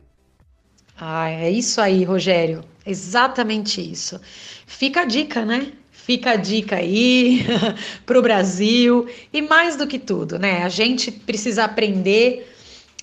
Ah, 1.02 1.30
é 1.30 1.50
isso 1.50 1.80
aí, 1.80 2.04
Rogério. 2.04 2.62
Exatamente 2.84 3.80
isso. 3.80 4.20
Fica 4.66 5.00
a 5.00 5.04
dica, 5.06 5.46
né? 5.46 5.72
Fica 5.90 6.32
a 6.32 6.36
dica 6.36 6.76
aí 6.76 7.40
para 8.04 8.18
o 8.18 8.22
Brasil 8.22 9.08
e 9.32 9.40
mais 9.40 9.76
do 9.76 9.86
que 9.86 9.98
tudo, 9.98 10.38
né? 10.38 10.62
A 10.62 10.68
gente 10.68 11.10
precisa 11.10 11.64
aprender 11.64 12.52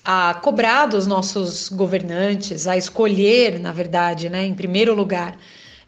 a 0.06 0.36
cobrar 0.36 0.86
dos 0.86 1.08
nossos 1.08 1.70
governantes, 1.70 2.68
a 2.68 2.78
escolher, 2.78 3.60
na 3.60 3.72
verdade, 3.72 4.30
né, 4.30 4.46
em 4.46 4.54
primeiro 4.54 4.94
lugar, 4.94 5.38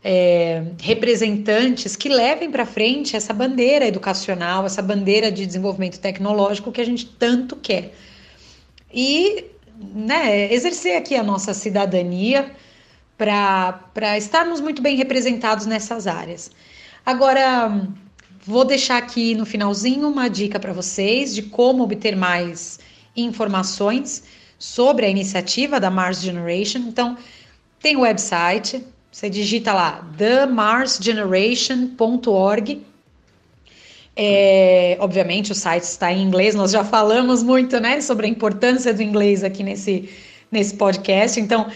é, 0.04 0.64
representantes 0.82 1.96
que 1.96 2.10
levem 2.10 2.52
para 2.52 2.66
frente 2.66 3.16
essa 3.16 3.34
bandeira 3.34 3.86
educacional, 3.88 4.66
essa 4.66 4.82
bandeira 4.82 5.32
de 5.32 5.46
desenvolvimento 5.46 6.00
tecnológico 6.00 6.72
que 6.72 6.82
a 6.82 6.86
gente 6.86 7.06
tanto 7.06 7.56
quer. 7.56 7.94
E 8.94 9.46
né, 9.80 10.54
exercer 10.54 10.98
aqui 10.98 11.16
a 11.16 11.24
nossa 11.24 11.54
cidadania 11.54 12.52
para 13.18 14.18
estarmos 14.18 14.60
muito 14.60 14.82
bem 14.82 14.98
representados 14.98 15.66
nessas 15.66 16.08
áreas. 16.08 16.52
Agora, 17.06 17.88
vou 18.46 18.66
deixar 18.66 18.98
aqui 18.98 19.34
no 19.36 19.46
finalzinho 19.46 20.06
uma 20.08 20.30
dica 20.30 20.60
para 20.60 20.74
vocês 20.74 21.34
de 21.34 21.44
como 21.44 21.84
obter 21.84 22.16
mais 22.16 22.80
informações 23.16 24.24
sobre 24.58 25.06
a 25.06 25.10
iniciativa 25.10 25.80
da 25.80 25.90
Mars 25.90 26.22
Generation. 26.22 26.80
Então, 26.80 27.18
tem 27.80 27.96
o 27.96 28.02
website, 28.02 28.86
você 29.12 29.30
digita 29.30 29.74
lá 29.74 30.06
themarsgeneration.org. 30.18 32.86
É, 34.22 34.98
obviamente 35.00 35.54
o 35.54 35.56
site 35.56 35.84
está 35.84 36.12
em 36.12 36.22
inglês, 36.22 36.54
nós 36.54 36.72
já 36.72 36.84
falamos 36.84 37.42
muito 37.42 37.80
né, 37.80 38.02
sobre 38.02 38.26
a 38.26 38.30
importância 38.30 38.94
do 38.94 39.02
inglês 39.02 39.46
aqui 39.46 39.64
nesse, 39.64 40.10
nesse 40.52 40.76
podcast. 40.76 41.40
Então, 41.40 41.68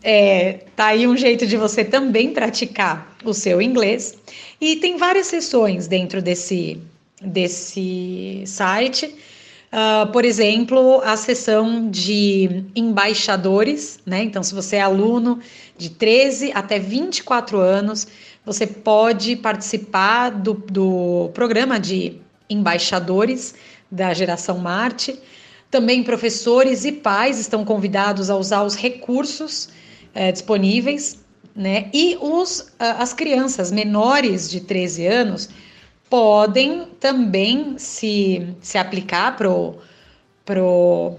é, 0.00 0.60
tá 0.76 0.86
aí 0.86 1.04
um 1.04 1.16
jeito 1.16 1.48
de 1.48 1.56
você 1.56 1.84
também 1.84 2.32
praticar 2.32 3.16
o 3.24 3.34
seu 3.34 3.60
inglês. 3.60 4.16
E 4.60 4.76
tem 4.76 4.98
várias 4.98 5.26
sessões 5.26 5.88
dentro 5.88 6.22
desse, 6.22 6.80
desse 7.20 8.44
site. 8.46 9.12
Uh, 9.72 10.10
por 10.12 10.24
exemplo, 10.24 11.00
a 11.04 11.16
sessão 11.16 11.90
de 11.90 12.64
embaixadores, 12.74 13.98
né? 14.06 14.22
Então, 14.22 14.44
se 14.44 14.54
você 14.54 14.76
é 14.76 14.80
aluno 14.80 15.40
de 15.76 15.90
13 15.90 16.52
até 16.54 16.78
24 16.78 17.58
anos, 17.58 18.06
você 18.44 18.66
pode 18.66 19.36
participar 19.36 20.30
do, 20.30 20.54
do 20.54 21.30
programa 21.34 21.78
de 21.78 22.20
embaixadores 22.48 23.54
da 23.90 24.14
Geração 24.14 24.58
Marte. 24.58 25.18
Também 25.70 26.02
professores 26.02 26.84
e 26.84 26.92
pais 26.92 27.38
estão 27.38 27.64
convidados 27.64 28.30
a 28.30 28.36
usar 28.36 28.62
os 28.62 28.74
recursos 28.74 29.68
é, 30.14 30.32
disponíveis, 30.32 31.18
né? 31.54 31.88
E 31.92 32.16
os, 32.20 32.72
as 32.78 33.12
crianças 33.12 33.70
menores 33.70 34.50
de 34.50 34.60
13 34.60 35.06
anos 35.06 35.48
podem 36.08 36.88
também 36.98 37.78
se, 37.78 38.48
se 38.60 38.76
aplicar 38.76 39.36
para 39.36 39.48
pro, 39.48 41.16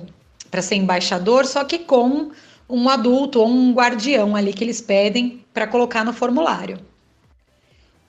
pro, 0.50 0.62
ser 0.62 0.76
embaixador, 0.76 1.46
só 1.46 1.64
que 1.64 1.80
com 1.80 2.32
um 2.70 2.90
adulto 2.90 3.40
ou 3.40 3.48
um 3.48 3.74
guardião 3.74 4.36
ali 4.36 4.52
que 4.52 4.64
eles 4.64 4.82
pedem 4.82 5.46
para 5.54 5.66
colocar 5.66 6.04
no 6.04 6.12
formulário. 6.12 6.91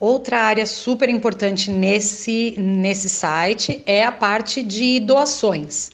Outra 0.03 0.37
área 0.37 0.65
super 0.65 1.07
importante 1.07 1.71
nesse, 1.71 2.55
nesse 2.57 3.07
site 3.07 3.81
é 3.85 4.03
a 4.03 4.11
parte 4.11 4.61
de 4.61 4.99
doações, 4.99 5.91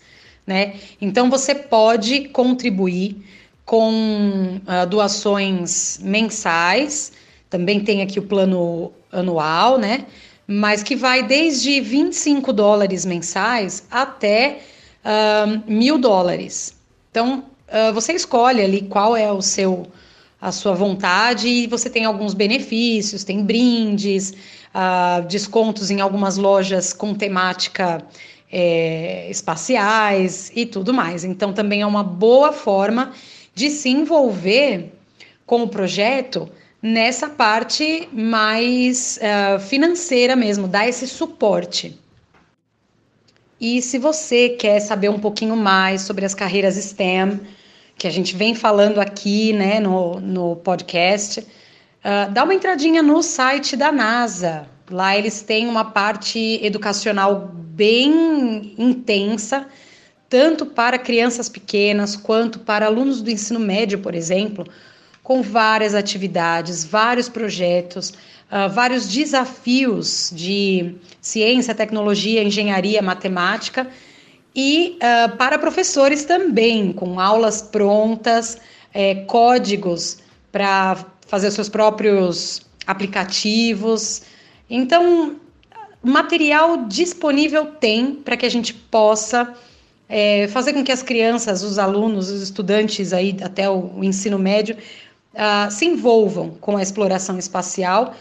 né? 0.47 0.73
Então 0.99 1.29
você 1.29 1.53
pode 1.53 2.21
contribuir 2.29 3.23
com 3.63 4.59
uh, 4.65 4.87
doações 4.89 5.99
mensais, 6.01 7.11
também 7.51 7.81
tem 7.81 8.01
aqui 8.01 8.17
o 8.17 8.23
plano 8.23 8.91
anual, 9.11 9.77
né? 9.77 10.07
Mas 10.47 10.81
que 10.81 10.95
vai 10.95 11.21
desde 11.21 11.79
25 11.79 12.51
dólares 12.51 13.05
mensais 13.05 13.83
até 13.91 14.61
uh, 15.05 15.71
mil 15.71 15.99
dólares. 15.99 16.75
Então, 17.11 17.45
uh, 17.67 17.93
você 17.93 18.13
escolhe 18.13 18.59
ali 18.59 18.81
qual 18.81 19.15
é 19.15 19.31
o 19.31 19.39
seu 19.39 19.85
a 20.41 20.51
sua 20.51 20.73
vontade 20.73 21.47
e 21.47 21.67
você 21.67 21.89
tem 21.89 22.05
alguns 22.05 22.33
benefícios, 22.33 23.23
tem 23.23 23.43
brindes, 23.43 24.31
uh, 24.73 25.25
descontos 25.27 25.91
em 25.91 25.99
algumas 25.99 26.37
lojas 26.37 26.93
com 26.93 27.13
temática 27.13 28.03
é, 28.51 29.29
espaciais 29.29 30.51
e 30.55 30.65
tudo 30.65 30.93
mais. 30.93 31.23
Então, 31.23 31.53
também 31.53 31.81
é 31.81 31.85
uma 31.85 32.03
boa 32.03 32.51
forma 32.51 33.11
de 33.53 33.69
se 33.69 33.89
envolver 33.89 34.93
com 35.45 35.63
o 35.63 35.67
projeto 35.67 36.49
nessa 36.81 37.27
parte 37.27 38.07
mais 38.13 39.19
uh, 39.21 39.59
financeira 39.59 40.35
mesmo, 40.35 40.67
dar 40.67 40.87
esse 40.87 41.07
suporte. 41.07 41.99
E 43.59 43.81
se 43.81 43.97
você 43.97 44.49
quer 44.49 44.79
saber 44.79 45.09
um 45.09 45.19
pouquinho 45.19 45.57
mais 45.57 46.03
sobre 46.03 46.25
as 46.25 46.33
carreiras 46.33 46.75
STEM, 46.75 47.41
que 47.99 48.07
a 48.07 48.11
gente 48.11 48.33
vem 48.35 48.55
falando 48.55 48.99
aqui 48.99 49.51
né, 49.51 49.79
no, 49.81 50.21
no 50.21 50.55
podcast, 50.55 51.41
uh, 51.41 52.31
dá 52.31 52.45
uma 52.45 52.55
entradinha 52.55 53.03
no 53.03 53.21
site 53.21 53.75
da 53.75 53.91
NASA. 53.91 54.65
Lá 54.89 55.17
eles 55.17 55.41
têm 55.41 55.67
uma 55.67 55.83
parte 55.83 56.59
educacional 56.63 57.51
bem 57.53 58.73
intensa 58.77 59.67
tanto 60.29 60.65
para 60.65 60.97
crianças 60.97 61.49
pequenas 61.49 62.15
quanto 62.15 62.59
para 62.59 62.85
alunos 62.85 63.21
do 63.21 63.31
ensino 63.31 63.59
médio, 63.59 63.99
por 63.99 64.13
exemplo, 64.13 64.65
com 65.23 65.41
várias 65.41 65.95
atividades, 65.95 66.85
vários 66.85 67.27
projetos, 67.27 68.11
uh, 68.11 68.69
vários 68.71 69.07
desafios 69.07 70.31
de 70.33 70.95
ciência, 71.19 71.75
tecnologia, 71.75 72.43
engenharia, 72.43 73.01
matemática 73.01 73.87
e 74.61 74.97
uh, 74.97 75.37
para 75.37 75.57
professores 75.57 76.25
também, 76.25 76.91
com 76.91 77.17
aulas 77.17 77.61
prontas, 77.61 78.57
é, 78.93 79.15
códigos 79.23 80.17
para 80.51 80.97
fazer 81.27 81.49
seus 81.51 81.69
próprios 81.69 82.61
aplicativos. 82.85 84.23
Então, 84.69 85.37
material 86.03 86.87
disponível 86.87 87.67
tem 87.67 88.15
para 88.15 88.35
que 88.35 88.45
a 88.45 88.49
gente 88.49 88.73
possa 88.73 89.55
é, 90.09 90.49
fazer 90.49 90.73
com 90.73 90.83
que 90.83 90.91
as 90.91 91.01
crianças, 91.01 91.63
os 91.63 91.79
alunos, 91.79 92.29
os 92.29 92.41
estudantes 92.41 93.13
aí 93.13 93.37
até 93.41 93.69
o, 93.69 93.93
o 93.99 94.03
ensino 94.03 94.37
médio 94.37 94.75
uh, 95.35 95.71
se 95.71 95.85
envolvam 95.85 96.49
com 96.59 96.75
a 96.75 96.81
exploração 96.81 97.39
espacial, 97.39 98.13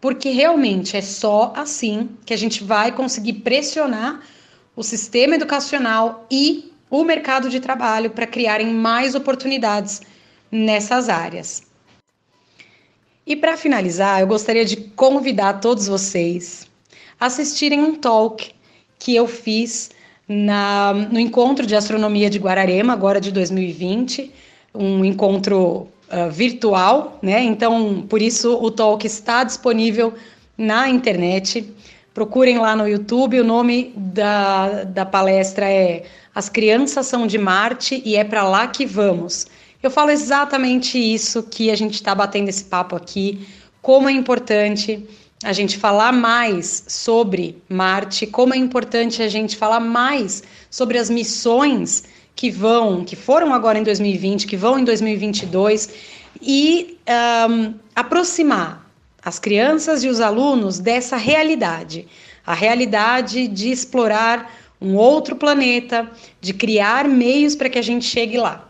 porque 0.00 0.30
realmente 0.30 0.96
é 0.96 1.02
só 1.02 1.52
assim 1.56 2.10
que 2.24 2.32
a 2.32 2.38
gente 2.38 2.62
vai 2.62 2.92
conseguir 2.92 3.32
pressionar 3.32 4.20
o 4.80 4.82
sistema 4.82 5.34
educacional 5.34 6.26
e 6.30 6.72
o 6.90 7.04
mercado 7.04 7.50
de 7.50 7.60
trabalho 7.60 8.08
para 8.08 8.26
criarem 8.26 8.72
mais 8.72 9.14
oportunidades 9.14 10.00
nessas 10.50 11.10
áreas. 11.10 11.62
E 13.26 13.36
para 13.36 13.58
finalizar, 13.58 14.22
eu 14.22 14.26
gostaria 14.26 14.64
de 14.64 14.76
convidar 14.76 15.60
todos 15.60 15.86
vocês 15.86 16.66
a 17.20 17.26
assistirem 17.26 17.78
um 17.78 17.94
talk 17.94 18.52
que 18.98 19.14
eu 19.14 19.28
fiz 19.28 19.90
na, 20.26 20.94
no 20.94 21.20
encontro 21.20 21.66
de 21.66 21.76
astronomia 21.76 22.30
de 22.30 22.38
Guararema, 22.38 22.94
agora 22.94 23.20
de 23.20 23.30
2020, 23.30 24.32
um 24.74 25.04
encontro 25.04 25.88
uh, 26.08 26.30
virtual, 26.30 27.18
né? 27.20 27.44
Então, 27.44 28.06
por 28.08 28.22
isso 28.22 28.56
o 28.56 28.70
talk 28.70 29.06
está 29.06 29.44
disponível 29.44 30.14
na 30.56 30.88
internet. 30.88 31.70
Procurem 32.12 32.58
lá 32.58 32.74
no 32.74 32.88
YouTube. 32.88 33.40
O 33.40 33.44
nome 33.44 33.92
da, 33.96 34.84
da 34.84 35.06
palestra 35.06 35.70
é 35.70 36.04
As 36.34 36.48
Crianças 36.48 37.06
São 37.06 37.26
de 37.26 37.38
Marte 37.38 38.02
e 38.04 38.16
é 38.16 38.24
para 38.24 38.42
lá 38.42 38.66
que 38.66 38.84
vamos. 38.84 39.46
Eu 39.82 39.90
falo 39.90 40.10
exatamente 40.10 40.98
isso 40.98 41.42
que 41.42 41.70
a 41.70 41.76
gente 41.76 41.94
está 41.94 42.14
batendo 42.14 42.48
esse 42.48 42.64
papo 42.64 42.94
aqui, 42.94 43.46
como 43.80 44.08
é 44.08 44.12
importante 44.12 45.06
a 45.42 45.54
gente 45.54 45.78
falar 45.78 46.12
mais 46.12 46.84
sobre 46.86 47.62
Marte, 47.68 48.26
como 48.26 48.52
é 48.52 48.58
importante 48.58 49.22
a 49.22 49.28
gente 49.28 49.56
falar 49.56 49.80
mais 49.80 50.42
sobre 50.70 50.98
as 50.98 51.08
missões 51.08 52.04
que 52.36 52.50
vão, 52.50 53.04
que 53.04 53.16
foram 53.16 53.54
agora 53.54 53.78
em 53.78 53.82
2020, 53.82 54.46
que 54.46 54.56
vão 54.56 54.78
em 54.78 54.84
2022 54.84 55.90
e 56.42 56.98
um, 57.48 57.74
aproximar 57.94 58.79
as 59.22 59.38
crianças 59.38 60.02
e 60.02 60.08
os 60.08 60.20
alunos 60.20 60.78
dessa 60.78 61.16
realidade, 61.16 62.06
a 62.46 62.54
realidade 62.54 63.46
de 63.48 63.70
explorar 63.70 64.50
um 64.80 64.96
outro 64.96 65.36
planeta, 65.36 66.10
de 66.40 66.54
criar 66.54 67.06
meios 67.06 67.54
para 67.54 67.68
que 67.68 67.78
a 67.78 67.82
gente 67.82 68.04
chegue 68.04 68.38
lá. 68.38 68.68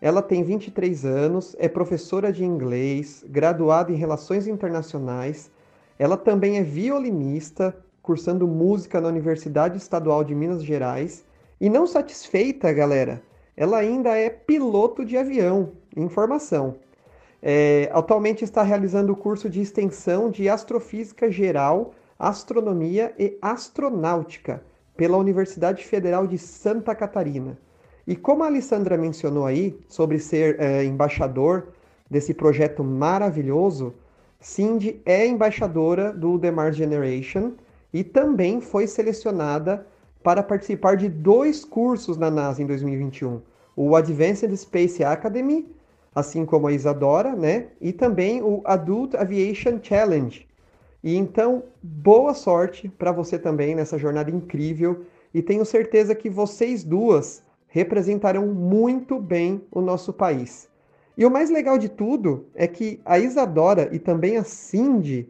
Ela 0.00 0.20
tem 0.20 0.42
23 0.42 1.04
anos, 1.04 1.56
é 1.58 1.68
professora 1.68 2.32
de 2.32 2.44
inglês, 2.44 3.24
graduada 3.28 3.92
em 3.92 3.96
Relações 3.96 4.46
Internacionais. 4.46 5.50
Ela 5.98 6.16
também 6.16 6.58
é 6.58 6.62
violinista, 6.62 7.74
cursando 8.02 8.46
música 8.46 9.00
na 9.00 9.08
Universidade 9.08 9.76
Estadual 9.76 10.24
de 10.24 10.34
Minas 10.34 10.62
Gerais. 10.62 11.24
E 11.60 11.68
não 11.68 11.86
satisfeita, 11.86 12.72
galera, 12.72 13.22
ela 13.56 13.78
ainda 13.78 14.16
é 14.16 14.30
piloto 14.30 15.04
de 15.04 15.16
avião, 15.16 15.72
em 15.96 16.08
formação. 16.08 16.76
É, 17.42 17.90
atualmente 17.92 18.44
está 18.44 18.62
realizando 18.62 19.12
o 19.12 19.16
curso 19.16 19.48
de 19.48 19.60
extensão 19.60 20.30
de 20.30 20.48
Astrofísica 20.48 21.30
Geral, 21.30 21.94
Astronomia 22.18 23.14
e 23.18 23.38
Astronáutica 23.40 24.62
pela 24.96 25.16
Universidade 25.16 25.84
Federal 25.84 26.26
de 26.26 26.36
Santa 26.36 26.94
Catarina. 26.94 27.58
E 28.06 28.14
como 28.16 28.42
a 28.42 28.46
Alessandra 28.46 28.96
mencionou 28.96 29.46
aí 29.46 29.78
sobre 29.88 30.18
ser 30.18 30.60
é, 30.60 30.84
embaixador 30.84 31.68
desse 32.10 32.34
projeto 32.34 32.82
maravilhoso, 32.82 33.94
Cindy 34.38 35.00
é 35.04 35.26
embaixadora 35.26 36.12
do 36.12 36.38
The 36.38 36.50
Mars 36.50 36.76
Generation 36.76 37.52
e 37.92 38.04
também 38.04 38.60
foi 38.60 38.86
selecionada 38.86 39.86
para 40.22 40.42
participar 40.42 40.96
de 40.96 41.08
dois 41.08 41.64
cursos 41.64 42.16
na 42.16 42.30
NASA 42.30 42.62
em 42.62 42.66
2021, 42.66 43.40
o 43.74 43.96
Advanced 43.96 44.54
Space 44.56 45.02
Academy 45.02 45.66
assim 46.14 46.44
como 46.44 46.66
a 46.66 46.72
Isadora, 46.72 47.34
né? 47.34 47.68
E 47.80 47.92
também 47.92 48.42
o 48.42 48.62
Adult 48.64 49.14
Aviation 49.14 49.78
Challenge. 49.82 50.46
E 51.02 51.16
então, 51.16 51.62
boa 51.82 52.34
sorte 52.34 52.88
para 52.88 53.12
você 53.12 53.38
também 53.38 53.74
nessa 53.74 53.98
jornada 53.98 54.30
incrível 54.30 55.04
e 55.32 55.40
tenho 55.40 55.64
certeza 55.64 56.14
que 56.14 56.28
vocês 56.28 56.84
duas 56.84 57.42
representarão 57.68 58.48
muito 58.48 59.18
bem 59.18 59.62
o 59.70 59.80
nosso 59.80 60.12
país. 60.12 60.68
E 61.16 61.24
o 61.24 61.30
mais 61.30 61.50
legal 61.50 61.78
de 61.78 61.88
tudo 61.88 62.46
é 62.54 62.66
que 62.66 63.00
a 63.04 63.18
Isadora 63.18 63.88
e 63.92 63.98
também 63.98 64.36
a 64.36 64.44
Cindy 64.44 65.28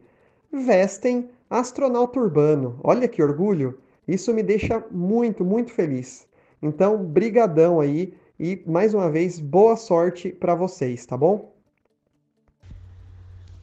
vestem 0.51 1.29
astronauta 1.51 2.21
urbano. 2.21 2.79
Olha 2.83 3.09
que 3.09 3.23
orgulho! 3.23 3.79
Isso 4.07 4.33
me 4.33 4.43
deixa 4.43 4.83
muito, 4.91 5.45
muito 5.45 5.73
feliz. 5.73 6.27
Então, 6.63 7.05
brigadão 7.05 7.81
aí 7.81 8.15
e 8.39 8.63
mais 8.67 8.95
uma 8.95 9.11
vez, 9.11 9.39
boa 9.39 9.77
sorte 9.77 10.31
para 10.31 10.55
vocês, 10.55 11.05
tá 11.05 11.17
bom? 11.17 11.53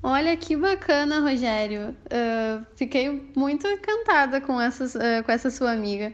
Olha 0.03 0.37
que 0.37 0.55
bacana, 0.55 1.19
Rogério. 1.19 1.95
Uh, 2.05 2.63
fiquei 2.75 3.27
muito 3.35 3.65
encantada 3.67 4.39
com, 4.39 4.61
essas, 4.61 4.93
uh, 4.93 5.23
com 5.25 5.31
essa 5.31 5.49
sua 5.49 5.71
amiga. 5.71 6.13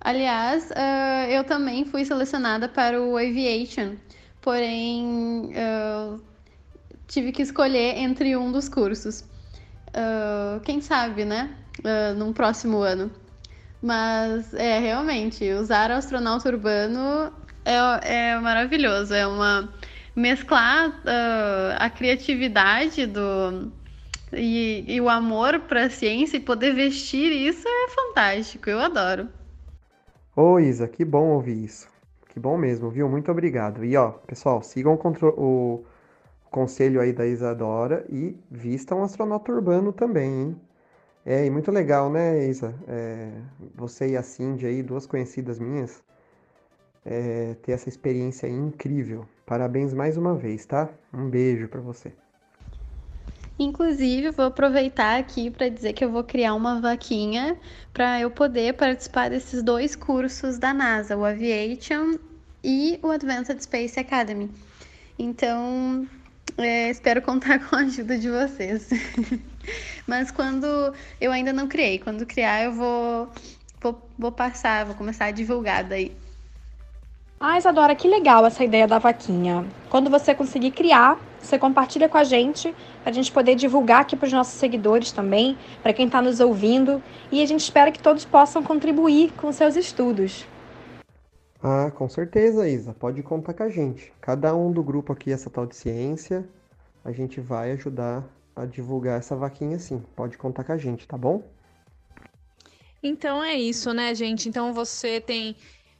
Aliás, 0.00 0.70
uh, 0.70 1.28
eu 1.28 1.42
também 1.42 1.84
fui 1.84 2.04
selecionada 2.04 2.68
para 2.68 3.02
o 3.02 3.16
Aviation, 3.16 3.96
porém 4.40 5.50
tive 7.08 7.32
que 7.32 7.42
escolher 7.42 7.98
entre 7.98 8.36
um 8.36 8.52
dos 8.52 8.68
cursos. 8.68 9.24
Quem 10.64 10.80
sabe, 10.80 11.24
né? 11.24 11.50
num 12.16 12.32
próximo 12.32 12.78
ano. 12.78 13.10
Mas 13.80 14.52
é 14.54 14.78
realmente 14.80 15.48
usar 15.52 15.90
astronauta 15.90 16.48
urbano 16.48 17.32
é, 17.64 18.32
é 18.32 18.38
maravilhoso. 18.40 19.14
É 19.14 19.26
uma 19.26 19.68
mesclar 20.16 20.88
uh, 20.88 21.76
a 21.78 21.88
criatividade 21.88 23.06
do 23.06 23.70
e, 24.32 24.84
e 24.86 25.00
o 25.00 25.08
amor 25.08 25.60
para 25.60 25.84
a 25.86 25.90
ciência 25.90 26.36
e 26.36 26.40
poder 26.40 26.74
vestir 26.74 27.30
isso 27.30 27.66
é 27.66 27.88
fantástico. 27.90 28.68
Eu 28.68 28.80
adoro. 28.80 29.28
Ô 30.34 30.58
Isa, 30.58 30.88
que 30.88 31.04
bom 31.04 31.30
ouvir 31.30 31.64
isso. 31.64 31.88
Que 32.28 32.40
bom 32.40 32.56
mesmo, 32.56 32.90
viu? 32.90 33.08
Muito 33.08 33.30
obrigado. 33.30 33.84
E 33.84 33.96
ó, 33.96 34.10
pessoal, 34.10 34.62
sigam 34.62 34.94
o, 34.94 35.26
o 35.26 35.84
conselho 36.50 37.00
aí 37.00 37.12
da 37.12 37.26
Isadora 37.26 38.04
e 38.08 38.36
vistam 38.50 39.00
um 39.00 39.04
astronauta 39.04 39.52
urbano 39.52 39.92
também, 39.92 40.30
hein? 40.30 40.60
É, 41.24 41.44
e 41.44 41.50
muito 41.50 41.70
legal, 41.70 42.10
né, 42.10 42.46
Isa? 42.48 42.74
É, 42.86 43.30
você 43.74 44.10
e 44.10 44.16
a 44.16 44.22
Cindy 44.22 44.66
aí, 44.66 44.82
duas 44.82 45.06
conhecidas 45.06 45.58
minhas, 45.58 46.02
é, 47.04 47.54
ter 47.62 47.72
essa 47.72 47.88
experiência 47.88 48.46
incrível. 48.48 49.26
Parabéns 49.44 49.92
mais 49.92 50.16
uma 50.16 50.34
vez, 50.34 50.64
tá? 50.64 50.88
Um 51.12 51.28
beijo 51.28 51.68
para 51.68 51.80
você. 51.80 52.12
Inclusive, 53.58 54.30
vou 54.30 54.46
aproveitar 54.46 55.18
aqui 55.18 55.50
para 55.50 55.68
dizer 55.68 55.92
que 55.92 56.04
eu 56.04 56.10
vou 56.10 56.22
criar 56.22 56.54
uma 56.54 56.80
vaquinha 56.80 57.58
para 57.92 58.20
eu 58.20 58.30
poder 58.30 58.74
participar 58.74 59.30
desses 59.30 59.62
dois 59.62 59.96
cursos 59.96 60.58
da 60.58 60.72
NASA, 60.72 61.16
o 61.16 61.24
Aviation 61.24 62.18
e 62.62 63.00
o 63.02 63.10
Advanced 63.10 63.60
Space 63.60 63.98
Academy. 63.98 64.48
Então, 65.18 66.06
é, 66.56 66.90
espero 66.90 67.20
contar 67.22 67.58
com 67.68 67.76
a 67.76 67.80
ajuda 67.80 68.18
de 68.18 68.30
vocês. 68.30 68.88
Mas 70.06 70.30
quando 70.30 70.94
eu 71.20 71.30
ainda 71.30 71.52
não 71.52 71.68
criei, 71.68 71.98
quando 71.98 72.24
criar 72.24 72.64
eu 72.64 72.72
vou, 72.72 73.28
vou, 73.80 74.08
vou 74.18 74.32
passar, 74.32 74.86
vou 74.86 74.94
começar 74.94 75.26
a 75.26 75.30
divulgar 75.30 75.84
daí. 75.84 76.16
Ah, 77.40 77.56
Isadora, 77.56 77.94
que 77.94 78.08
legal 78.08 78.44
essa 78.44 78.64
ideia 78.64 78.88
da 78.88 78.98
vaquinha. 78.98 79.64
Quando 79.88 80.10
você 80.10 80.34
conseguir 80.34 80.72
criar, 80.72 81.16
você 81.38 81.56
compartilha 81.56 82.08
com 82.08 82.18
a 82.18 82.24
gente, 82.24 82.74
para 83.02 83.10
a 83.10 83.14
gente 83.14 83.30
poder 83.30 83.54
divulgar 83.54 84.00
aqui 84.00 84.16
para 84.16 84.26
os 84.26 84.32
nossos 84.32 84.54
seguidores 84.54 85.12
também, 85.12 85.56
para 85.80 85.92
quem 85.92 86.06
está 86.06 86.20
nos 86.20 86.40
ouvindo, 86.40 87.00
e 87.30 87.40
a 87.40 87.46
gente 87.46 87.60
espera 87.60 87.92
que 87.92 88.02
todos 88.02 88.24
possam 88.24 88.60
contribuir 88.60 89.32
com 89.36 89.52
seus 89.52 89.76
estudos. 89.76 90.44
Ah, 91.62 91.90
com 91.90 92.08
certeza, 92.08 92.68
Isa. 92.68 92.94
Pode 92.94 93.22
contar 93.22 93.54
com 93.54 93.64
a 93.64 93.68
gente. 93.68 94.12
Cada 94.20 94.54
um 94.54 94.70
do 94.70 94.82
grupo 94.82 95.12
aqui, 95.12 95.32
essa 95.32 95.50
tal 95.50 95.66
de 95.66 95.74
ciência, 95.74 96.48
a 97.04 97.10
gente 97.10 97.40
vai 97.40 97.72
ajudar 97.72 98.24
a 98.54 98.64
divulgar 98.64 99.18
essa 99.18 99.34
vaquinha 99.34 99.78
sim. 99.78 100.02
Pode 100.14 100.38
contar 100.38 100.64
com 100.64 100.72
a 100.72 100.78
gente, 100.78 101.06
tá 101.06 101.16
bom? 101.16 101.42
Então 103.02 103.42
é 103.42 103.54
isso, 103.54 103.92
né, 103.92 104.14
gente? 104.14 104.48
Então 104.48 104.72
você 104.72 105.20
tem 105.20 105.56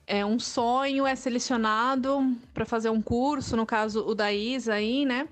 é, 0.07 0.25
um 0.25 0.39
sonho, 0.39 1.07
é 1.07 1.15
selecionado 1.15 2.37
para 2.55 2.65
fazer 2.65 2.91
um 2.91 3.03
curso, 3.03 3.57
no 3.57 3.67
caso 3.67 4.05
o 4.07 4.15
da 4.15 4.33
Isa 4.33 4.75
aí, 4.75 5.05
né? 5.05 5.29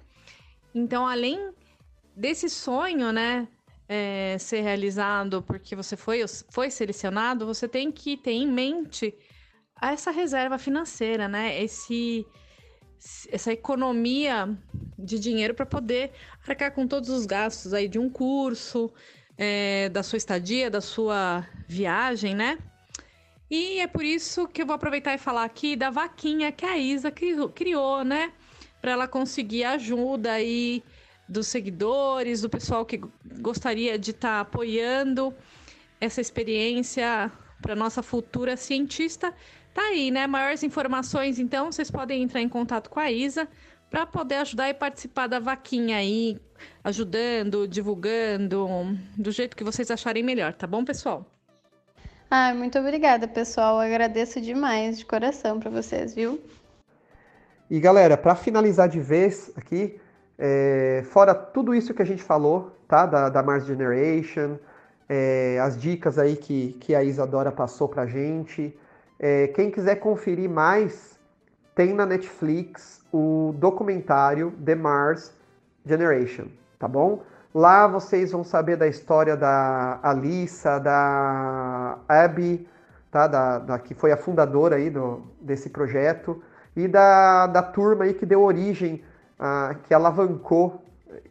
Então, 0.74 1.06
além 1.06 1.50
desse 2.14 2.50
sonho, 2.50 3.12
né, 3.12 3.48
é, 3.88 4.36
ser 4.38 4.60
realizado 4.60 5.42
porque 5.42 5.74
você 5.74 5.96
foi, 5.96 6.24
foi 6.50 6.70
selecionado, 6.70 7.46
você 7.46 7.66
tem 7.66 7.90
que 7.90 8.16
ter 8.16 8.32
em 8.32 8.46
mente 8.46 9.14
essa 9.80 10.10
reserva 10.10 10.58
financeira, 10.58 11.28
né? 11.28 11.62
Esse, 11.62 12.26
essa 13.30 13.52
economia 13.52 14.56
de 14.98 15.18
dinheiro 15.18 15.54
para 15.54 15.66
poder 15.66 16.12
arcar 16.46 16.72
com 16.72 16.86
todos 16.86 17.10
os 17.10 17.26
gastos 17.26 17.74
aí 17.74 17.88
de 17.88 17.98
um 17.98 18.08
curso, 18.08 18.92
é, 19.36 19.88
da 19.90 20.02
sua 20.02 20.16
estadia, 20.16 20.70
da 20.70 20.80
sua 20.80 21.46
viagem, 21.68 22.34
né? 22.34 22.58
E 23.50 23.78
é 23.78 23.86
por 23.86 24.04
isso 24.04 24.48
que 24.48 24.62
eu 24.62 24.66
vou 24.66 24.74
aproveitar 24.74 25.14
e 25.14 25.18
falar 25.18 25.44
aqui 25.44 25.76
da 25.76 25.90
vaquinha 25.90 26.50
que 26.50 26.64
a 26.64 26.76
Isa 26.76 27.12
criou, 27.54 28.02
né? 28.02 28.32
Para 28.80 28.92
ela 28.92 29.06
conseguir 29.06 29.64
ajuda 29.64 30.32
aí 30.32 30.82
dos 31.28 31.46
seguidores, 31.46 32.40
do 32.40 32.50
pessoal 32.50 32.84
que 32.84 33.00
gostaria 33.40 33.98
de 33.98 34.10
estar 34.12 34.36
tá 34.36 34.40
apoiando 34.40 35.34
essa 36.00 36.20
experiência 36.20 37.30
para 37.60 37.74
nossa 37.74 38.02
futura 38.02 38.56
cientista. 38.56 39.34
Tá 39.76 39.82
aí, 39.82 40.10
né? 40.10 40.26
Maiores 40.26 40.62
informações, 40.62 41.38
então, 41.38 41.70
vocês 41.70 41.90
podem 41.90 42.22
entrar 42.22 42.40
em 42.40 42.48
contato 42.48 42.88
com 42.88 42.98
a 42.98 43.12
Isa 43.12 43.46
para 43.90 44.06
poder 44.06 44.36
ajudar 44.36 44.70
e 44.70 44.74
participar 44.74 45.26
da 45.26 45.38
vaquinha 45.38 45.98
aí, 45.98 46.40
ajudando, 46.82 47.68
divulgando, 47.68 48.66
do 49.18 49.30
jeito 49.30 49.54
que 49.54 49.62
vocês 49.62 49.90
acharem 49.90 50.22
melhor, 50.22 50.54
tá 50.54 50.66
bom, 50.66 50.82
pessoal? 50.82 51.26
Ah, 52.30 52.54
muito 52.54 52.78
obrigada, 52.78 53.28
pessoal. 53.28 53.74
Eu 53.82 53.92
agradeço 53.92 54.40
demais 54.40 54.98
de 54.98 55.04
coração 55.04 55.60
para 55.60 55.68
vocês, 55.68 56.14
viu? 56.14 56.40
E 57.68 57.78
galera, 57.78 58.16
para 58.16 58.34
finalizar 58.34 58.88
de 58.88 58.98
vez 58.98 59.52
aqui, 59.56 60.00
é, 60.38 61.04
fora 61.10 61.34
tudo 61.34 61.74
isso 61.74 61.92
que 61.92 62.00
a 62.00 62.06
gente 62.06 62.22
falou, 62.22 62.74
tá? 62.88 63.04
Da, 63.04 63.28
da 63.28 63.42
Mars 63.42 63.66
Generation, 63.66 64.56
é, 65.06 65.58
as 65.60 65.78
dicas 65.78 66.18
aí 66.18 66.34
que, 66.34 66.78
que 66.80 66.94
a 66.94 67.04
Isadora 67.04 67.52
passou 67.52 67.86
pra 67.90 68.06
gente. 68.06 68.74
É, 69.18 69.48
quem 69.48 69.70
quiser 69.70 69.96
conferir 69.96 70.48
mais, 70.48 71.18
tem 71.74 71.94
na 71.94 72.06
Netflix 72.06 73.04
o 73.12 73.54
documentário 73.58 74.52
The 74.64 74.74
Mars 74.74 75.32
Generation, 75.84 76.46
tá 76.78 76.86
bom? 76.88 77.22
Lá 77.54 77.86
vocês 77.86 78.32
vão 78.32 78.44
saber 78.44 78.76
da 78.76 78.86
história 78.86 79.36
da 79.36 79.98
Alissa, 80.02 80.78
da 80.78 81.98
Abby, 82.06 82.68
tá? 83.10 83.26
da, 83.26 83.58
da, 83.58 83.78
que 83.78 83.94
foi 83.94 84.12
a 84.12 84.16
fundadora 84.16 84.76
aí 84.76 84.90
do, 84.90 85.22
desse 85.40 85.70
projeto, 85.70 86.42
e 86.76 86.86
da, 86.86 87.46
da 87.46 87.62
turma 87.62 88.04
aí 88.04 88.12
que 88.12 88.26
deu 88.26 88.42
origem, 88.42 89.02
a, 89.38 89.74
que 89.84 89.94
alavancou 89.94 90.82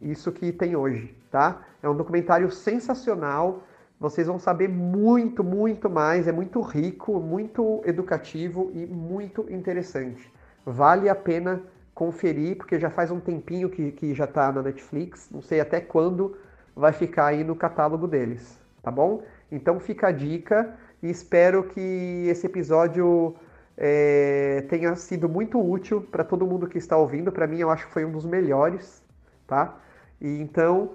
isso 0.02 0.32
que 0.32 0.50
tem 0.50 0.74
hoje. 0.74 1.16
Tá? 1.30 1.62
É 1.80 1.88
um 1.88 1.96
documentário 1.96 2.50
sensacional, 2.50 3.62
vocês 3.98 4.26
vão 4.26 4.38
saber 4.38 4.68
muito, 4.68 5.42
muito 5.42 5.88
mais, 5.88 6.28
é 6.28 6.32
muito 6.32 6.60
rico, 6.60 7.18
muito 7.18 7.82
educativo 7.84 8.70
e 8.74 8.86
muito 8.86 9.46
interessante. 9.50 10.32
Vale 10.64 11.08
a 11.08 11.14
pena 11.14 11.62
conferir, 11.94 12.56
porque 12.56 12.78
já 12.78 12.90
faz 12.90 13.10
um 13.10 13.18
tempinho 13.18 13.70
que, 13.70 13.92
que 13.92 14.14
já 14.14 14.24
está 14.24 14.52
na 14.52 14.62
Netflix, 14.62 15.30
não 15.30 15.40
sei 15.40 15.60
até 15.60 15.80
quando 15.80 16.36
vai 16.74 16.92
ficar 16.92 17.26
aí 17.26 17.42
no 17.42 17.56
catálogo 17.56 18.06
deles, 18.06 18.58
tá 18.82 18.90
bom? 18.90 19.22
Então 19.50 19.80
fica 19.80 20.08
a 20.08 20.12
dica 20.12 20.74
e 21.02 21.08
espero 21.08 21.64
que 21.64 22.26
esse 22.28 22.46
episódio 22.46 23.34
é, 23.78 24.64
tenha 24.68 24.94
sido 24.94 25.28
muito 25.28 25.58
útil 25.58 26.02
para 26.02 26.22
todo 26.22 26.46
mundo 26.46 26.66
que 26.66 26.76
está 26.76 26.96
ouvindo. 26.96 27.32
Para 27.32 27.46
mim, 27.46 27.58
eu 27.58 27.70
acho 27.70 27.86
que 27.86 27.92
foi 27.92 28.04
um 28.04 28.12
dos 28.12 28.26
melhores, 28.26 29.02
tá? 29.46 29.76
E 30.20 30.40
então, 30.40 30.92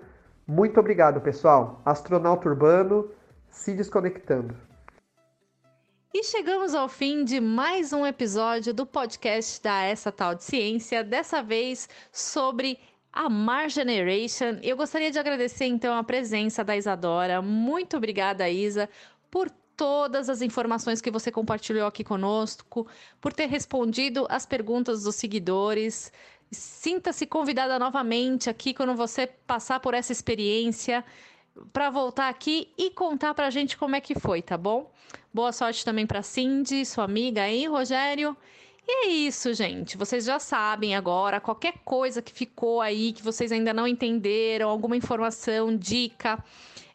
muito 0.48 0.80
obrigado, 0.80 1.22
pessoal. 1.22 1.82
Astronauta 1.86 2.50
Urbano 2.50 3.10
se 3.50 3.74
desconectando. 3.74 4.56
E 6.14 6.24
chegamos 6.26 6.76
ao 6.76 6.90
fim 6.90 7.24
de 7.24 7.40
mais 7.40 7.94
um 7.94 8.06
episódio 8.06 8.74
do 8.74 8.86
podcast 8.86 9.62
da 9.64 9.84
Essa 9.84 10.12
Tal 10.12 10.36
de 10.36 10.44
Ciência, 10.44 11.06
dessa 11.06 11.42
vez 11.42 11.88
sobre 12.12 12.78
a 13.14 13.30
Mars 13.30 13.74
Generation. 13.74 14.58
Eu 14.62 14.76
gostaria 14.76 15.10
de 15.10 15.18
agradecer 15.18 15.66
então 15.66 15.96
a 15.96 16.04
presença 16.04 16.64
da 16.64 16.76
Isadora. 16.76 17.42
Muito 17.42 17.96
obrigada, 17.96 18.50
Isa, 18.50 18.90
por 19.30 19.50
todas 19.78 20.30
as 20.30 20.42
informações 20.42 21.02
que 21.02 21.10
você 21.10 21.32
compartilhou 21.32 21.88
aqui 21.88 22.04
conosco, 22.04 22.86
por 23.20 23.34
ter 23.34 23.48
respondido 23.48 24.28
as 24.30 24.46
perguntas 24.46 25.04
dos 25.04 25.16
seguidores. 25.16 26.12
Sinta-se 26.52 27.26
convidada 27.26 27.80
novamente 27.80 28.50
aqui 28.50 28.74
quando 28.74 28.94
você 28.94 29.26
passar 29.26 29.80
por 29.80 29.94
essa 29.94 30.12
experiência 30.12 31.04
para 31.72 31.90
voltar 31.90 32.28
aqui 32.28 32.70
e 32.78 32.90
contar 32.90 33.34
para 33.34 33.48
a 33.48 33.50
gente 33.50 33.78
como 33.78 33.96
é 33.96 34.02
que 34.02 34.20
foi, 34.20 34.42
tá 34.42 34.58
bom? 34.58 34.92
Boa 35.34 35.54
sorte 35.54 35.86
também 35.86 36.06
para 36.06 36.22
Cindy, 36.22 36.86
sua 36.86 37.06
amiga 37.06 37.44
aí, 37.44 37.66
Rogério. 37.68 38.36
E 38.86 39.06
é 39.06 39.08
isso, 39.08 39.54
gente. 39.54 39.96
Vocês 39.96 40.26
já 40.26 40.40
sabem 40.40 40.96
agora. 40.96 41.40
Qualquer 41.40 41.76
coisa 41.86 42.22
que 42.22 42.34
ficou 42.34 42.82
aí 42.82 43.14
que 43.14 43.24
vocês 43.24 43.52
ainda 43.52 43.74
não 43.74 43.88
entenderam, 43.88 44.70
alguma 44.70 44.98
informação, 44.98 45.78
dica, 45.78 46.44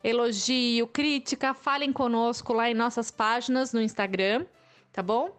elogio, 0.05 0.87
crítica, 0.89 1.55
falem 1.55 1.93
conosco 1.93 2.53
lá 2.53 2.71
em 2.71 2.75
nossas 2.75 3.11
páginas 3.11 3.73
no 3.73 3.81
Instagram, 3.81 4.45
tá 4.93 5.03
bom? 5.03 5.35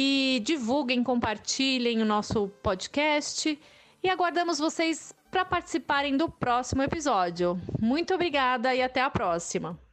E 0.00 0.40
divulguem, 0.44 1.02
compartilhem 1.02 2.00
o 2.00 2.04
nosso 2.04 2.46
podcast. 2.62 3.60
E 4.00 4.08
aguardamos 4.08 4.56
vocês 4.56 5.12
para 5.28 5.44
participarem 5.44 6.16
do 6.16 6.30
próximo 6.30 6.84
episódio. 6.84 7.60
Muito 7.80 8.14
obrigada 8.14 8.72
e 8.72 8.80
até 8.80 9.02
a 9.02 9.10
próxima! 9.10 9.87